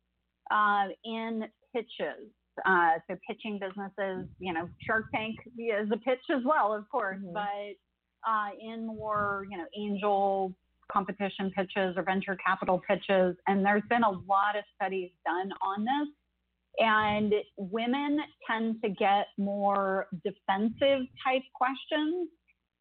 uh, 0.50 0.88
in 1.04 1.46
pitches. 1.74 2.30
Uh, 2.66 2.94
so 3.10 3.16
pitching 3.28 3.60
businesses, 3.60 4.28
you 4.40 4.54
know, 4.54 4.68
Shark 4.86 5.06
Tank 5.14 5.36
is 5.58 5.90
a 5.92 5.98
pitch 5.98 6.20
as 6.30 6.42
well, 6.46 6.74
of 6.74 6.88
course, 6.90 7.20
Mhm. 7.22 7.34
but 7.34 7.76
uh, 8.28 8.50
in 8.60 8.86
more, 8.86 9.46
you 9.50 9.58
know, 9.58 9.66
angel 9.78 10.54
competition 10.92 11.52
pitches 11.56 11.96
or 11.96 12.04
venture 12.04 12.38
capital 12.46 12.82
pitches, 12.88 13.36
and 13.48 13.66
there's 13.66 13.84
been 13.90 14.04
a 14.04 14.10
lot 14.10 14.58
of 14.58 14.64
studies 14.76 15.10
done 15.26 15.52
on 15.62 15.84
this. 15.84 16.14
And 16.80 17.34
women 17.58 18.20
tend 18.50 18.78
to 18.84 18.90
get 18.90 19.28
more 19.38 20.08
defensive 20.24 21.06
type 21.24 21.44
questions. 21.54 22.30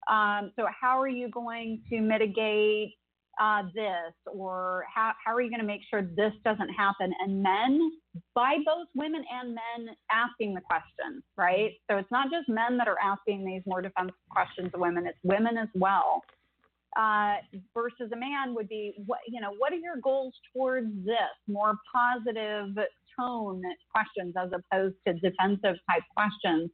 Um, 0.08 0.52
so, 0.56 0.66
how 0.80 1.00
are 1.00 1.08
you 1.08 1.28
going 1.28 1.82
to 1.90 2.00
mitigate 2.00 2.94
uh, 3.40 3.62
this? 3.74 4.14
Or 4.26 4.84
how, 4.94 5.12
how 5.24 5.34
are 5.34 5.40
you 5.40 5.50
going 5.50 5.60
to 5.60 5.66
make 5.66 5.80
sure 5.88 6.02
this 6.02 6.32
doesn't 6.44 6.68
happen? 6.68 7.12
And 7.20 7.42
men, 7.42 7.92
by 8.34 8.56
both 8.64 8.88
women 8.94 9.24
and 9.32 9.54
men 9.54 9.94
asking 10.10 10.54
the 10.54 10.60
questions, 10.60 11.22
right? 11.36 11.72
So, 11.90 11.96
it's 11.96 12.10
not 12.10 12.30
just 12.30 12.48
men 12.48 12.76
that 12.76 12.86
are 12.86 12.98
asking 13.02 13.44
these 13.44 13.62
more 13.66 13.82
defensive 13.82 14.14
questions 14.30 14.70
of 14.74 14.80
women, 14.80 15.06
it's 15.06 15.18
women 15.22 15.56
as 15.56 15.68
well. 15.74 16.22
Uh, 16.96 17.34
versus 17.72 18.10
a 18.12 18.16
man 18.16 18.52
would 18.52 18.68
be 18.68 18.94
what 19.06 19.20
you 19.28 19.40
know 19.40 19.52
what 19.58 19.72
are 19.72 19.76
your 19.76 19.94
goals 20.02 20.34
towards 20.52 20.90
this 21.04 21.14
more 21.46 21.78
positive 21.94 22.76
tone 23.16 23.62
questions 23.94 24.34
as 24.36 24.50
opposed 24.52 24.96
to 25.06 25.12
defensive 25.14 25.76
type 25.88 26.02
questions 26.16 26.68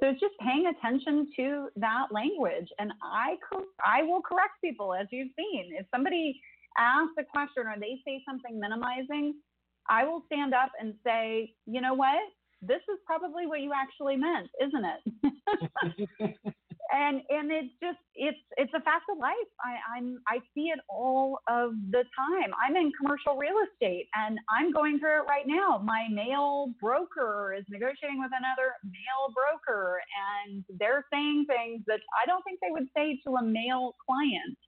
so 0.00 0.08
it's 0.08 0.20
just 0.20 0.34
paying 0.40 0.66
attention 0.66 1.28
to 1.36 1.68
that 1.76 2.06
language. 2.10 2.68
And 2.78 2.92
i 3.02 3.36
i 3.84 4.02
will 4.02 4.22
correct 4.22 4.54
people 4.62 4.94
as 4.94 5.06
you've 5.10 5.32
seen. 5.36 5.72
If 5.78 5.86
somebody 5.94 6.40
asks 6.78 7.14
a 7.18 7.24
question 7.24 7.66
or 7.66 7.74
they 7.80 8.00
say 8.06 8.22
something 8.28 8.60
minimizing 8.60 9.34
i 9.88 10.04
will 10.04 10.22
stand 10.26 10.54
up 10.54 10.70
and 10.80 10.94
say 11.04 11.52
you 11.66 11.80
know 11.80 11.94
what? 11.94 12.20
This 12.60 12.82
is 12.92 12.98
probably 13.06 13.46
what 13.46 13.60
you 13.60 13.72
actually 13.74 14.16
meant 14.16 14.48
isn't 14.60 14.84
it 14.84 16.44
and 16.90 17.20
and 17.28 17.50
it's 17.52 17.74
just 17.82 17.98
it's 18.14 18.38
it's 18.56 18.72
a 18.74 18.80
fact 18.80 19.04
of 19.12 19.18
life. 19.18 19.50
I, 19.60 19.98
I'm 19.98 20.18
I 20.28 20.38
see 20.54 20.72
it 20.72 20.80
all 20.88 21.38
of 21.48 21.72
the 21.90 22.04
time. 22.16 22.50
I'm 22.56 22.76
in 22.76 22.92
commercial 23.00 23.36
real 23.36 23.56
estate 23.68 24.08
and 24.14 24.38
I'm 24.48 24.72
going 24.72 24.98
through 24.98 25.22
it 25.22 25.28
right 25.28 25.46
now. 25.46 25.80
My 25.84 26.08
male 26.10 26.72
broker 26.80 27.54
is 27.58 27.64
negotiating 27.68 28.20
with 28.20 28.32
another 28.32 28.72
male 28.84 29.28
broker 29.34 30.00
and 30.46 30.64
they're 30.78 31.04
saying 31.12 31.46
things 31.48 31.82
that 31.86 32.00
I 32.16 32.26
don't 32.26 32.42
think 32.44 32.60
they 32.60 32.72
would 32.72 32.88
say 32.96 33.20
to 33.26 33.36
a 33.36 33.42
male 33.42 33.94
client. 34.04 34.58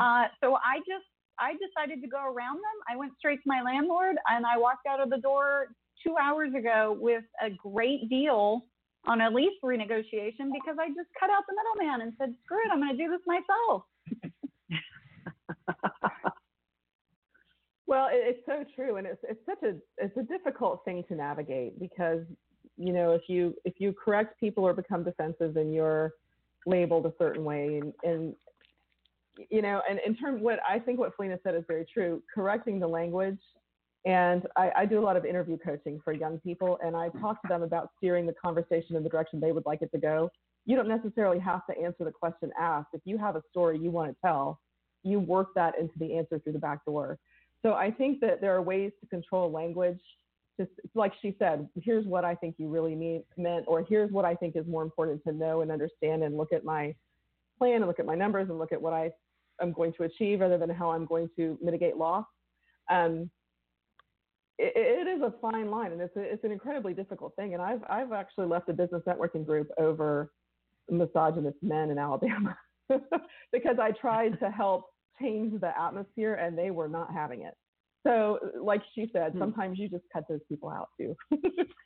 Uh, 0.00 0.28
so 0.42 0.56
I 0.56 0.78
just 0.88 1.08
I 1.38 1.52
decided 1.56 2.02
to 2.02 2.08
go 2.08 2.20
around 2.24 2.56
them. 2.56 2.78
I 2.88 2.96
went 2.96 3.12
straight 3.18 3.42
to 3.42 3.48
my 3.48 3.62
landlord 3.62 4.16
and 4.28 4.46
I 4.46 4.58
walked 4.58 4.86
out 4.88 5.00
of 5.00 5.10
the 5.10 5.18
door 5.18 5.68
two 6.06 6.16
hours 6.16 6.52
ago 6.54 6.96
with 6.98 7.24
a 7.42 7.50
great 7.50 8.08
deal 8.08 8.64
on 9.06 9.20
a 9.20 9.30
lease 9.30 9.58
renegotiation 9.64 10.52
because 10.52 10.76
I 10.78 10.88
just 10.88 11.08
cut 11.18 11.30
out 11.30 11.44
the 11.48 11.56
middleman 11.56 12.02
and 12.02 12.12
said, 12.18 12.34
screw 12.44 12.58
it, 12.64 12.70
I'm 12.72 12.80
going 12.80 12.96
to 12.96 13.02
do 13.02 13.10
this 13.10 13.20
myself. 13.26 13.84
Well, 17.90 18.06
it, 18.06 18.22
it's 18.24 18.46
so 18.46 18.64
true, 18.76 18.98
and 18.98 19.06
it's 19.06 19.18
it's 19.28 19.44
such 19.44 19.64
a 19.64 19.74
it's 19.98 20.16
a 20.16 20.22
difficult 20.22 20.84
thing 20.84 21.02
to 21.08 21.16
navigate 21.16 21.80
because 21.80 22.20
you 22.76 22.92
know 22.92 23.10
if 23.10 23.22
you 23.26 23.52
if 23.64 23.74
you 23.78 23.92
correct 23.92 24.38
people 24.38 24.62
or 24.62 24.72
become 24.72 25.02
defensive, 25.02 25.54
then 25.54 25.72
you're 25.72 26.12
labeled 26.66 27.06
a 27.06 27.12
certain 27.18 27.42
way, 27.42 27.80
and, 27.82 27.92
and 28.04 28.36
you 29.50 29.60
know, 29.60 29.82
and 29.90 29.98
in 30.06 30.14
terms 30.14 30.40
what 30.40 30.60
I 30.68 30.78
think 30.78 31.00
what 31.00 31.16
Felena 31.16 31.42
said 31.42 31.56
is 31.56 31.64
very 31.66 31.84
true. 31.92 32.22
Correcting 32.32 32.78
the 32.78 32.86
language, 32.86 33.40
and 34.04 34.46
I, 34.56 34.70
I 34.78 34.86
do 34.86 34.98
a 34.98 35.04
lot 35.04 35.16
of 35.16 35.24
interview 35.24 35.58
coaching 35.58 36.00
for 36.04 36.12
young 36.12 36.38
people, 36.38 36.78
and 36.82 36.96
I 36.96 37.08
talk 37.20 37.42
to 37.42 37.48
them 37.48 37.62
about 37.62 37.90
steering 37.98 38.26
the 38.26 38.32
conversation 38.32 38.96
in 38.96 39.02
the 39.02 39.08
direction 39.08 39.40
they 39.40 39.52
would 39.52 39.66
like 39.66 39.82
it 39.82 39.90
to 39.92 39.98
go. 39.98 40.30
You 40.66 40.76
don't 40.76 40.88
necessarily 40.88 41.38
have 41.38 41.66
to 41.66 41.78
answer 41.78 42.04
the 42.04 42.12
question 42.12 42.50
asked. 42.58 42.88
If 42.92 43.02
you 43.04 43.18
have 43.18 43.36
a 43.36 43.42
story 43.50 43.78
you 43.78 43.90
want 43.90 44.10
to 44.10 44.16
tell, 44.24 44.60
you 45.02 45.18
work 45.18 45.48
that 45.54 45.78
into 45.78 45.94
the 45.98 46.16
answer 46.16 46.38
through 46.38 46.52
the 46.52 46.58
back 46.58 46.84
door. 46.84 47.18
So 47.62 47.74
I 47.74 47.90
think 47.90 48.20
that 48.20 48.40
there 48.40 48.54
are 48.54 48.62
ways 48.62 48.92
to 49.00 49.06
control 49.06 49.50
language. 49.50 50.00
Just 50.58 50.70
like 50.94 51.12
she 51.22 51.34
said, 51.38 51.68
here's 51.82 52.04
what 52.06 52.24
I 52.24 52.34
think 52.34 52.56
you 52.58 52.68
really 52.68 52.94
mean, 52.94 53.22
meant, 53.38 53.64
or 53.66 53.82
here's 53.82 54.10
what 54.10 54.26
I 54.26 54.34
think 54.34 54.56
is 54.56 54.66
more 54.66 54.82
important 54.82 55.22
to 55.24 55.32
know 55.32 55.62
and 55.62 55.70
understand, 55.70 56.22
and 56.22 56.36
look 56.36 56.52
at 56.52 56.64
my 56.64 56.94
plan 57.58 57.76
and 57.76 57.86
look 57.86 57.98
at 57.98 58.06
my 58.06 58.14
numbers 58.14 58.48
and 58.50 58.58
look 58.58 58.72
at 58.72 58.80
what 58.80 58.92
I 58.92 59.10
am 59.62 59.72
going 59.72 59.94
to 59.94 60.04
achieve, 60.04 60.40
rather 60.40 60.58
than 60.58 60.68
how 60.68 60.90
I'm 60.90 61.06
going 61.06 61.30
to 61.36 61.58
mitigate 61.62 61.96
loss. 61.96 62.26
Um, 62.90 63.30
it, 64.60 64.72
it 64.76 65.08
is 65.08 65.22
a 65.22 65.32
fine 65.40 65.70
line, 65.70 65.92
and 65.92 66.00
it's 66.00 66.16
a, 66.16 66.20
it's 66.20 66.44
an 66.44 66.52
incredibly 66.52 66.92
difficult 66.92 67.34
thing. 67.36 67.54
And 67.54 67.62
I've 67.62 67.82
I've 67.88 68.12
actually 68.12 68.46
left 68.46 68.68
a 68.68 68.72
business 68.72 69.02
networking 69.06 69.44
group 69.46 69.68
over 69.78 70.32
misogynist 70.88 71.58
men 71.62 71.90
in 71.90 71.98
Alabama 71.98 72.56
because 73.52 73.76
I 73.80 73.92
tried 73.92 74.38
to 74.40 74.50
help 74.50 74.86
change 75.20 75.60
the 75.60 75.78
atmosphere 75.78 76.34
and 76.34 76.58
they 76.58 76.70
were 76.70 76.88
not 76.88 77.12
having 77.12 77.42
it. 77.42 77.54
So, 78.06 78.38
like 78.60 78.82
she 78.94 79.10
said, 79.12 79.34
sometimes 79.38 79.78
you 79.78 79.88
just 79.88 80.04
cut 80.12 80.24
those 80.28 80.40
people 80.48 80.70
out 80.70 80.88
too, 80.98 81.14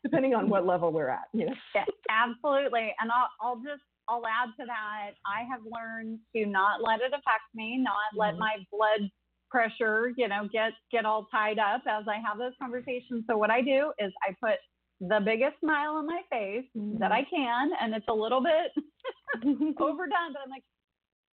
depending 0.04 0.34
on 0.34 0.48
what 0.48 0.64
level 0.64 0.92
we're 0.92 1.08
at. 1.08 1.24
You 1.32 1.46
know. 1.46 1.54
Yeah, 1.74 1.84
absolutely. 2.08 2.94
And 3.00 3.10
I'll, 3.10 3.28
I'll 3.40 3.56
just, 3.56 3.82
I'll 4.08 4.24
add 4.24 4.50
to 4.60 4.66
that. 4.66 5.10
I 5.26 5.42
have 5.50 5.60
learned 5.64 6.20
to 6.36 6.46
not 6.46 6.82
let 6.82 7.00
it 7.00 7.08
affect 7.12 7.50
me, 7.54 7.78
not 7.78 7.96
let 8.16 8.34
Mhm. 8.34 8.38
my 8.38 8.56
blood 8.70 9.10
pressure, 9.54 10.10
you 10.16 10.26
know, 10.26 10.48
get, 10.52 10.72
get 10.90 11.06
all 11.06 11.28
tied 11.30 11.60
up 11.60 11.82
as 11.86 12.08
I 12.08 12.16
have 12.26 12.38
those 12.38 12.54
conversations. 12.60 13.22
So 13.30 13.38
what 13.38 13.50
I 13.50 13.62
do 13.62 13.92
is 14.00 14.12
I 14.26 14.34
put 14.42 14.58
the 15.00 15.20
biggest 15.24 15.60
smile 15.60 15.94
on 15.94 16.06
my 16.06 16.22
face 16.30 16.64
that 16.74 16.80
mm-hmm. 16.80 17.12
I 17.12 17.24
can, 17.30 17.70
and 17.80 17.94
it's 17.94 18.08
a 18.08 18.12
little 18.12 18.42
bit 18.42 18.72
overdone, 19.78 20.34
but 20.34 20.42
I'm 20.42 20.50
like, 20.50 20.64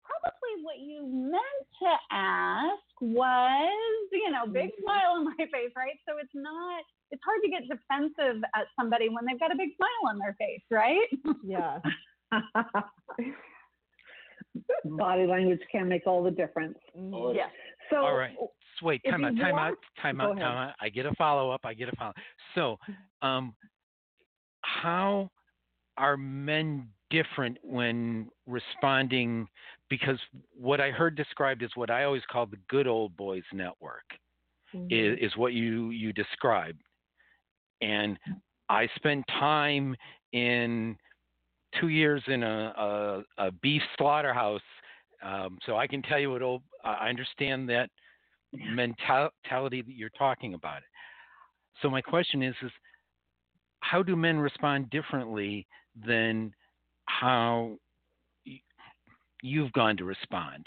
probably 0.02 0.64
what 0.64 0.80
you 0.80 1.06
meant 1.06 1.68
to 1.84 1.94
ask 2.12 2.82
was, 3.02 4.10
you 4.12 4.32
know, 4.32 4.48
big 4.48 4.70
mm-hmm. 4.70 4.84
smile 4.84 5.12
on 5.18 5.26
my 5.26 5.36
face, 5.38 5.72
right? 5.76 6.00
So 6.08 6.18
it's 6.18 6.34
not. 6.34 6.84
It's 7.12 7.22
hard 7.24 7.42
to 7.44 7.50
get 7.50 7.70
defensive 7.70 8.42
at 8.56 8.68
somebody 8.80 9.10
when 9.10 9.26
they've 9.26 9.40
got 9.40 9.52
a 9.54 9.56
big 9.56 9.76
smile 9.78 10.10
on 10.12 10.20
their 10.20 10.36
face, 10.40 10.64
right? 10.72 11.08
Yeah. 11.46 11.80
Body 14.84 15.26
language 15.26 15.62
can 15.72 15.88
make 15.88 16.06
all 16.06 16.22
the 16.24 16.32
difference. 16.32 16.78
Oh, 17.14 17.34
yes. 17.34 17.50
So, 17.90 17.98
All 17.98 18.16
right. 18.16 18.36
So 18.80 18.86
wait, 18.86 19.02
time 19.04 19.24
out, 19.26 19.36
time 19.38 19.54
want- 19.54 19.72
out, 19.72 19.78
time 20.02 20.22
out, 20.22 20.32
ahead. 20.32 20.44
time 20.44 20.70
out. 20.70 20.76
I 20.80 20.90
get 20.90 21.06
a 21.06 21.16
follow 21.16 21.50
up. 21.52 21.62
I 21.64 21.74
get 21.74 21.90
a 21.90 21.96
follow. 21.96 22.14
So, 22.56 22.78
um, 23.22 23.56
how 24.62 25.30
are 25.98 26.18
men 26.18 26.88
different 27.10 27.58
when 27.64 28.30
responding? 28.46 29.48
Because 29.90 30.20
what 30.54 30.80
I 30.82 30.92
heard 30.92 31.16
described 31.16 31.64
is 31.64 31.72
what 31.76 31.90
I 31.90 32.04
always 32.04 32.24
call 32.30 32.46
the 32.46 32.58
good 32.68 32.88
old 32.88 33.16
boys 33.18 33.44
network. 33.54 34.04
Mhm. 34.76 34.92
is, 34.92 35.32
is 35.32 35.38
what 35.38 35.54
you 35.54 35.92
you 35.92 36.12
described. 36.12 36.82
And 37.82 38.20
I 38.68 38.88
spent 38.96 39.26
time 39.28 39.96
in 40.34 40.98
two 41.80 41.88
years 41.88 42.22
in 42.28 42.44
a, 42.44 43.24
a, 43.38 43.46
a 43.48 43.52
beef 43.52 43.82
slaughterhouse, 43.98 44.62
um, 45.24 45.58
so 45.66 45.78
I 45.78 45.88
can 45.88 46.02
tell 46.02 46.20
you 46.20 46.32
what 46.32 46.42
old. 46.42 46.64
I 46.84 47.10
understand 47.10 47.70
that 47.70 47.90
mentality 48.54 49.82
that 49.82 49.96
you're 49.96 50.10
talking 50.18 50.54
about. 50.54 50.82
So 51.82 51.90
my 51.90 52.02
question 52.02 52.42
is, 52.42 52.56
is 52.62 52.72
how 53.82 54.04
do 54.04 54.16
men 54.16 54.38
respond 54.38 54.90
differently 54.90 55.68
than 56.06 56.54
how 57.06 57.78
you've 59.42 59.72
gone 59.74 59.98
to 59.98 60.06
respond? 60.06 60.66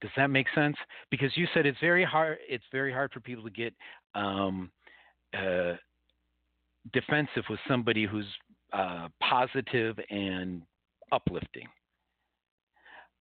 Does 0.00 0.10
that 0.16 0.28
make 0.28 0.46
sense? 0.54 0.76
Because 1.10 1.36
you 1.36 1.46
said 1.52 1.66
it's 1.66 1.78
very 1.80 2.04
hard. 2.04 2.38
It's 2.48 2.64
very 2.72 2.92
hard 2.92 3.12
for 3.12 3.20
people 3.20 3.44
to 3.44 3.50
get 3.50 3.74
um, 4.14 4.70
uh, 5.36 5.74
defensive 6.92 7.44
with 7.50 7.60
somebody 7.68 8.06
who's 8.06 8.26
uh, 8.72 9.08
positive 9.22 9.98
and 10.08 10.62
uplifting. 11.12 11.68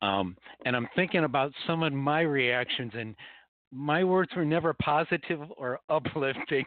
Um, 0.02 0.38
and 0.66 0.76
I'm 0.76 0.88
thinking 0.96 1.24
about 1.24 1.52
some 1.68 1.84
of 1.84 1.94
my 1.94 2.22
reactions, 2.22 2.92
and 2.96 3.16
my 3.72 4.04
words 4.04 4.32
were 4.36 4.46
never 4.46 4.74
positive 4.74 5.42
or 5.58 5.80
uplifting. 5.90 6.66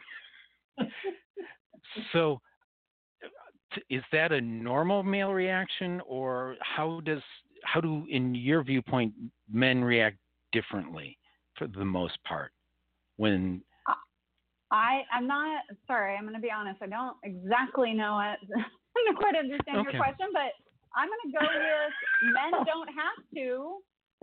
so, 2.12 2.40
t- 3.74 3.82
is 3.88 4.02
that 4.12 4.32
a 4.32 4.40
normal 4.40 5.02
male 5.02 5.32
reaction, 5.32 6.00
or 6.06 6.56
how 6.60 7.00
does 7.04 7.22
how 7.64 7.80
do, 7.80 8.04
in 8.10 8.34
your 8.34 8.62
viewpoint, 8.62 9.14
men 9.50 9.82
react 9.82 10.18
differently 10.52 11.16
for 11.56 11.68
the 11.68 11.84
most 11.84 12.18
part 12.24 12.52
when 13.16 13.62
I 14.72 15.02
I'm 15.12 15.26
not 15.26 15.62
sorry. 15.86 16.16
I'm 16.16 16.24
going 16.24 16.34
to 16.34 16.40
be 16.40 16.50
honest. 16.50 16.80
I 16.82 16.86
don't 16.86 17.16
exactly 17.22 17.92
know 17.92 18.18
it. 18.20 18.38
I 18.96 19.04
don't 19.06 19.16
quite 19.16 19.36
understand 19.36 19.78
Okay. 19.78 19.92
your 19.92 20.02
question, 20.02 20.28
but 20.32 20.52
I'm 20.96 21.08
going 21.08 21.24
to 21.26 21.32
go 21.38 21.44
with 21.46 22.34
men 22.34 22.52
don't 22.66 22.88
have 22.88 23.18
to 23.36 23.78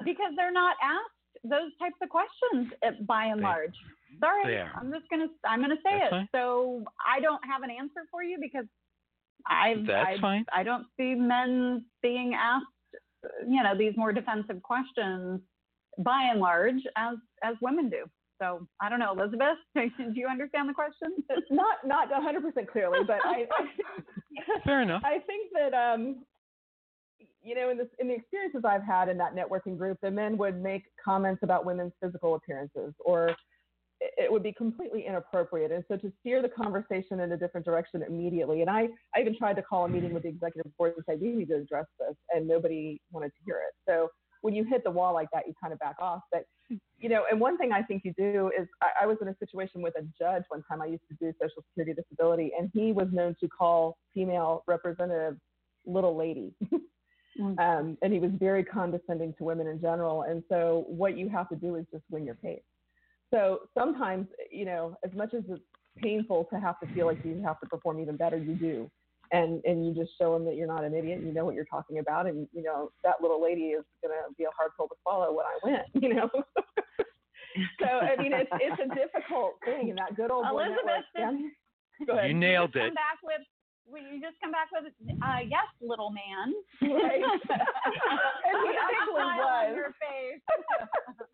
because 0.05 0.31
they're 0.35 0.51
not 0.53 0.75
asked 0.83 1.15
those 1.43 1.71
types 1.79 1.95
of 2.01 2.09
questions 2.09 2.71
eh, 2.83 2.91
by 3.07 3.25
and 3.25 3.39
They- 3.39 3.43
large. 3.43 3.75
Sorry. 4.19 4.57
I'm 4.59 4.91
just 4.91 5.07
gonna 5.11 5.27
I'm 5.45 5.61
gonna 5.61 5.75
say 5.85 5.91
That's 5.99 6.05
it. 6.07 6.09
fine. 6.09 6.29
So 6.33 6.83
I 7.05 7.19
don't 7.19 7.41
have 7.45 7.61
an 7.61 7.69
answer 7.69 8.01
for 8.09 8.23
you 8.23 8.37
because 8.41 8.65
I 9.47 9.75
That's 9.85 10.17
I, 10.17 10.19
fine. 10.19 10.45
I 10.53 10.63
don't 10.63 10.87
see 10.97 11.13
men 11.13 11.85
being 12.01 12.33
asked 12.33 12.65
you 13.47 13.61
know 13.61 13.77
these 13.77 13.93
more 13.95 14.11
defensive 14.11 14.61
questions 14.63 15.41
by 15.99 16.23
and 16.31 16.39
large 16.39 16.81
as 16.97 17.17
as 17.43 17.55
women 17.61 17.89
do. 17.89 18.05
So 18.41 18.65
I 18.81 18.89
don't 18.89 18.99
know, 18.99 19.11
Elizabeth, 19.13 19.57
do 19.75 19.89
you 20.15 20.27
understand 20.27 20.67
the 20.67 20.73
question? 20.73 21.09
Not 21.51 21.85
not 21.85 22.09
100% 22.09 22.67
clearly, 22.67 22.99
but 23.05 23.19
I, 23.23 23.45
I 23.59 24.59
fair 24.65 24.81
enough. 24.81 25.03
I 25.05 25.19
think 25.19 25.51
that 25.53 25.73
um, 25.73 26.25
you 27.41 27.55
know, 27.55 27.69
in 27.69 27.79
in 27.99 28.07
the 28.07 28.13
experiences 28.15 28.61
I've 28.65 28.83
had 28.83 29.09
in 29.09 29.17
that 29.17 29.35
networking 29.35 29.77
group, 29.77 29.97
the 30.01 30.11
men 30.11 30.37
would 30.37 30.61
make 30.61 30.83
comments 31.03 31.41
about 31.43 31.65
women's 31.65 31.93
physical 32.01 32.35
appearances, 32.35 32.93
or 32.99 33.29
it- 34.01 34.13
it 34.17 34.31
would 34.31 34.43
be 34.43 34.53
completely 34.53 35.05
inappropriate. 35.05 35.71
And 35.71 35.83
so 35.87 35.97
to 35.97 36.11
steer 36.19 36.41
the 36.41 36.49
conversation 36.49 37.19
in 37.21 37.31
a 37.33 37.37
different 37.37 37.65
direction 37.65 38.03
immediately, 38.03 38.61
and 38.61 38.69
I 38.69 38.89
I 39.15 39.21
even 39.21 39.35
tried 39.37 39.55
to 39.57 39.63
call 39.63 39.85
a 39.85 39.89
meeting 39.89 40.13
with 40.13 40.23
the 40.23 40.29
executive 40.29 40.75
board 40.77 40.93
and 40.95 41.05
say 41.05 41.15
we 41.15 41.33
need 41.33 41.49
to 41.49 41.55
address 41.55 41.87
this, 41.99 42.15
and 42.33 42.47
nobody 42.47 43.01
wanted 43.11 43.29
to 43.29 43.43
hear 43.45 43.57
it. 43.67 43.73
So 43.87 44.09
when 44.41 44.55
you 44.55 44.63
hit 44.63 44.83
the 44.85 44.91
wall 44.91 45.13
like 45.13 45.29
that, 45.31 45.47
you 45.47 45.53
kind 45.61 45.73
of 45.73 45.79
back 45.79 45.97
off. 45.99 46.21
But 46.31 46.45
you 46.97 47.09
know, 47.09 47.25
and 47.29 47.39
one 47.41 47.57
thing 47.57 47.71
I 47.71 47.81
think 47.83 48.03
you 48.05 48.13
do 48.17 48.51
is 48.57 48.67
I, 48.81 49.03
I 49.03 49.05
was 49.05 49.17
in 49.21 49.27
a 49.29 49.35
situation 49.37 49.81
with 49.81 49.95
a 49.97 50.03
judge 50.17 50.43
one 50.49 50.63
time. 50.63 50.81
I 50.81 50.85
used 50.87 51.07
to 51.09 51.15
do 51.15 51.33
Social 51.41 51.63
Security 51.69 51.93
disability, 51.93 52.51
and 52.57 52.69
he 52.73 52.91
was 52.91 53.07
known 53.11 53.35
to 53.41 53.47
call 53.49 53.97
female 54.13 54.63
representatives 54.67 55.39
little 55.85 56.15
lady. 56.15 56.53
Mm. 57.39 57.57
um, 57.59 57.97
and 58.01 58.11
he 58.11 58.19
was 58.19 58.31
very 58.37 58.63
condescending 58.63 59.33
to 59.37 59.43
women 59.43 59.67
in 59.67 59.79
general. 59.79 60.23
And 60.23 60.43
so 60.49 60.85
what 60.87 61.17
you 61.17 61.29
have 61.29 61.47
to 61.49 61.55
do 61.55 61.75
is 61.75 61.85
just 61.91 62.03
win 62.09 62.25
your 62.25 62.35
case. 62.35 62.61
So 63.33 63.61
sometimes, 63.77 64.27
you 64.51 64.65
know, 64.65 64.97
as 65.05 65.11
much 65.15 65.33
as 65.33 65.43
it's 65.47 65.61
painful 65.97 66.47
to 66.51 66.59
have 66.59 66.79
to 66.81 66.87
feel 66.93 67.05
like 67.05 67.23
you 67.23 67.41
have 67.45 67.59
to 67.61 67.67
perform 67.67 67.99
even 67.99 68.17
better, 68.17 68.37
you 68.37 68.55
do. 68.55 68.91
And 69.31 69.63
and 69.63 69.85
you 69.85 69.93
just 69.93 70.17
show 70.19 70.33
them 70.33 70.43
that 70.45 70.55
you're 70.55 70.67
not 70.67 70.83
an 70.83 70.95
idiot. 70.95 71.19
and 71.19 71.27
You 71.27 71.33
know 71.33 71.45
what 71.45 71.53
you're 71.53 71.65
talking 71.65 71.99
about, 71.99 72.25
and 72.25 72.47
you 72.51 72.63
know 72.63 72.89
that 73.03 73.21
little 73.21 73.39
lady 73.39 73.77
is 73.77 73.83
gonna 74.01 74.15
be 74.39 74.45
a 74.45 74.49
hard 74.57 74.71
pill 74.75 74.87
to 74.87 74.95
swallow 75.03 75.31
when 75.31 75.45
I 75.45 75.57
win. 75.63 75.79
You 76.01 76.15
know. 76.15 76.29
so 77.79 77.85
I 77.85 78.15
mean, 78.19 78.33
it's 78.33 78.49
it's 78.53 78.81
a 78.81 78.95
difficult 78.95 79.53
thing, 79.63 79.89
and 79.89 79.99
that 79.99 80.15
good 80.15 80.31
old 80.31 80.45
boy 80.49 80.63
Elizabeth, 80.63 81.05
network. 81.15 81.41
Yeah. 81.99 82.05
Go 82.07 82.13
ahead. 82.17 82.29
You 82.29 82.33
nailed 82.33 82.73
just 82.73 82.85
it. 82.85 82.87
Come 82.87 82.95
back 82.95 83.19
with 83.23 83.41
will 83.91 84.01
you 84.01 84.21
just 84.21 84.39
come 84.41 84.51
back 84.51 84.69
with 84.71 84.91
uh, 85.21 85.41
yes, 85.43 85.67
little 85.81 86.11
man. 86.11 86.53
Right. 86.81 87.21
and 87.23 88.55
he 88.63 88.71
actually 88.77 89.29
was. 89.37 89.75
your 89.75 89.93
face. 89.99 90.41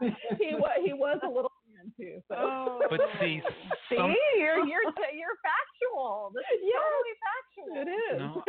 He 0.40 0.54
was 0.54 0.76
he 0.84 0.94
was 0.94 1.20
a 1.24 1.28
little 1.28 1.52
man 1.74 1.92
too. 1.98 2.22
So. 2.28 2.36
Oh. 2.38 2.80
But 2.90 3.00
see, 3.20 3.42
See, 3.90 3.96
some, 3.98 4.14
you're 4.38 4.60
you're 4.66 4.84
you're 5.14 5.38
factual. 5.42 6.32
This 6.34 6.44
is 6.54 6.62
Yes, 6.64 6.82
totally 6.84 7.16
factual. 7.26 7.82
It 7.82 7.90
is. 8.14 8.20
No. 8.20 8.44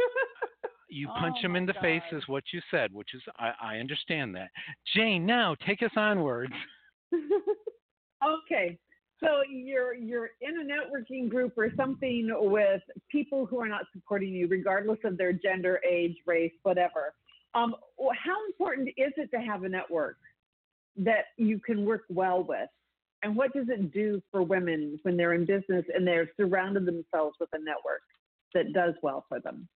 you 0.88 1.08
Oh 1.10 1.20
punch 1.20 1.38
him 1.42 1.56
in 1.56 1.66
the 1.66 1.74
face 1.80 2.02
is 2.12 2.22
what 2.26 2.44
you 2.52 2.60
said, 2.70 2.92
which 2.92 3.14
is 3.14 3.22
I, 3.38 3.52
I 3.62 3.76
understand 3.78 4.34
that. 4.34 4.50
Jane, 4.94 5.24
now 5.24 5.54
take 5.66 5.82
us 5.82 5.92
onwards. 5.96 6.52
Okay. 8.24 8.78
So 9.22 9.42
you're 9.48 9.94
you're 9.94 10.30
in 10.40 10.60
a 10.60 10.64
networking 10.64 11.28
group 11.28 11.54
or 11.56 11.70
something 11.76 12.28
with 12.32 12.82
people 13.10 13.46
who 13.46 13.60
are 13.60 13.68
not 13.68 13.84
supporting 13.92 14.34
you, 14.34 14.46
regardless 14.46 14.98
of 15.04 15.16
their 15.16 15.32
gender, 15.32 15.80
age, 15.88 16.16
race, 16.26 16.52
whatever. 16.62 17.14
Um, 17.54 17.74
how 18.22 18.36
important 18.46 18.88
is 18.88 19.12
it 19.16 19.30
to 19.30 19.40
have 19.40 19.62
a 19.62 19.68
network 19.68 20.18
that 20.98 21.26
you 21.38 21.58
can 21.58 21.86
work 21.86 22.04
well 22.10 22.42
with? 22.42 22.68
And 23.22 23.34
what 23.34 23.52
does 23.54 23.66
it 23.68 23.92
do 23.92 24.22
for 24.30 24.42
women 24.42 24.98
when 25.02 25.16
they're 25.16 25.32
in 25.32 25.46
business 25.46 25.84
and 25.94 26.06
they're 26.06 26.30
surrounded 26.38 26.84
themselves 26.84 27.36
with 27.40 27.48
a 27.54 27.58
network 27.58 28.02
that 28.54 28.72
does 28.74 28.94
well 29.02 29.24
for 29.28 29.40
them? 29.40 29.66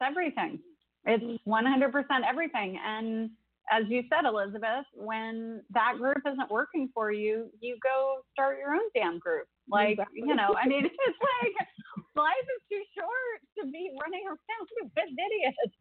It's 0.00 0.08
everything. 0.08 0.60
It's 1.06 1.42
100% 1.46 2.04
everything. 2.28 2.78
And 2.84 3.30
as 3.70 3.84
you 3.88 4.02
said, 4.10 4.26
Elizabeth, 4.26 4.86
when 4.94 5.62
that 5.70 5.94
group 5.98 6.18
isn't 6.26 6.50
working 6.50 6.88
for 6.94 7.10
you, 7.12 7.50
you 7.60 7.76
go 7.82 8.18
start 8.32 8.58
your 8.58 8.74
own 8.74 8.88
damn 8.94 9.18
group. 9.18 9.46
Like, 9.68 9.92
Exactly. 9.92 10.22
you 10.26 10.34
know, 10.34 10.54
I 10.62 10.68
mean, 10.68 10.84
it's 10.86 11.18
like 11.44 11.68
life 12.14 12.34
is 12.56 12.62
too 12.70 12.82
short 12.96 13.40
to 13.58 13.70
be 13.72 13.90
running 14.02 14.26
around 14.26 14.68
with 14.96 15.08
idiots. 15.08 15.74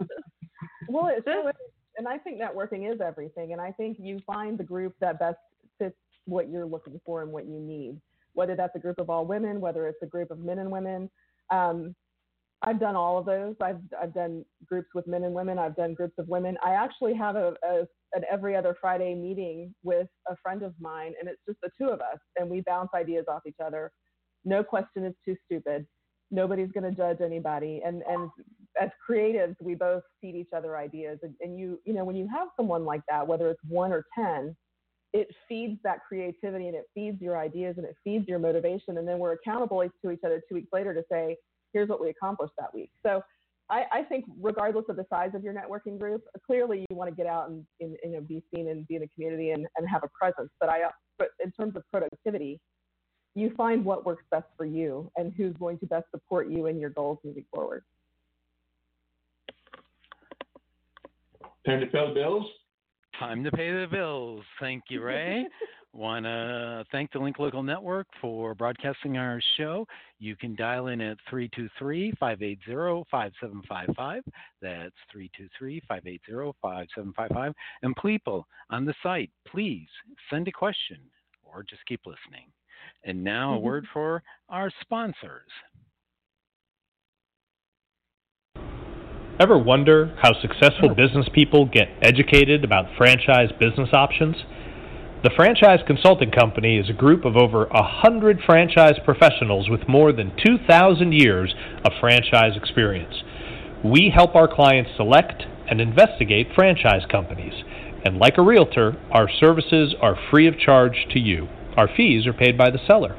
Like, 0.00 0.08
Well, 0.88 1.08
it's 1.16 1.24
so. 1.24 1.50
And 1.96 2.08
I 2.08 2.18
think 2.18 2.40
networking 2.40 2.92
is 2.92 3.00
everything. 3.00 3.52
And 3.52 3.60
I 3.60 3.70
think 3.72 3.98
you 4.00 4.18
find 4.26 4.58
the 4.58 4.64
group 4.64 4.94
that 5.00 5.18
best 5.20 5.38
fits 5.78 5.96
what 6.24 6.50
you're 6.50 6.66
looking 6.66 7.00
for 7.06 7.22
and 7.22 7.30
what 7.30 7.46
you 7.46 7.60
need, 7.60 8.00
whether 8.32 8.56
that's 8.56 8.74
a 8.74 8.80
group 8.80 8.98
of 8.98 9.10
all 9.10 9.24
women, 9.26 9.60
whether 9.60 9.86
it's 9.86 10.02
a 10.02 10.06
group 10.06 10.30
of 10.30 10.40
men 10.40 10.58
and 10.58 10.70
women. 10.70 11.08
Um, 11.50 11.94
I've 12.66 12.80
done 12.80 12.96
all 12.96 13.18
of 13.18 13.26
those. 13.26 13.54
I've, 13.60 13.80
I've 14.00 14.14
done 14.14 14.44
groups 14.66 14.88
with 14.94 15.06
men 15.06 15.24
and 15.24 15.34
women. 15.34 15.58
I've 15.58 15.76
done 15.76 15.94
groups 15.94 16.14
of 16.18 16.28
women. 16.28 16.56
I 16.64 16.72
actually 16.74 17.14
have 17.14 17.36
a, 17.36 17.54
a 17.62 17.86
an 18.14 18.22
every 18.30 18.56
other 18.56 18.76
Friday 18.80 19.14
meeting 19.14 19.74
with 19.82 20.06
a 20.28 20.36
friend 20.42 20.62
of 20.62 20.72
mine, 20.80 21.14
and 21.18 21.28
it's 21.28 21.40
just 21.46 21.58
the 21.62 21.70
two 21.76 21.90
of 21.90 22.00
us, 22.00 22.18
and 22.36 22.48
we 22.48 22.62
bounce 22.62 22.90
ideas 22.94 23.24
off 23.28 23.42
each 23.46 23.56
other. 23.64 23.90
No 24.44 24.62
question 24.62 25.04
is 25.04 25.14
too 25.24 25.36
stupid. 25.44 25.86
Nobody's 26.30 26.70
going 26.72 26.84
to 26.84 26.96
judge 26.96 27.20
anybody, 27.20 27.82
and 27.84 28.02
and 28.08 28.30
as 28.80 28.90
creatives, 29.08 29.56
we 29.60 29.74
both 29.74 30.02
feed 30.20 30.34
each 30.34 30.50
other 30.54 30.76
ideas. 30.76 31.18
And, 31.22 31.34
and 31.40 31.58
you, 31.58 31.80
you 31.84 31.92
know, 31.92 32.04
when 32.04 32.16
you 32.16 32.28
have 32.28 32.48
someone 32.56 32.84
like 32.84 33.02
that, 33.08 33.26
whether 33.26 33.48
it's 33.48 33.60
one 33.68 33.92
or 33.92 34.04
10, 34.18 34.56
it 35.12 35.28
feeds 35.48 35.78
that 35.84 35.98
creativity 36.08 36.66
and 36.66 36.76
it 36.76 36.86
feeds 36.92 37.20
your 37.20 37.38
ideas 37.38 37.74
and 37.76 37.86
it 37.86 37.94
feeds 38.02 38.26
your 38.26 38.40
motivation. 38.40 38.98
And 38.98 39.06
then 39.06 39.18
we're 39.18 39.34
accountable 39.34 39.80
to 40.02 40.10
each 40.10 40.20
other 40.24 40.42
two 40.48 40.56
weeks 40.56 40.70
later 40.72 40.92
to 40.92 41.02
say, 41.10 41.36
here's 41.74 41.90
what 41.90 42.00
we 42.00 42.08
accomplished 42.08 42.54
that 42.58 42.72
week. 42.72 42.90
So 43.02 43.22
I, 43.68 43.84
I 43.92 44.02
think 44.02 44.24
regardless 44.40 44.84
of 44.88 44.96
the 44.96 45.06
size 45.10 45.30
of 45.34 45.42
your 45.42 45.52
networking 45.52 45.98
group, 45.98 46.22
clearly 46.46 46.86
you 46.88 46.96
want 46.96 47.10
to 47.10 47.16
get 47.16 47.26
out 47.26 47.50
and, 47.50 47.66
and 47.80 47.96
you 48.02 48.12
know, 48.12 48.20
be 48.20 48.42
seen 48.54 48.68
and 48.68 48.86
be 48.88 48.94
in 48.94 49.02
the 49.02 49.08
community 49.08 49.50
and, 49.50 49.66
and 49.76 49.88
have 49.88 50.02
a 50.04 50.08
presence. 50.08 50.50
But 50.60 50.68
I, 50.68 50.82
but 51.18 51.28
in 51.42 51.50
terms 51.52 51.76
of 51.76 51.82
productivity, 51.90 52.60
you 53.34 53.52
find 53.56 53.84
what 53.84 54.06
works 54.06 54.24
best 54.30 54.46
for 54.56 54.64
you 54.64 55.10
and 55.16 55.32
who's 55.36 55.54
going 55.56 55.78
to 55.78 55.86
best 55.86 56.06
support 56.10 56.48
you 56.48 56.66
in 56.66 56.78
your 56.78 56.90
goals 56.90 57.18
moving 57.24 57.44
forward. 57.52 57.82
Time 61.66 61.80
to 61.80 61.86
pay 61.86 62.06
the 62.06 62.14
bills. 62.14 62.46
Time 63.18 63.42
to 63.44 63.50
pay 63.50 63.72
the 63.72 63.86
bills. 63.90 64.42
Thank 64.60 64.84
you, 64.90 65.02
Ray. 65.02 65.46
Want 65.94 66.24
to 66.24 66.84
thank 66.90 67.12
the 67.12 67.20
Link 67.20 67.38
Local 67.38 67.62
Network 67.62 68.08
for 68.20 68.52
broadcasting 68.52 69.16
our 69.16 69.40
show. 69.56 69.86
You 70.18 70.34
can 70.34 70.56
dial 70.56 70.88
in 70.88 71.00
at 71.00 71.18
323 71.30 72.12
580 72.18 73.04
5755. 73.08 74.24
That's 74.60 74.94
323 75.12 75.80
580 75.86 76.52
5755. 76.60 77.54
And 77.82 77.94
people 78.02 78.48
on 78.70 78.84
the 78.84 78.94
site, 79.04 79.30
please 79.46 79.86
send 80.30 80.48
a 80.48 80.52
question 80.52 80.98
or 81.44 81.62
just 81.62 81.86
keep 81.86 82.00
listening. 82.06 82.50
And 83.04 83.22
now 83.22 83.54
a 83.54 83.58
word 83.60 83.86
for 83.92 84.20
our 84.48 84.72
sponsors. 84.80 85.50
Ever 89.38 89.58
wonder 89.58 90.16
how 90.20 90.32
successful 90.40 90.88
business 90.88 91.26
people 91.32 91.66
get 91.66 91.88
educated 92.02 92.64
about 92.64 92.86
franchise 92.96 93.50
business 93.60 93.90
options? 93.92 94.34
The 95.24 95.30
Franchise 95.36 95.80
Consulting 95.86 96.30
Company 96.30 96.76
is 96.76 96.90
a 96.90 96.92
group 96.92 97.24
of 97.24 97.34
over 97.34 97.64
100 97.70 98.40
franchise 98.44 98.96
professionals 99.06 99.70
with 99.70 99.88
more 99.88 100.12
than 100.12 100.36
2,000 100.44 101.12
years 101.12 101.54
of 101.82 101.92
franchise 101.98 102.58
experience. 102.58 103.22
We 103.82 104.12
help 104.14 104.34
our 104.34 104.54
clients 104.54 104.90
select 104.98 105.44
and 105.70 105.80
investigate 105.80 106.48
franchise 106.54 107.06
companies. 107.10 107.54
And 108.04 108.18
like 108.18 108.36
a 108.36 108.42
realtor, 108.42 108.98
our 109.12 109.30
services 109.40 109.94
are 109.98 110.18
free 110.30 110.46
of 110.46 110.58
charge 110.58 111.06
to 111.12 111.18
you. 111.18 111.48
Our 111.74 111.88
fees 111.88 112.26
are 112.26 112.34
paid 112.34 112.58
by 112.58 112.68
the 112.68 112.84
seller. 112.86 113.16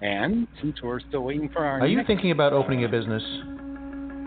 And 0.00 0.46
since 0.62 0.80
we're 0.80 1.00
still 1.00 1.22
waiting 1.22 1.48
for 1.48 1.64
our 1.64 1.80
Are 1.80 1.88
you 1.88 2.02
thinking 2.06 2.30
about 2.30 2.52
opening 2.52 2.84
a 2.84 2.88
business? 2.88 3.24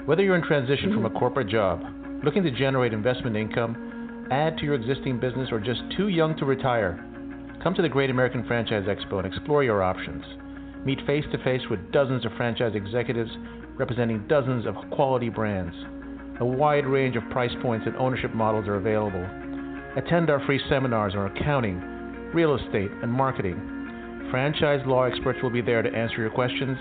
Whether 0.05 0.22
you're 0.22 0.36
in 0.36 0.43
transition 0.43 0.93
from 0.93 1.05
a 1.05 1.09
corporate 1.09 1.47
job, 1.47 1.82
looking 2.24 2.43
to 2.43 2.51
generate 2.51 2.93
investment 2.93 3.36
income, 3.36 4.28
add 4.32 4.57
to 4.57 4.63
your 4.63 4.76
existing 4.76 5.19
business, 5.19 5.49
or 5.51 5.59
just 5.59 5.82
too 5.97 6.07
young 6.07 6.36
to 6.38 6.45
retire, 6.45 7.03
come 7.61 7.74
to 7.74 7.82
the 7.82 7.89
Great 7.89 8.09
American 8.09 8.45
Franchise 8.45 8.86
Expo 8.86 9.17
and 9.17 9.28
explore 9.28 9.63
your 9.63 9.84
options. 9.84 10.24
Meet 10.86 11.05
face 11.05 11.26
to 11.32 11.38
face 11.43 11.61
with 11.69 11.91
dozens 11.91 12.26
of 12.26 12.32
franchise 12.36 12.74
executives 12.76 13.32
representing 13.76 14.26
dozens 14.28 14.65
of 14.65 14.76
quality 14.91 15.30
brands. 15.30 15.76
A 16.39 16.45
wide 16.45 16.86
range 16.86 17.15
of 17.15 17.30
price 17.30 17.53
points 17.61 17.86
and 17.86 17.95
ownership 17.97 18.34
models 18.34 18.67
are 18.67 18.76
available. 18.76 19.24
Attend 19.95 20.30
our 20.30 20.43
free 20.45 20.59
seminars 20.69 21.13
on 21.15 21.32
accounting, 21.32 21.80
real 22.34 22.55
estate, 22.55 22.91
and 23.01 23.11
marketing. 23.11 24.28
Franchise 24.32 24.82
law 24.86 25.03
experts 25.03 25.39
will 25.43 25.51
be 25.51 25.61
there 25.61 25.82
to 25.82 25.93
answer 25.93 26.17
your 26.17 26.32
questions, 26.32 26.78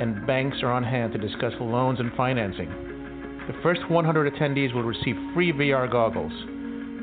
and 0.00 0.26
banks 0.26 0.58
are 0.62 0.72
on 0.72 0.82
hand 0.82 1.12
to 1.12 1.18
discuss 1.18 1.52
loans 1.60 2.00
and 2.00 2.12
financing. 2.14 2.85
The 3.46 3.54
first 3.62 3.88
100 3.88 4.34
attendees 4.34 4.74
will 4.74 4.82
receive 4.82 5.14
free 5.32 5.52
VR 5.52 5.88
goggles. 5.90 6.32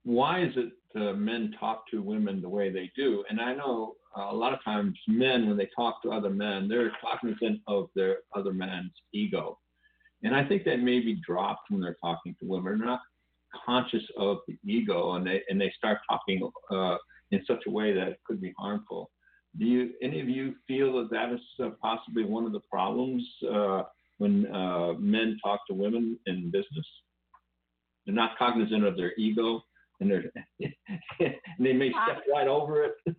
why 0.04 0.44
is 0.44 0.54
it 0.58 0.72
uh, 1.00 1.14
men 1.14 1.56
talk 1.60 1.86
to 1.92 2.02
women 2.02 2.42
the 2.42 2.50
way 2.50 2.72
they 2.72 2.92
do? 2.96 3.24
And 3.30 3.40
I 3.40 3.54
know 3.54 3.96
uh, 4.18 4.30
a 4.32 4.36
lot 4.36 4.54
of 4.54 4.64
times 4.64 4.98
men, 5.08 5.48
when 5.48 5.58
they 5.58 5.70
talk 5.76 6.02
to 6.04 6.12
other 6.12 6.30
men, 6.30 6.68
they're 6.68 6.92
cognizant 7.02 7.62
of 7.68 7.90
their 7.96 8.18
other 8.36 8.54
man's 8.54 8.92
ego, 9.14 9.58
and 10.24 10.36
I 10.36 10.46
think 10.46 10.64
that 10.66 10.80
may 10.80 11.00
be 11.00 11.22
dropped 11.26 11.70
when 11.70 11.82
they're 11.82 11.98
talking 12.04 12.36
to 12.40 12.46
women. 12.48 12.80
They're 12.80 12.88
not 12.88 13.02
conscious 13.66 14.04
of 14.18 14.40
the 14.48 14.58
ego, 14.66 15.14
and 15.14 15.26
they 15.26 15.42
and 15.50 15.60
they 15.60 15.72
start 15.78 16.00
talking 16.10 16.50
uh, 16.72 16.98
in 17.32 17.44
such 17.48 17.64
a 17.68 17.72
way 17.72 17.94
that 17.94 18.08
it 18.08 18.20
could 18.26 18.42
be 18.42 18.54
harmful. 18.58 19.10
Do 19.60 19.66
you 19.66 19.92
any 20.02 20.20
of 20.22 20.30
you 20.30 20.56
feel 20.68 20.94
that 20.98 21.12
that 21.12 21.32
is 21.32 21.42
uh, 21.64 21.70
possibly 21.82 22.26
one 22.26 22.46
of 22.46 22.52
the 22.52 22.62
problems 22.72 23.24
uh, 23.52 23.84
when 24.24 24.48
uh, 24.56 24.94
men 25.00 25.38
talk 25.44 25.60
to 25.68 25.74
women 25.74 26.18
in 26.28 26.50
business? 26.50 26.88
They're 28.06 28.16
not 28.16 28.38
cognizant 28.40 28.86
of 28.86 28.96
their 28.96 29.12
ego, 29.18 29.62
and 30.00 30.10
they're 30.10 30.32
and 30.62 31.36
they 31.60 31.74
may 31.74 31.92
step 31.92 32.24
right 32.32 32.48
over 32.48 32.86
it. 32.86 32.94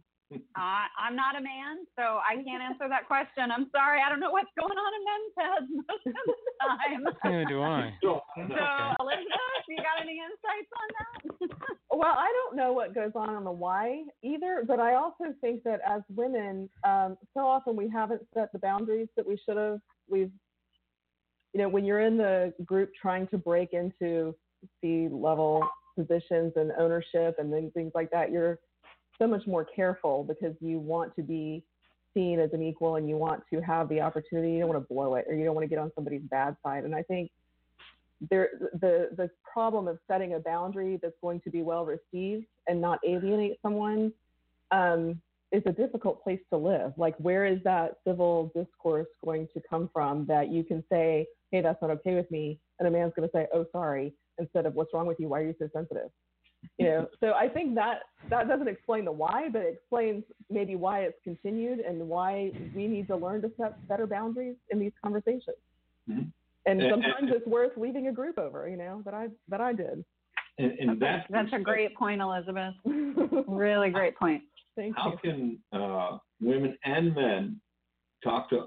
I, 0.56 0.86
I'm 0.98 1.14
not 1.14 1.36
a 1.36 1.40
man, 1.40 1.84
so 1.94 2.18
I 2.18 2.34
can't 2.42 2.62
answer 2.62 2.88
that 2.88 3.06
question. 3.06 3.52
I'm 3.52 3.68
sorry. 3.70 4.00
I 4.04 4.08
don't 4.08 4.18
know 4.18 4.32
what's 4.32 4.50
going 4.58 4.72
on 4.72 4.90
in 4.96 5.02
men's 5.04 5.34
heads 5.38 5.68
most 5.86 6.06
of 6.08 6.24
the 6.24 6.54
time. 6.64 7.02
Neither 7.24 7.44
do 7.44 7.62
I. 7.62 7.92
So, 8.02 8.20
So, 8.34 8.64
Elizabeth, 9.04 9.64
you 9.68 9.76
got 9.76 10.00
any 10.00 10.18
insights 10.18 10.72
on 10.80 10.88
that? 10.96 11.56
Well, 11.90 12.14
I 12.16 12.32
don't 12.32 12.56
know 12.56 12.72
what 12.72 12.94
goes 12.94 13.12
on 13.14 13.30
on 13.30 13.44
the 13.44 13.52
why 13.52 14.02
either, 14.24 14.64
but 14.66 14.80
I 14.80 14.94
also 14.94 15.34
think 15.40 15.62
that 15.64 15.80
as 15.86 16.02
women, 16.08 16.68
um, 16.84 17.16
so 17.34 17.46
often 17.46 17.76
we 17.76 17.88
haven't 17.88 18.22
set 18.32 18.50
the 18.52 18.58
boundaries 18.58 19.08
that 19.16 19.26
we 19.26 19.38
should 19.46 19.58
have. 19.58 19.78
We've, 20.08 20.32
you 21.54 21.60
know, 21.60 21.68
when 21.68 21.84
you're 21.84 22.00
in 22.00 22.16
the 22.16 22.52
group 22.64 22.90
trying 23.00 23.28
to 23.28 23.38
break 23.38 23.72
into 23.72 24.34
C 24.80 25.08
level 25.10 25.66
positions 25.96 26.52
and 26.56 26.72
ownership 26.78 27.36
and 27.38 27.52
then 27.52 27.70
things 27.70 27.92
like 27.94 28.10
that, 28.10 28.32
you're 28.32 28.58
so 29.18 29.28
much 29.28 29.46
more 29.46 29.64
careful 29.64 30.24
because 30.24 30.56
you 30.60 30.80
want 30.80 31.14
to 31.14 31.22
be 31.22 31.62
seen 32.12 32.40
as 32.40 32.50
an 32.52 32.62
equal 32.62 32.96
and 32.96 33.08
you 33.08 33.16
want 33.16 33.42
to 33.52 33.60
have 33.60 33.88
the 33.88 34.00
opportunity. 34.00 34.52
You 34.52 34.60
don't 34.60 34.68
want 34.68 34.82
to 34.82 34.92
blow 34.92 35.14
it 35.14 35.26
or 35.28 35.34
you 35.34 35.44
don't 35.44 35.54
want 35.54 35.64
to 35.64 35.68
get 35.68 35.78
on 35.78 35.92
somebody's 35.94 36.22
bad 36.28 36.56
side. 36.64 36.84
And 36.84 36.94
I 36.94 37.02
think 37.02 37.30
there 38.30 38.48
the 38.80 39.10
the 39.16 39.30
problem 39.50 39.86
of 39.86 39.98
setting 40.08 40.34
a 40.34 40.40
boundary 40.40 40.98
that's 41.00 41.16
going 41.20 41.40
to 41.42 41.50
be 41.50 41.62
well 41.62 41.84
received 41.84 42.46
and 42.66 42.80
not 42.80 42.98
alienate 43.06 43.58
someone 43.62 44.12
um, 44.72 45.20
is 45.52 45.62
a 45.66 45.72
difficult 45.72 46.22
place 46.22 46.40
to 46.50 46.56
live. 46.56 46.92
Like, 46.96 47.14
where 47.18 47.46
is 47.46 47.62
that 47.64 47.98
civil 48.06 48.50
discourse 48.56 49.06
going 49.24 49.48
to 49.54 49.62
come 49.68 49.88
from 49.92 50.26
that 50.26 50.50
you 50.50 50.64
can 50.64 50.82
say, 50.90 51.26
"Hey, 51.54 51.60
that's 51.60 51.80
not 51.80 51.90
okay 51.92 52.16
with 52.16 52.28
me," 52.32 52.58
and 52.80 52.88
a 52.88 52.90
man's 52.90 53.12
going 53.14 53.28
to 53.28 53.32
say, 53.32 53.46
"Oh, 53.54 53.64
sorry," 53.70 54.12
instead 54.38 54.66
of 54.66 54.74
"What's 54.74 54.92
wrong 54.92 55.06
with 55.06 55.20
you? 55.20 55.28
Why 55.28 55.40
are 55.40 55.46
you 55.46 55.54
so 55.60 55.68
sensitive?" 55.72 56.10
You 56.78 56.86
know. 56.86 57.08
so 57.20 57.34
I 57.34 57.48
think 57.48 57.74
that 57.76 58.00
that 58.30 58.48
doesn't 58.48 58.68
explain 58.68 59.04
the 59.04 59.12
why, 59.12 59.50
but 59.52 59.62
it 59.62 59.74
explains 59.74 60.24
maybe 60.50 60.74
why 60.76 61.00
it's 61.02 61.18
continued 61.22 61.78
and 61.80 62.08
why 62.08 62.50
we 62.74 62.88
need 62.88 63.06
to 63.08 63.16
learn 63.16 63.42
to 63.42 63.52
set 63.60 63.86
better 63.86 64.06
boundaries 64.06 64.56
in 64.70 64.78
these 64.80 64.92
conversations. 65.02 65.58
Mhm. 66.08 66.32
And 66.66 66.80
And- 66.82 66.90
sometimes 66.90 67.30
it's 67.32 67.46
worth 67.46 67.76
leaving 67.76 68.08
a 68.08 68.12
group 68.12 68.38
over, 68.38 68.66
you 68.68 68.76
know, 68.78 69.02
that 69.04 69.14
I 69.14 69.28
that 69.48 69.60
I 69.60 69.72
did. 69.74 70.04
and, 70.58 70.72
and 70.80 70.88
That's, 71.00 71.28
that's 71.30 71.50
that's 71.50 71.60
a 71.60 71.64
great 71.64 71.94
point, 71.96 72.20
Elizabeth. 72.20 72.74
Really 73.46 73.90
great 73.90 74.16
point. 74.16 74.42
Thank 74.74 74.96
you. 74.96 75.02
How 75.02 75.10
you. 75.12 75.18
can 75.18 75.58
uh, 75.72 76.18
women 76.40 76.76
and 76.84 77.14
men 77.14 77.60
talk 78.24 78.50
to 78.50 78.58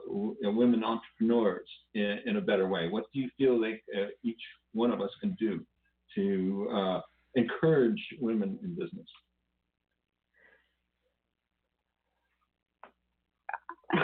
uh, 0.46 0.52
women 0.52 0.84
entrepreneurs 0.84 1.68
in, 1.96 2.20
in, 2.26 2.38
a 2.38 2.42
better 2.42 2.68
way? 2.68 2.88
What 2.88 3.06
do 3.14 3.20
you 3.20 3.30
feel 3.38 3.60
like 3.60 3.84
uh, 3.96 4.08
each 4.24 4.42
one 4.74 4.92
of 4.92 5.02
us 5.02 5.10
can 5.20 5.36
do 5.40 5.66
to 6.16 6.70
uh, 6.74 7.02
encourage 7.36 8.02
women 8.22 8.58
in 8.64 8.76
business? 8.76 9.08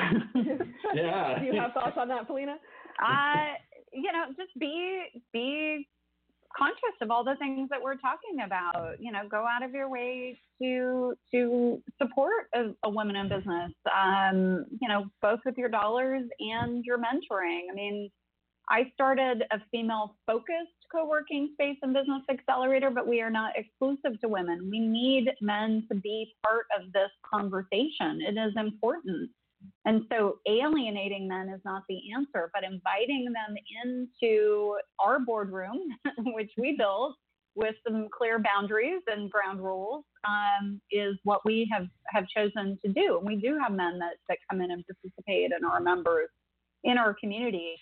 yeah. 0.95 1.39
Do 1.39 1.45
you 1.45 1.59
have 1.59 1.73
thoughts 1.73 1.97
on 1.97 2.07
that, 2.09 2.27
Felena? 2.27 2.55
Uh, 3.03 3.55
you 3.91 4.11
know, 4.11 4.25
just 4.37 4.51
be 4.59 5.05
be 5.33 5.87
conscious 6.57 6.95
of 7.01 7.11
all 7.11 7.23
the 7.23 7.35
things 7.35 7.69
that 7.69 7.81
we're 7.81 7.97
talking 7.97 8.41
about. 8.45 8.99
You 8.99 9.11
know, 9.11 9.27
go 9.29 9.45
out 9.45 9.63
of 9.63 9.71
your 9.71 9.89
way 9.89 10.39
to 10.61 11.13
to 11.31 11.81
support 12.01 12.47
a, 12.55 12.71
a 12.83 12.89
woman 12.89 13.15
in 13.15 13.29
business. 13.29 13.71
Um, 13.95 14.65
you 14.81 14.87
know, 14.87 15.05
both 15.21 15.39
with 15.45 15.57
your 15.57 15.69
dollars 15.69 16.23
and 16.39 16.83
your 16.85 16.97
mentoring. 16.97 17.63
I 17.71 17.73
mean, 17.73 18.09
I 18.69 18.91
started 18.93 19.43
a 19.51 19.57
female 19.71 20.15
focused 20.25 20.71
co-working 20.91 21.49
space 21.53 21.77
and 21.81 21.93
business 21.93 22.21
accelerator, 22.29 22.89
but 22.91 23.07
we 23.07 23.19
are 23.19 23.29
not 23.29 23.53
exclusive 23.55 24.19
to 24.21 24.27
women. 24.27 24.69
We 24.69 24.79
need 24.79 25.31
men 25.41 25.85
to 25.89 25.95
be 25.95 26.33
part 26.45 26.65
of 26.77 26.91
this 26.93 27.09
conversation. 27.29 28.21
It 28.21 28.37
is 28.37 28.53
important. 28.55 29.29
And 29.85 30.03
so 30.11 30.39
alienating 30.47 31.27
men 31.27 31.49
is 31.49 31.61
not 31.65 31.83
the 31.89 31.99
answer, 32.15 32.49
but 32.53 32.63
inviting 32.63 33.25
them 33.25 33.55
into 33.83 34.75
our 34.99 35.19
boardroom, 35.19 35.79
which 36.17 36.51
we 36.57 36.75
built 36.77 37.15
with 37.55 37.75
some 37.87 38.07
clear 38.15 38.39
boundaries 38.39 39.01
and 39.07 39.29
ground 39.29 39.61
rules, 39.61 40.03
um, 40.27 40.81
is 40.91 41.15
what 41.23 41.45
we 41.45 41.69
have, 41.71 41.87
have 42.07 42.25
chosen 42.27 42.79
to 42.83 42.91
do. 42.91 43.17
And 43.17 43.27
we 43.27 43.35
do 43.35 43.59
have 43.61 43.71
men 43.71 43.99
that, 43.99 44.15
that 44.27 44.39
come 44.49 44.61
in 44.61 44.71
and 44.71 44.83
participate 44.87 45.51
and 45.53 45.63
are 45.65 45.79
members 45.79 46.29
in 46.83 46.97
our 46.97 47.13
community. 47.13 47.75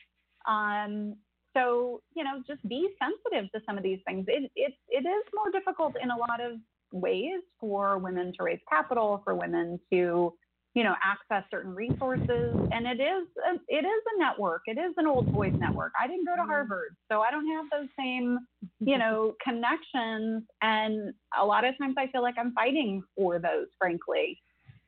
Um, 0.48 1.16
so, 1.56 2.02
you 2.16 2.24
know, 2.24 2.42
just 2.48 2.68
be 2.68 2.90
sensitive 3.00 3.52
to 3.52 3.62
some 3.66 3.78
of 3.78 3.84
these 3.84 4.00
things. 4.08 4.26
It, 4.28 4.52
it, 4.56 4.74
it 4.90 5.08
is 5.08 5.24
more 5.34 5.52
difficult 5.52 5.96
in 6.02 6.12
a 6.12 6.18
lot 6.18 6.42
of 6.42 6.54
ways 6.92 7.42
for 7.60 7.98
women 7.98 8.34
to 8.38 8.44
raise 8.44 8.60
capital, 8.70 9.22
for 9.24 9.36
women 9.36 9.80
to 9.92 10.34
you 10.74 10.84
know, 10.84 10.96
access 11.04 11.44
certain 11.52 11.76
resources. 11.76 12.56
And 12.72 12.88
it 12.88 13.02
is 13.02 13.28
a, 13.46 13.56
it 13.68 13.86
is 13.86 14.04
a 14.16 14.20
network. 14.20 14.62
It 14.68 14.78
is 14.78 14.94
an 14.98 15.06
old 15.06 15.32
boys 15.34 15.54
network. 15.58 15.92
I 16.02 16.08
didn't 16.08 16.26
go 16.26 16.36
to 16.36 16.42
mm-hmm. 16.42 16.52
Harvard, 16.52 16.96
so 17.12 17.22
I 17.22 17.32
don't 17.32 17.48
have 17.48 17.66
those 17.72 17.90
same, 18.00 18.40
you 18.80 18.98
know, 18.98 19.34
connections. 19.44 20.44
And 20.62 21.14
a 21.40 21.46
lot 21.46 21.66
of 21.66 21.78
times 21.78 21.96
I 21.98 22.08
feel 22.08 22.22
like 22.22 22.36
I'm 22.38 22.54
fighting 22.54 23.04
for 23.18 23.40
those, 23.40 23.68
frankly. 23.78 24.40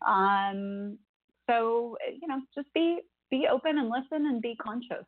Um, 0.07 0.97
so 1.49 1.97
you 2.21 2.27
know, 2.27 2.39
just 2.55 2.67
be 2.73 2.99
be 3.29 3.47
open 3.51 3.77
and 3.77 3.89
listen 3.89 4.27
and 4.27 4.41
be 4.41 4.55
conscious. 4.55 5.05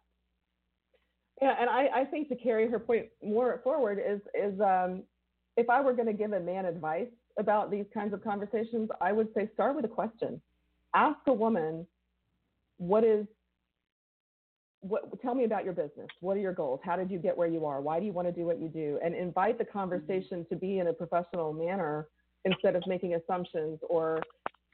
Yeah, 1.41 1.55
and 1.59 1.69
I, 1.69 1.87
I 2.01 2.05
think 2.05 2.29
to 2.29 2.35
carry 2.35 2.69
her 2.69 2.79
point 2.79 3.07
more 3.23 3.61
forward 3.63 3.99
is 4.05 4.19
is 4.33 4.59
um, 4.59 5.03
if 5.55 5.69
I 5.69 5.79
were 5.79 5.93
going 5.93 6.07
to 6.07 6.13
give 6.13 6.33
a 6.33 6.39
man 6.39 6.65
advice 6.65 7.07
about 7.39 7.71
these 7.71 7.85
kinds 7.93 8.13
of 8.13 8.23
conversations, 8.23 8.89
I 8.99 9.13
would 9.13 9.29
say 9.33 9.49
start 9.53 9.75
with 9.75 9.85
a 9.85 9.89
question 9.89 10.41
ask 10.95 11.19
a 11.27 11.33
woman, 11.33 11.85
what 12.77 13.03
is, 13.03 13.25
what, 14.81 15.21
tell 15.21 15.35
me 15.35 15.43
about 15.43 15.63
your 15.65 15.73
business. 15.73 16.07
What 16.21 16.37
are 16.37 16.39
your 16.39 16.53
goals? 16.53 16.79
How 16.83 16.95
did 16.95 17.09
you 17.11 17.19
get 17.19 17.35
where 17.37 17.47
you 17.47 17.65
are? 17.65 17.81
Why 17.81 17.99
do 17.99 18.05
you 18.05 18.13
want 18.13 18.27
to 18.27 18.31
do 18.31 18.45
what 18.45 18.59
you 18.61 18.69
do? 18.69 18.99
And 19.03 19.15
invite 19.15 19.57
the 19.57 19.65
conversation 19.65 20.45
to 20.49 20.55
be 20.55 20.79
in 20.79 20.87
a 20.87 20.93
professional 20.93 21.53
manner 21.53 22.07
instead 22.45 22.75
of 22.75 22.83
making 22.85 23.15
assumptions 23.15 23.79
or 23.89 24.21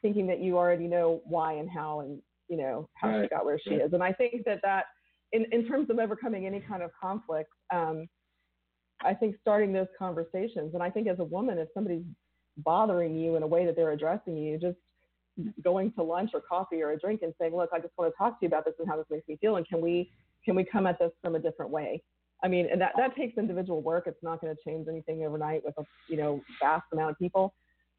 thinking 0.01 0.27
that 0.27 0.39
you 0.39 0.57
already 0.57 0.87
know 0.87 1.21
why 1.25 1.53
and 1.53 1.69
how 1.69 2.01
and 2.01 2.21
you 2.49 2.57
know 2.57 2.89
how 2.95 3.09
right. 3.09 3.23
she 3.23 3.29
got 3.29 3.45
where 3.45 3.59
she 3.59 3.75
is. 3.75 3.93
And 3.93 4.03
I 4.03 4.11
think 4.11 4.43
that 4.45 4.59
that 4.63 4.85
in, 5.31 5.45
in 5.51 5.65
terms 5.65 5.89
of 5.89 5.99
overcoming 5.99 6.45
any 6.45 6.59
kind 6.59 6.83
of 6.83 6.91
conflict, 7.01 7.49
um, 7.73 8.07
I 9.03 9.13
think 9.13 9.35
starting 9.39 9.71
those 9.71 9.87
conversations, 9.97 10.73
and 10.73 10.83
I 10.83 10.89
think 10.89 11.07
as 11.07 11.19
a 11.19 11.23
woman, 11.23 11.57
if 11.57 11.69
somebody's 11.73 12.03
bothering 12.57 13.15
you 13.15 13.37
in 13.37 13.43
a 13.43 13.47
way 13.47 13.65
that 13.65 13.75
they're 13.75 13.91
addressing 13.91 14.37
you, 14.37 14.59
just 14.59 14.77
going 15.63 15.91
to 15.93 16.03
lunch 16.03 16.31
or 16.33 16.41
coffee 16.41 16.81
or 16.81 16.91
a 16.91 16.99
drink 16.99 17.21
and 17.23 17.33
saying, 17.39 17.55
look, 17.55 17.69
I 17.73 17.79
just 17.79 17.93
want 17.97 18.13
to 18.13 18.17
talk 18.17 18.39
to 18.39 18.45
you 18.45 18.47
about 18.47 18.65
this 18.65 18.73
and 18.79 18.87
how 18.87 18.97
this 18.97 19.05
makes 19.09 19.27
me 19.27 19.37
feel. 19.41 19.55
And 19.57 19.67
can 19.67 19.81
we, 19.81 20.11
can 20.43 20.55
we 20.55 20.63
come 20.63 20.87
at 20.87 20.99
this 20.99 21.11
from 21.21 21.35
a 21.35 21.39
different 21.39 21.71
way? 21.71 22.03
I 22.43 22.47
mean, 22.47 22.67
and 22.71 22.81
that, 22.81 22.93
that 22.97 23.15
takes 23.15 23.37
individual 23.37 23.81
work. 23.81 24.05
It's 24.07 24.23
not 24.23 24.41
going 24.41 24.55
to 24.55 24.61
change 24.65 24.87
anything 24.87 25.23
overnight 25.25 25.63
with 25.63 25.75
a, 25.77 25.83
you 26.09 26.17
know, 26.17 26.41
vast 26.61 26.85
amount 26.91 27.11
of 27.11 27.19
people. 27.19 27.53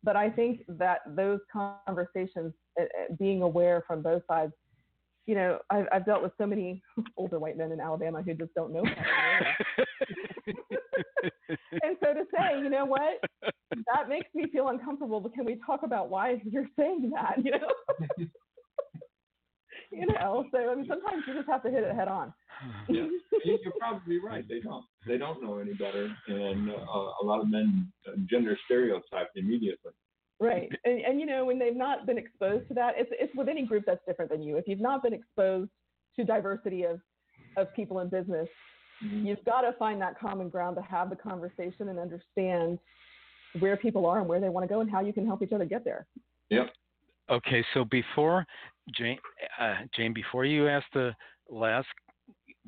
But 0.05 0.17
I 0.17 0.31
think 0.31 0.63
that 0.69 1.01
those 1.07 1.39
conversations, 1.53 2.53
uh, 2.81 2.85
being 3.19 3.43
aware 3.43 3.85
from 3.87 4.03
both 4.03 4.23
sides, 4.29 4.53
you 5.27 5.37
know, 5.37 5.61
I've, 5.71 5.87
I've 5.93 6.05
dealt 6.05 6.23
with 6.23 6.33
so 6.39 6.47
many 6.47 6.83
older 7.17 7.39
white 7.39 7.57
men 7.57 7.71
in 7.71 7.81
Alabama 7.81 8.23
who 8.23 8.35
just 8.35 8.53
don't 8.55 8.73
know 8.73 8.83
and 10.47 11.97
so 12.03 12.13
to 12.15 12.25
say, 12.35 12.59
you 12.59 12.69
know 12.69 12.85
what, 12.85 13.21
that 13.71 14.09
makes 14.09 14.29
me 14.35 14.47
feel 14.53 14.69
uncomfortable. 14.69 15.21
But 15.21 15.35
can 15.35 15.45
we 15.45 15.59
talk 15.65 15.83
about 15.85 16.11
why 16.11 16.41
you're 16.45 16.69
saying 16.79 17.13
that? 17.15 17.45
You 17.45 17.53
know. 17.53 18.27
you 19.93 20.07
know, 20.07 20.45
so 20.53 20.71
I 20.71 20.75
mean, 20.75 20.87
sometimes 20.89 21.23
you 21.27 21.35
just 21.35 21.49
have 21.49 21.63
to 21.63 21.71
hit 21.71 21.85
it 21.85 21.95
head 21.95 22.09
on. 22.09 22.33
yeah, 22.89 23.07
you're 23.45 23.73
probably 23.79 24.19
right. 24.19 24.45
They 24.49 24.61
don't. 24.61 24.85
They 25.07 25.19
don't 25.19 25.43
know 25.43 25.59
any 25.59 25.75
better, 25.75 26.11
and 26.29 26.71
uh, 26.71 26.75
a 26.75 27.25
lot 27.25 27.41
of 27.41 27.51
men 27.51 27.93
gender 28.29 28.59
stereotype 28.65 29.29
immediately. 29.37 29.93
Right, 30.41 30.69
and, 30.85 31.01
and 31.01 31.21
you 31.21 31.27
know 31.27 31.45
when 31.45 31.59
they've 31.59 31.77
not 31.77 32.07
been 32.07 32.19
exposed 32.19 32.69
to 32.69 32.75
that, 32.75 32.95
it's 32.97 33.11
it's 33.13 33.35
with 33.35 33.49
any 33.49 33.65
group 33.65 33.85
that's 33.87 34.05
different 34.07 34.31
than 34.31 34.43
you. 34.43 34.57
If 34.57 34.67
you've 34.67 34.81
not 34.81 35.03
been 35.03 35.13
exposed 35.13 35.71
to 36.17 36.25
diversity 36.25 36.85
of 36.85 37.01
of 37.57 37.73
people 37.75 38.01
in 38.01 38.09
business, 38.09 38.49
Mm-hmm. 39.05 39.27
You've 39.27 39.45
got 39.45 39.63
to 39.63 39.73
find 39.79 40.01
that 40.01 40.19
common 40.19 40.49
ground 40.49 40.77
to 40.77 40.83
have 40.83 41.11
the 41.11 41.17
conversation 41.17 41.89
and 41.89 41.99
understand 41.99 42.79
where 43.59 43.77
people 43.77 44.07
are 44.07 44.21
and 44.21 44.29
where 44.29 44.41
they 44.41 44.49
want 44.49 44.65
to 44.65 44.73
go 44.73 44.81
and 44.81 44.91
how 44.91 45.01
you 45.01 45.13
can 45.13 45.27
help 45.27 45.43
each 45.43 45.53
other 45.53 45.65
get 45.65 45.85
there. 45.85 46.07
Yep. 46.51 46.71
Okay, 47.31 47.65
so 47.75 47.85
before 47.85 48.45
Jane, 48.97 49.19
uh, 49.61 49.75
Jane, 49.97 50.13
before 50.13 50.45
you 50.45 50.69
ask 50.69 50.85
the 50.93 51.13
last 51.49 51.87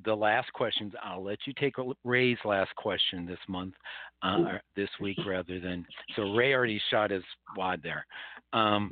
the 0.05 0.15
last 0.15 0.53
questions, 0.53 0.93
I'll 1.03 1.23
let 1.23 1.39
you 1.47 1.53
take 1.59 1.75
Ray's 2.03 2.39
last 2.45 2.75
question 2.77 3.27
this 3.27 3.39
month, 3.49 3.75
uh, 4.23 4.39
or 4.47 4.61
this 4.75 4.89
week 5.01 5.19
rather 5.27 5.61
than. 5.61 5.87
So 6.17 6.35
Ray 6.35 6.53
already 6.53 6.81
shot 6.91 7.11
his 7.11 7.23
wad 7.57 7.81
there. 7.83 8.05
Um, 8.53 8.91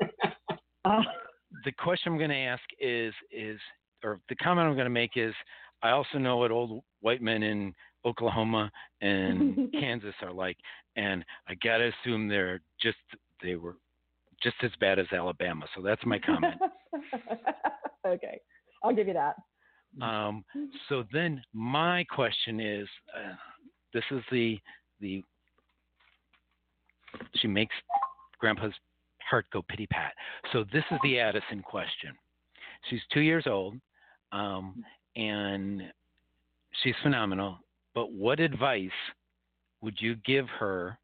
the 1.64 1.72
question 1.78 2.12
I'm 2.12 2.18
going 2.18 2.30
to 2.30 2.36
ask 2.36 2.62
is 2.80 3.12
is 3.32 3.58
or 4.04 4.20
the 4.28 4.36
comment 4.36 4.68
I'm 4.68 4.74
going 4.74 4.84
to 4.84 4.90
make 4.90 5.12
is 5.16 5.34
I 5.82 5.90
also 5.90 6.18
know 6.18 6.38
what 6.38 6.50
old 6.50 6.82
white 7.00 7.22
men 7.22 7.42
in 7.42 7.74
Oklahoma 8.04 8.70
and 9.00 9.70
Kansas 9.80 10.14
are 10.22 10.32
like, 10.32 10.56
and 10.96 11.24
I 11.48 11.54
gotta 11.62 11.90
assume 12.02 12.28
they're 12.28 12.60
just 12.80 12.98
they 13.42 13.56
were 13.56 13.76
just 14.42 14.56
as 14.62 14.70
bad 14.80 14.98
as 14.98 15.06
Alabama. 15.12 15.66
So 15.76 15.82
that's 15.82 16.04
my 16.04 16.18
comment. 16.18 16.54
okay, 18.06 18.40
I'll 18.82 18.94
give 18.94 19.08
you 19.08 19.14
that. 19.14 19.36
Um, 20.02 20.44
so 20.88 21.04
then 21.12 21.42
my 21.52 22.04
question 22.04 22.60
is, 22.60 22.88
uh, 23.16 23.34
this 23.92 24.04
is 24.10 24.22
the 24.30 24.58
the 25.00 25.22
she 27.36 27.48
makes 27.48 27.74
Grandpa's 28.38 28.74
heart 29.28 29.46
go 29.52 29.62
pity 29.62 29.86
pat. 29.86 30.12
So 30.52 30.64
this 30.72 30.84
is 30.90 30.98
the 31.02 31.18
Addison 31.18 31.62
question. 31.62 32.14
She's 32.88 33.00
two 33.12 33.20
years 33.20 33.46
old, 33.46 33.74
um, 34.32 34.84
and 35.18 35.82
she's 36.82 36.94
phenomenal. 37.02 37.58
But 37.94 38.12
what 38.12 38.40
advice 38.40 38.90
would 39.82 39.96
you 40.00 40.14
give 40.24 40.46
her 40.58 40.96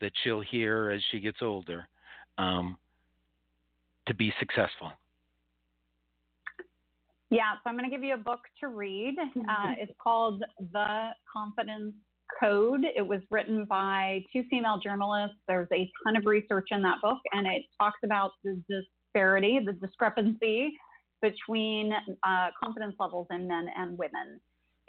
that 0.00 0.12
she'll 0.22 0.42
hear 0.42 0.90
as 0.90 1.00
she 1.10 1.18
gets 1.18 1.38
older 1.40 1.88
um, 2.38 2.76
to 4.06 4.14
be 4.14 4.32
successful? 4.38 4.92
Yeah, 7.30 7.54
so 7.54 7.70
I'm 7.70 7.76
going 7.76 7.88
to 7.88 7.94
give 7.94 8.04
you 8.04 8.14
a 8.14 8.18
book 8.18 8.40
to 8.60 8.68
read. 8.68 9.16
Uh, 9.18 9.72
it's 9.78 9.92
called 10.00 10.44
The 10.72 11.08
Confidence 11.32 11.94
Code. 12.38 12.84
It 12.96 13.06
was 13.06 13.20
written 13.30 13.64
by 13.64 14.22
two 14.32 14.44
female 14.50 14.78
journalists. 14.78 15.36
There's 15.48 15.68
a 15.72 15.90
ton 16.04 16.16
of 16.16 16.26
research 16.26 16.68
in 16.70 16.82
that 16.82 17.00
book, 17.02 17.18
and 17.32 17.46
it 17.46 17.62
talks 17.80 17.98
about 18.04 18.32
the 18.44 18.62
disparity, 18.68 19.60
the 19.64 19.72
discrepancy 19.72 20.78
between 21.24 21.92
uh, 22.22 22.48
confidence 22.62 22.94
levels 23.00 23.26
in 23.30 23.48
men 23.48 23.66
and 23.76 23.96
women. 23.96 24.38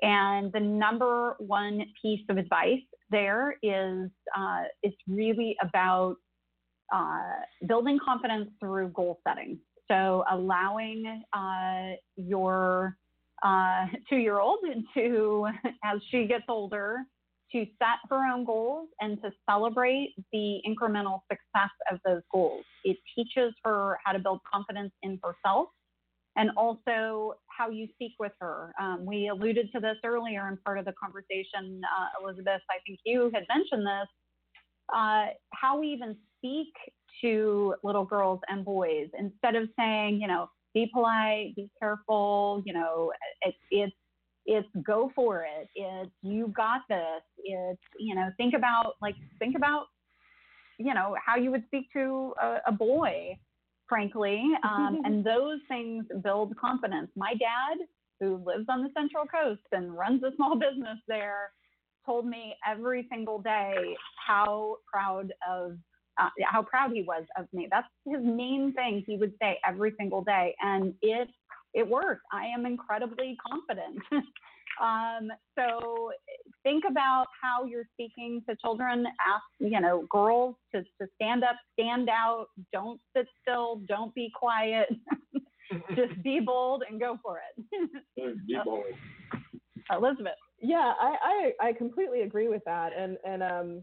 And 0.01 0.51
the 0.51 0.59
number 0.59 1.35
one 1.39 1.81
piece 2.01 2.19
of 2.29 2.37
advice 2.37 2.83
there 3.09 3.55
is 3.63 4.09
uh, 4.37 4.63
it's 4.83 4.97
really 5.07 5.55
about 5.61 6.17
uh, 6.93 7.39
building 7.67 7.97
confidence 8.03 8.49
through 8.59 8.89
goal 8.89 9.19
setting. 9.25 9.57
So 9.87 10.25
allowing 10.29 11.23
uh, 11.31 11.95
your 12.17 12.97
uh, 13.43 13.85
two-year-old 14.09 14.59
to, 14.95 15.47
as 15.85 16.01
she 16.11 16.25
gets 16.27 16.45
older, 16.49 16.97
to 17.51 17.65
set 17.79 17.99
her 18.09 18.27
own 18.33 18.43
goals 18.43 18.89
and 18.99 19.21
to 19.21 19.31
celebrate 19.49 20.13
the 20.33 20.59
incremental 20.67 21.21
success 21.31 21.71
of 21.89 21.99
those 22.03 22.21
goals. 22.33 22.65
It 22.83 22.97
teaches 23.15 23.53
her 23.63 23.97
how 24.03 24.11
to 24.11 24.19
build 24.19 24.41
confidence 24.51 24.91
in 25.03 25.19
herself 25.23 25.69
and 26.35 26.51
also 26.57 27.35
how 27.47 27.69
you 27.69 27.87
speak 27.93 28.13
with 28.19 28.33
her. 28.39 28.73
Um, 28.79 29.05
we 29.05 29.29
alluded 29.29 29.71
to 29.73 29.79
this 29.79 29.97
earlier 30.03 30.47
in 30.47 30.57
part 30.57 30.77
of 30.77 30.85
the 30.85 30.93
conversation, 31.01 31.81
uh, 31.83 32.23
Elizabeth. 32.23 32.61
I 32.69 32.79
think 32.85 32.99
you 33.05 33.31
had 33.33 33.43
mentioned 33.49 33.85
this. 33.85 34.07
Uh, 34.93 35.27
how 35.53 35.79
we 35.79 35.87
even 35.87 36.15
speak 36.37 36.73
to 37.21 37.75
little 37.83 38.05
girls 38.05 38.39
and 38.49 38.63
boys 38.63 39.07
instead 39.17 39.55
of 39.55 39.67
saying, 39.77 40.21
you 40.21 40.27
know, 40.27 40.47
be 40.73 40.89
polite, 40.93 41.55
be 41.55 41.69
careful, 41.79 42.61
you 42.65 42.73
know, 42.73 43.11
it, 43.41 43.55
it's 43.71 43.95
it's 44.45 44.67
go 44.85 45.11
for 45.15 45.43
it. 45.43 45.69
It's 45.73 46.11
you 46.21 46.53
got 46.55 46.81
this. 46.87 47.23
It's 47.43 47.81
you 47.97 48.13
know, 48.13 48.29
think 48.37 48.53
about 48.53 48.93
like 49.01 49.15
think 49.39 49.55
about 49.55 49.85
you 50.77 50.93
know 50.93 51.15
how 51.25 51.37
you 51.37 51.49
would 51.49 51.65
speak 51.67 51.87
to 51.93 52.33
a, 52.41 52.57
a 52.67 52.71
boy 52.71 53.37
frankly. 53.87 54.43
Um, 54.63 54.99
and 55.05 55.23
those 55.23 55.59
things 55.67 56.05
build 56.23 56.55
confidence. 56.57 57.09
My 57.15 57.33
dad, 57.33 57.77
who 58.19 58.43
lives 58.45 58.65
on 58.67 58.83
the 58.83 58.89
Central 58.97 59.25
Coast 59.25 59.61
and 59.71 59.95
runs 59.95 60.23
a 60.23 60.35
small 60.35 60.55
business 60.59 60.97
there, 61.07 61.51
told 62.05 62.25
me 62.25 62.55
every 62.67 63.07
single 63.09 63.39
day 63.39 63.95
how 64.25 64.77
proud 64.91 65.33
of 65.47 65.77
uh, 66.19 66.29
how 66.45 66.63
proud 66.63 66.91
he 66.91 67.03
was 67.03 67.23
of 67.37 67.45
me. 67.53 67.67
That's 67.69 67.87
his 68.05 68.23
main 68.23 68.73
thing 68.73 69.03
he 69.05 69.17
would 69.17 69.33
say 69.41 69.59
every 69.67 69.93
single 69.99 70.23
day, 70.23 70.55
and 70.61 70.93
it 71.01 71.29
it 71.73 71.87
worked. 71.87 72.23
I 72.31 72.45
am 72.45 72.65
incredibly 72.65 73.37
confident. 73.49 73.99
Um, 74.81 75.29
so 75.57 76.11
think 76.63 76.83
about 76.89 77.27
how 77.41 77.65
you're 77.65 77.85
speaking 77.93 78.41
to 78.49 78.55
children. 78.57 79.05
Ask, 79.05 79.43
you 79.59 79.79
know, 79.79 80.05
girls 80.09 80.55
to, 80.73 80.81
to 80.81 81.07
stand 81.15 81.43
up, 81.43 81.55
stand 81.79 82.09
out, 82.09 82.47
don't 82.73 82.99
sit 83.15 83.27
still, 83.41 83.81
don't 83.87 84.13
be 84.15 84.31
quiet. 84.37 84.89
Just 85.95 86.21
be 86.23 86.39
bold 86.39 86.83
and 86.89 86.99
go 86.99 87.17
for 87.23 87.39
it. 87.39 88.45
be 88.47 88.57
bold. 88.63 88.83
Elizabeth. 89.91 90.33
Yeah, 90.61 90.93
I, 90.99 91.51
I, 91.61 91.67
I 91.69 91.73
completely 91.73 92.21
agree 92.21 92.47
with 92.47 92.63
that. 92.65 92.91
And, 92.97 93.17
and 93.25 93.43
um, 93.43 93.81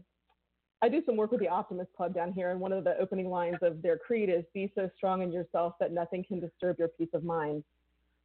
I 0.83 0.89
do 0.89 1.01
some 1.05 1.15
work 1.15 1.31
with 1.31 1.39
the 1.39 1.47
Optimist 1.47 1.93
Club 1.95 2.13
down 2.13 2.33
here, 2.33 2.51
and 2.51 2.59
one 2.59 2.73
of 2.73 2.83
the 2.83 2.97
opening 2.99 3.29
lines 3.29 3.55
of 3.61 3.81
their 3.81 3.97
creed 3.97 4.29
is 4.29 4.43
"Be 4.53 4.69
so 4.75 4.89
strong 4.97 5.21
in 5.21 5.31
yourself 5.31 5.75
that 5.79 5.93
nothing 5.93 6.25
can 6.27 6.41
disturb 6.41 6.77
your 6.77 6.89
peace 6.89 7.07
of 7.13 7.23
mind." 7.23 7.63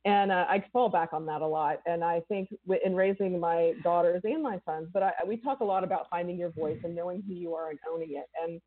And 0.05 0.31
uh, 0.31 0.47
I 0.49 0.65
fall 0.73 0.89
back 0.89 1.13
on 1.13 1.27
that 1.27 1.43
a 1.43 1.47
lot. 1.47 1.79
And 1.87 2.05
I 2.05 2.21
think 2.29 2.49
in 2.85 2.95
raising 2.95 3.39
my 3.41 3.75
daughters 3.83 4.23
and 4.25 4.43
my 4.43 4.61
sons, 4.65 4.89
but 4.93 5.03
I, 5.03 5.13
we 5.27 5.37
talk 5.37 5.61
a 5.61 5.65
lot 5.65 5.85
about 5.85 6.09
finding 6.11 6.39
your 6.39 6.51
voice 6.51 6.79
and 6.85 6.95
knowing 6.95 7.23
who 7.27 7.35
you 7.35 7.55
are 7.55 7.71
and 7.71 7.79
owning 7.93 8.13
it. 8.13 8.27
And 8.43 8.61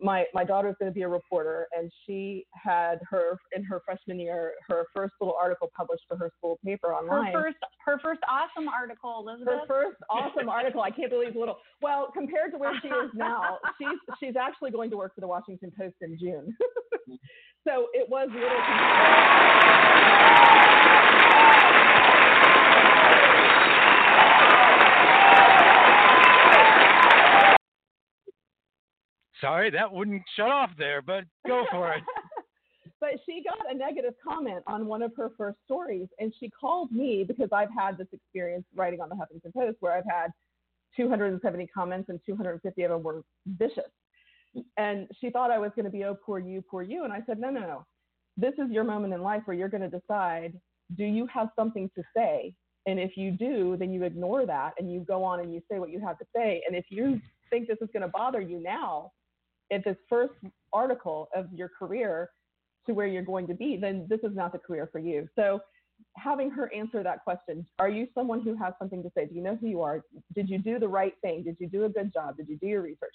my 0.00 0.24
my 0.34 0.44
daughter 0.44 0.68
is 0.68 0.74
going 0.78 0.90
to 0.90 0.94
be 0.94 1.02
a 1.02 1.08
reporter, 1.08 1.66
and 1.76 1.90
she 2.04 2.46
had 2.52 3.00
her 3.08 3.38
in 3.54 3.64
her 3.64 3.80
freshman 3.84 4.20
year 4.20 4.52
her 4.68 4.86
first 4.94 5.14
little 5.20 5.36
article 5.40 5.70
published 5.76 6.04
for 6.08 6.16
her 6.16 6.30
school 6.36 6.58
paper 6.64 6.92
online. 6.94 7.32
Her 7.32 7.42
first 7.42 7.56
her 7.86 7.98
first 8.02 8.20
awesome 8.28 8.68
article, 8.68 9.24
Elizabeth. 9.26 9.54
Her 9.60 9.66
first 9.66 9.96
awesome 10.10 10.48
article. 10.48 10.82
I 10.82 10.90
can't 10.90 11.10
believe 11.10 11.34
little. 11.34 11.56
Well, 11.80 12.10
compared 12.12 12.52
to 12.52 12.58
where 12.58 12.72
she 12.82 12.88
is 12.88 13.10
now, 13.14 13.58
she's 13.78 13.98
she's 14.20 14.36
actually 14.36 14.70
going 14.70 14.90
to 14.90 14.96
work 14.96 15.14
for 15.14 15.20
the 15.20 15.28
Washington 15.28 15.72
Post 15.78 15.96
in 16.02 16.18
June. 16.18 16.54
so 17.66 17.86
it 17.94 18.08
was 18.08 18.28
little. 18.32 18.56
Sorry, 29.40 29.70
that 29.70 29.92
wouldn't 29.92 30.22
shut 30.36 30.48
off 30.48 30.70
there, 30.78 31.02
but 31.02 31.24
go 31.46 31.66
for 31.70 31.92
it. 31.92 32.02
but 33.00 33.10
she 33.26 33.42
got 33.44 33.72
a 33.72 33.76
negative 33.76 34.14
comment 34.26 34.62
on 34.66 34.86
one 34.86 35.02
of 35.02 35.12
her 35.16 35.30
first 35.36 35.58
stories, 35.64 36.08
and 36.18 36.32
she 36.40 36.50
called 36.50 36.90
me 36.90 37.24
because 37.26 37.50
I've 37.52 37.72
had 37.76 37.98
this 37.98 38.08
experience 38.12 38.64
writing 38.74 39.00
on 39.00 39.08
the 39.08 39.14
Huffington 39.14 39.52
Post 39.54 39.76
where 39.80 39.92
I've 39.92 40.04
had 40.08 40.30
270 40.96 41.66
comments 41.66 42.08
and 42.08 42.18
250 42.24 42.82
of 42.82 42.90
them 42.90 43.02
were 43.02 43.22
vicious. 43.46 43.90
And 44.78 45.06
she 45.20 45.28
thought 45.28 45.50
I 45.50 45.58
was 45.58 45.70
going 45.76 45.84
to 45.84 45.90
be, 45.90 46.04
oh, 46.04 46.16
poor 46.24 46.38
you, 46.38 46.62
poor 46.62 46.82
you. 46.82 47.04
And 47.04 47.12
I 47.12 47.22
said, 47.26 47.38
no, 47.38 47.50
no, 47.50 47.60
no. 47.60 47.86
This 48.38 48.54
is 48.54 48.70
your 48.70 48.84
moment 48.84 49.12
in 49.12 49.22
life 49.22 49.42
where 49.44 49.56
you're 49.56 49.68
going 49.68 49.88
to 49.88 50.00
decide 50.00 50.54
do 50.96 51.04
you 51.04 51.26
have 51.26 51.48
something 51.56 51.90
to 51.96 52.02
say? 52.16 52.54
And 52.86 53.00
if 53.00 53.16
you 53.16 53.32
do, 53.32 53.76
then 53.76 53.92
you 53.92 54.04
ignore 54.04 54.46
that 54.46 54.74
and 54.78 54.92
you 54.92 55.00
go 55.00 55.24
on 55.24 55.40
and 55.40 55.52
you 55.52 55.60
say 55.70 55.80
what 55.80 55.90
you 55.90 56.00
have 56.00 56.18
to 56.18 56.24
say. 56.34 56.62
And 56.66 56.76
if 56.76 56.84
you 56.90 57.20
think 57.50 57.66
this 57.66 57.78
is 57.80 57.88
going 57.92 58.02
to 58.02 58.08
bother 58.08 58.40
you 58.40 58.62
now, 58.62 59.10
at 59.72 59.84
this 59.84 59.96
first 60.08 60.34
article 60.72 61.28
of 61.34 61.52
your 61.52 61.68
career 61.68 62.30
to 62.86 62.94
where 62.94 63.06
you're 63.06 63.22
going 63.22 63.46
to 63.48 63.54
be, 63.54 63.76
then 63.76 64.06
this 64.08 64.20
is 64.22 64.34
not 64.34 64.52
the 64.52 64.58
career 64.58 64.88
for 64.90 64.98
you. 64.98 65.28
So 65.34 65.60
having 66.16 66.50
her 66.50 66.72
answer 66.74 67.02
that 67.02 67.24
question, 67.24 67.66
are 67.78 67.88
you 67.88 68.06
someone 68.14 68.40
who 68.40 68.56
has 68.56 68.74
something 68.78 69.02
to 69.02 69.10
say? 69.16 69.26
Do 69.26 69.34
you 69.34 69.42
know 69.42 69.56
who 69.60 69.66
you 69.66 69.82
are? 69.82 70.02
Did 70.34 70.48
you 70.48 70.58
do 70.58 70.78
the 70.78 70.88
right 70.88 71.14
thing? 71.22 71.42
Did 71.42 71.56
you 71.58 71.68
do 71.68 71.84
a 71.84 71.88
good 71.88 72.12
job? 72.12 72.36
Did 72.36 72.48
you 72.48 72.56
do 72.56 72.66
your 72.66 72.82
research? 72.82 73.14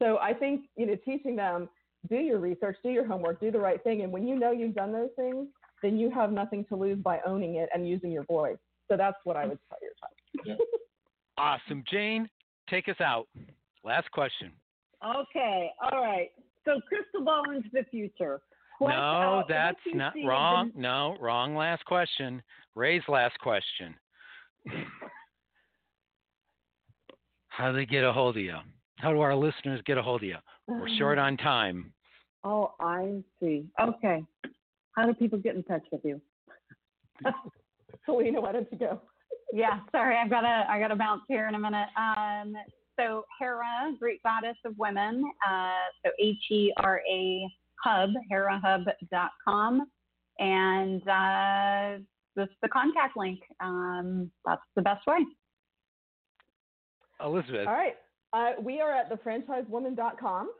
So 0.00 0.18
I 0.18 0.32
think, 0.32 0.66
you 0.76 0.86
know, 0.86 0.96
teaching 1.04 1.36
them, 1.36 1.68
do 2.08 2.16
your 2.16 2.38
research, 2.38 2.76
do 2.82 2.90
your 2.90 3.06
homework, 3.06 3.40
do 3.40 3.50
the 3.50 3.58
right 3.58 3.82
thing. 3.82 4.02
And 4.02 4.12
when 4.12 4.26
you 4.26 4.38
know 4.38 4.52
you've 4.52 4.74
done 4.74 4.92
those 4.92 5.10
things, 5.16 5.48
then 5.82 5.98
you 5.98 6.10
have 6.10 6.32
nothing 6.32 6.64
to 6.66 6.76
lose 6.76 6.98
by 6.98 7.20
owning 7.26 7.56
it 7.56 7.68
and 7.74 7.88
using 7.88 8.10
your 8.10 8.24
voice. 8.24 8.58
So 8.90 8.96
that's 8.96 9.16
what 9.24 9.36
I 9.36 9.46
would 9.46 9.58
tell 9.68 9.78
your 9.82 9.92
child. 10.56 10.60
awesome. 11.38 11.84
Jane, 11.90 12.28
take 12.68 12.88
us 12.88 13.00
out. 13.00 13.28
Last 13.84 14.10
question. 14.10 14.52
Okay, 15.04 15.70
all 15.82 16.02
right. 16.02 16.28
So 16.64 16.80
crystal 16.88 17.24
ball 17.24 17.50
into 17.50 17.68
the 17.72 17.84
future. 17.90 18.40
What, 18.78 18.90
no, 18.90 19.40
uh, 19.40 19.42
that's 19.48 19.78
not 19.94 20.12
wrong. 20.26 20.70
The... 20.74 20.80
No, 20.80 21.16
wrong 21.20 21.54
last 21.54 21.84
question. 21.84 22.42
Ray's 22.74 23.02
last 23.08 23.38
question. 23.40 23.94
How 27.48 27.72
do 27.72 27.76
they 27.76 27.86
get 27.86 28.04
a 28.04 28.12
hold 28.12 28.36
of 28.36 28.42
you? 28.42 28.56
How 28.96 29.12
do 29.12 29.20
our 29.20 29.34
listeners 29.34 29.80
get 29.86 29.98
a 29.98 30.02
hold 30.02 30.22
of 30.22 30.28
you? 30.28 30.36
We're 30.66 30.88
short 30.98 31.18
on 31.18 31.36
time. 31.36 31.92
Oh, 32.44 32.72
I 32.80 33.22
see. 33.40 33.66
Okay. 33.80 34.24
How 34.92 35.06
do 35.06 35.14
people 35.14 35.38
get 35.38 35.56
in 35.56 35.62
touch 35.64 35.84
with 35.90 36.02
you? 36.04 36.20
Felena, 38.08 38.40
why 38.40 38.52
don't 38.52 38.70
you 38.72 38.78
go? 38.78 39.00
yeah, 39.52 39.80
sorry, 39.90 40.16
I've 40.16 40.30
got 40.30 40.42
to 40.42 40.64
I 40.68 40.78
got 40.78 40.88
to 40.88 40.96
bounce 40.96 41.22
here 41.28 41.48
in 41.48 41.54
a 41.54 41.58
minute. 41.58 41.88
Um, 41.96 42.54
so 43.00 43.24
Hera, 43.38 43.92
Greek 43.98 44.22
goddess 44.22 44.56
of 44.64 44.76
women. 44.78 45.24
Uh, 45.48 45.70
so 46.04 46.12
H 46.18 46.36
E 46.50 46.72
R 46.78 47.00
A 47.10 47.48
Hub, 47.84 48.10
HeraHub.com, 48.30 49.86
and 50.38 51.08
uh, 51.08 52.02
this 52.36 52.48
the 52.62 52.68
contact 52.68 53.16
link. 53.16 53.40
Um, 53.60 54.30
that's 54.44 54.62
the 54.76 54.82
best 54.82 55.06
way. 55.06 55.18
Elizabeth. 57.24 57.66
All 57.66 57.74
right. 57.74 57.96
Uh, 58.32 58.52
we 58.62 58.80
are 58.80 58.92
at 58.92 59.10
thefranchisewoman.com. 59.10 60.50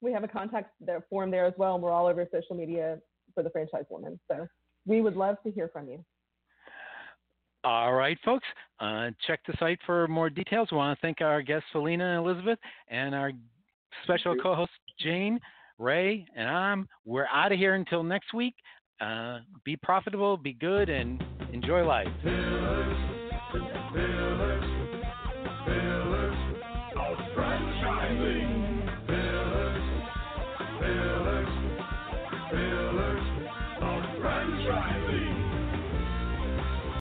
We 0.00 0.12
have 0.12 0.24
a 0.24 0.28
contact 0.28 0.80
form 1.10 1.30
there 1.30 1.44
as 1.44 1.54
well, 1.58 1.74
and 1.74 1.82
we're 1.82 1.92
all 1.92 2.06
over 2.06 2.26
social 2.32 2.56
media 2.56 2.98
for 3.34 3.42
the 3.42 3.50
franchise 3.50 3.84
woman. 3.90 4.18
So 4.30 4.46
we 4.86 5.00
would 5.00 5.16
love 5.16 5.36
to 5.44 5.50
hear 5.50 5.68
from 5.68 5.88
you. 5.88 6.04
All 7.64 7.92
right, 7.92 8.18
folks. 8.24 8.46
Uh, 8.80 9.10
check 9.26 9.40
the 9.46 9.54
site 9.58 9.78
for 9.84 10.06
more 10.06 10.30
details. 10.30 10.68
We 10.70 10.76
want 10.76 10.96
to 10.96 11.02
thank 11.02 11.20
our 11.20 11.42
guests, 11.42 11.66
Felena 11.74 12.16
and 12.16 12.24
Elizabeth, 12.24 12.58
and 12.88 13.14
our 13.14 13.32
special 14.04 14.36
co 14.36 14.54
host, 14.54 14.70
Jane, 15.00 15.40
Ray, 15.78 16.26
and 16.36 16.48
I'm. 16.48 16.88
We're 17.04 17.26
out 17.32 17.52
of 17.52 17.58
here 17.58 17.74
until 17.74 18.02
next 18.02 18.32
week. 18.32 18.54
Uh, 19.00 19.40
be 19.64 19.76
profitable, 19.76 20.36
be 20.36 20.52
good, 20.52 20.88
and 20.88 21.22
enjoy 21.52 21.84
life. 21.84 22.08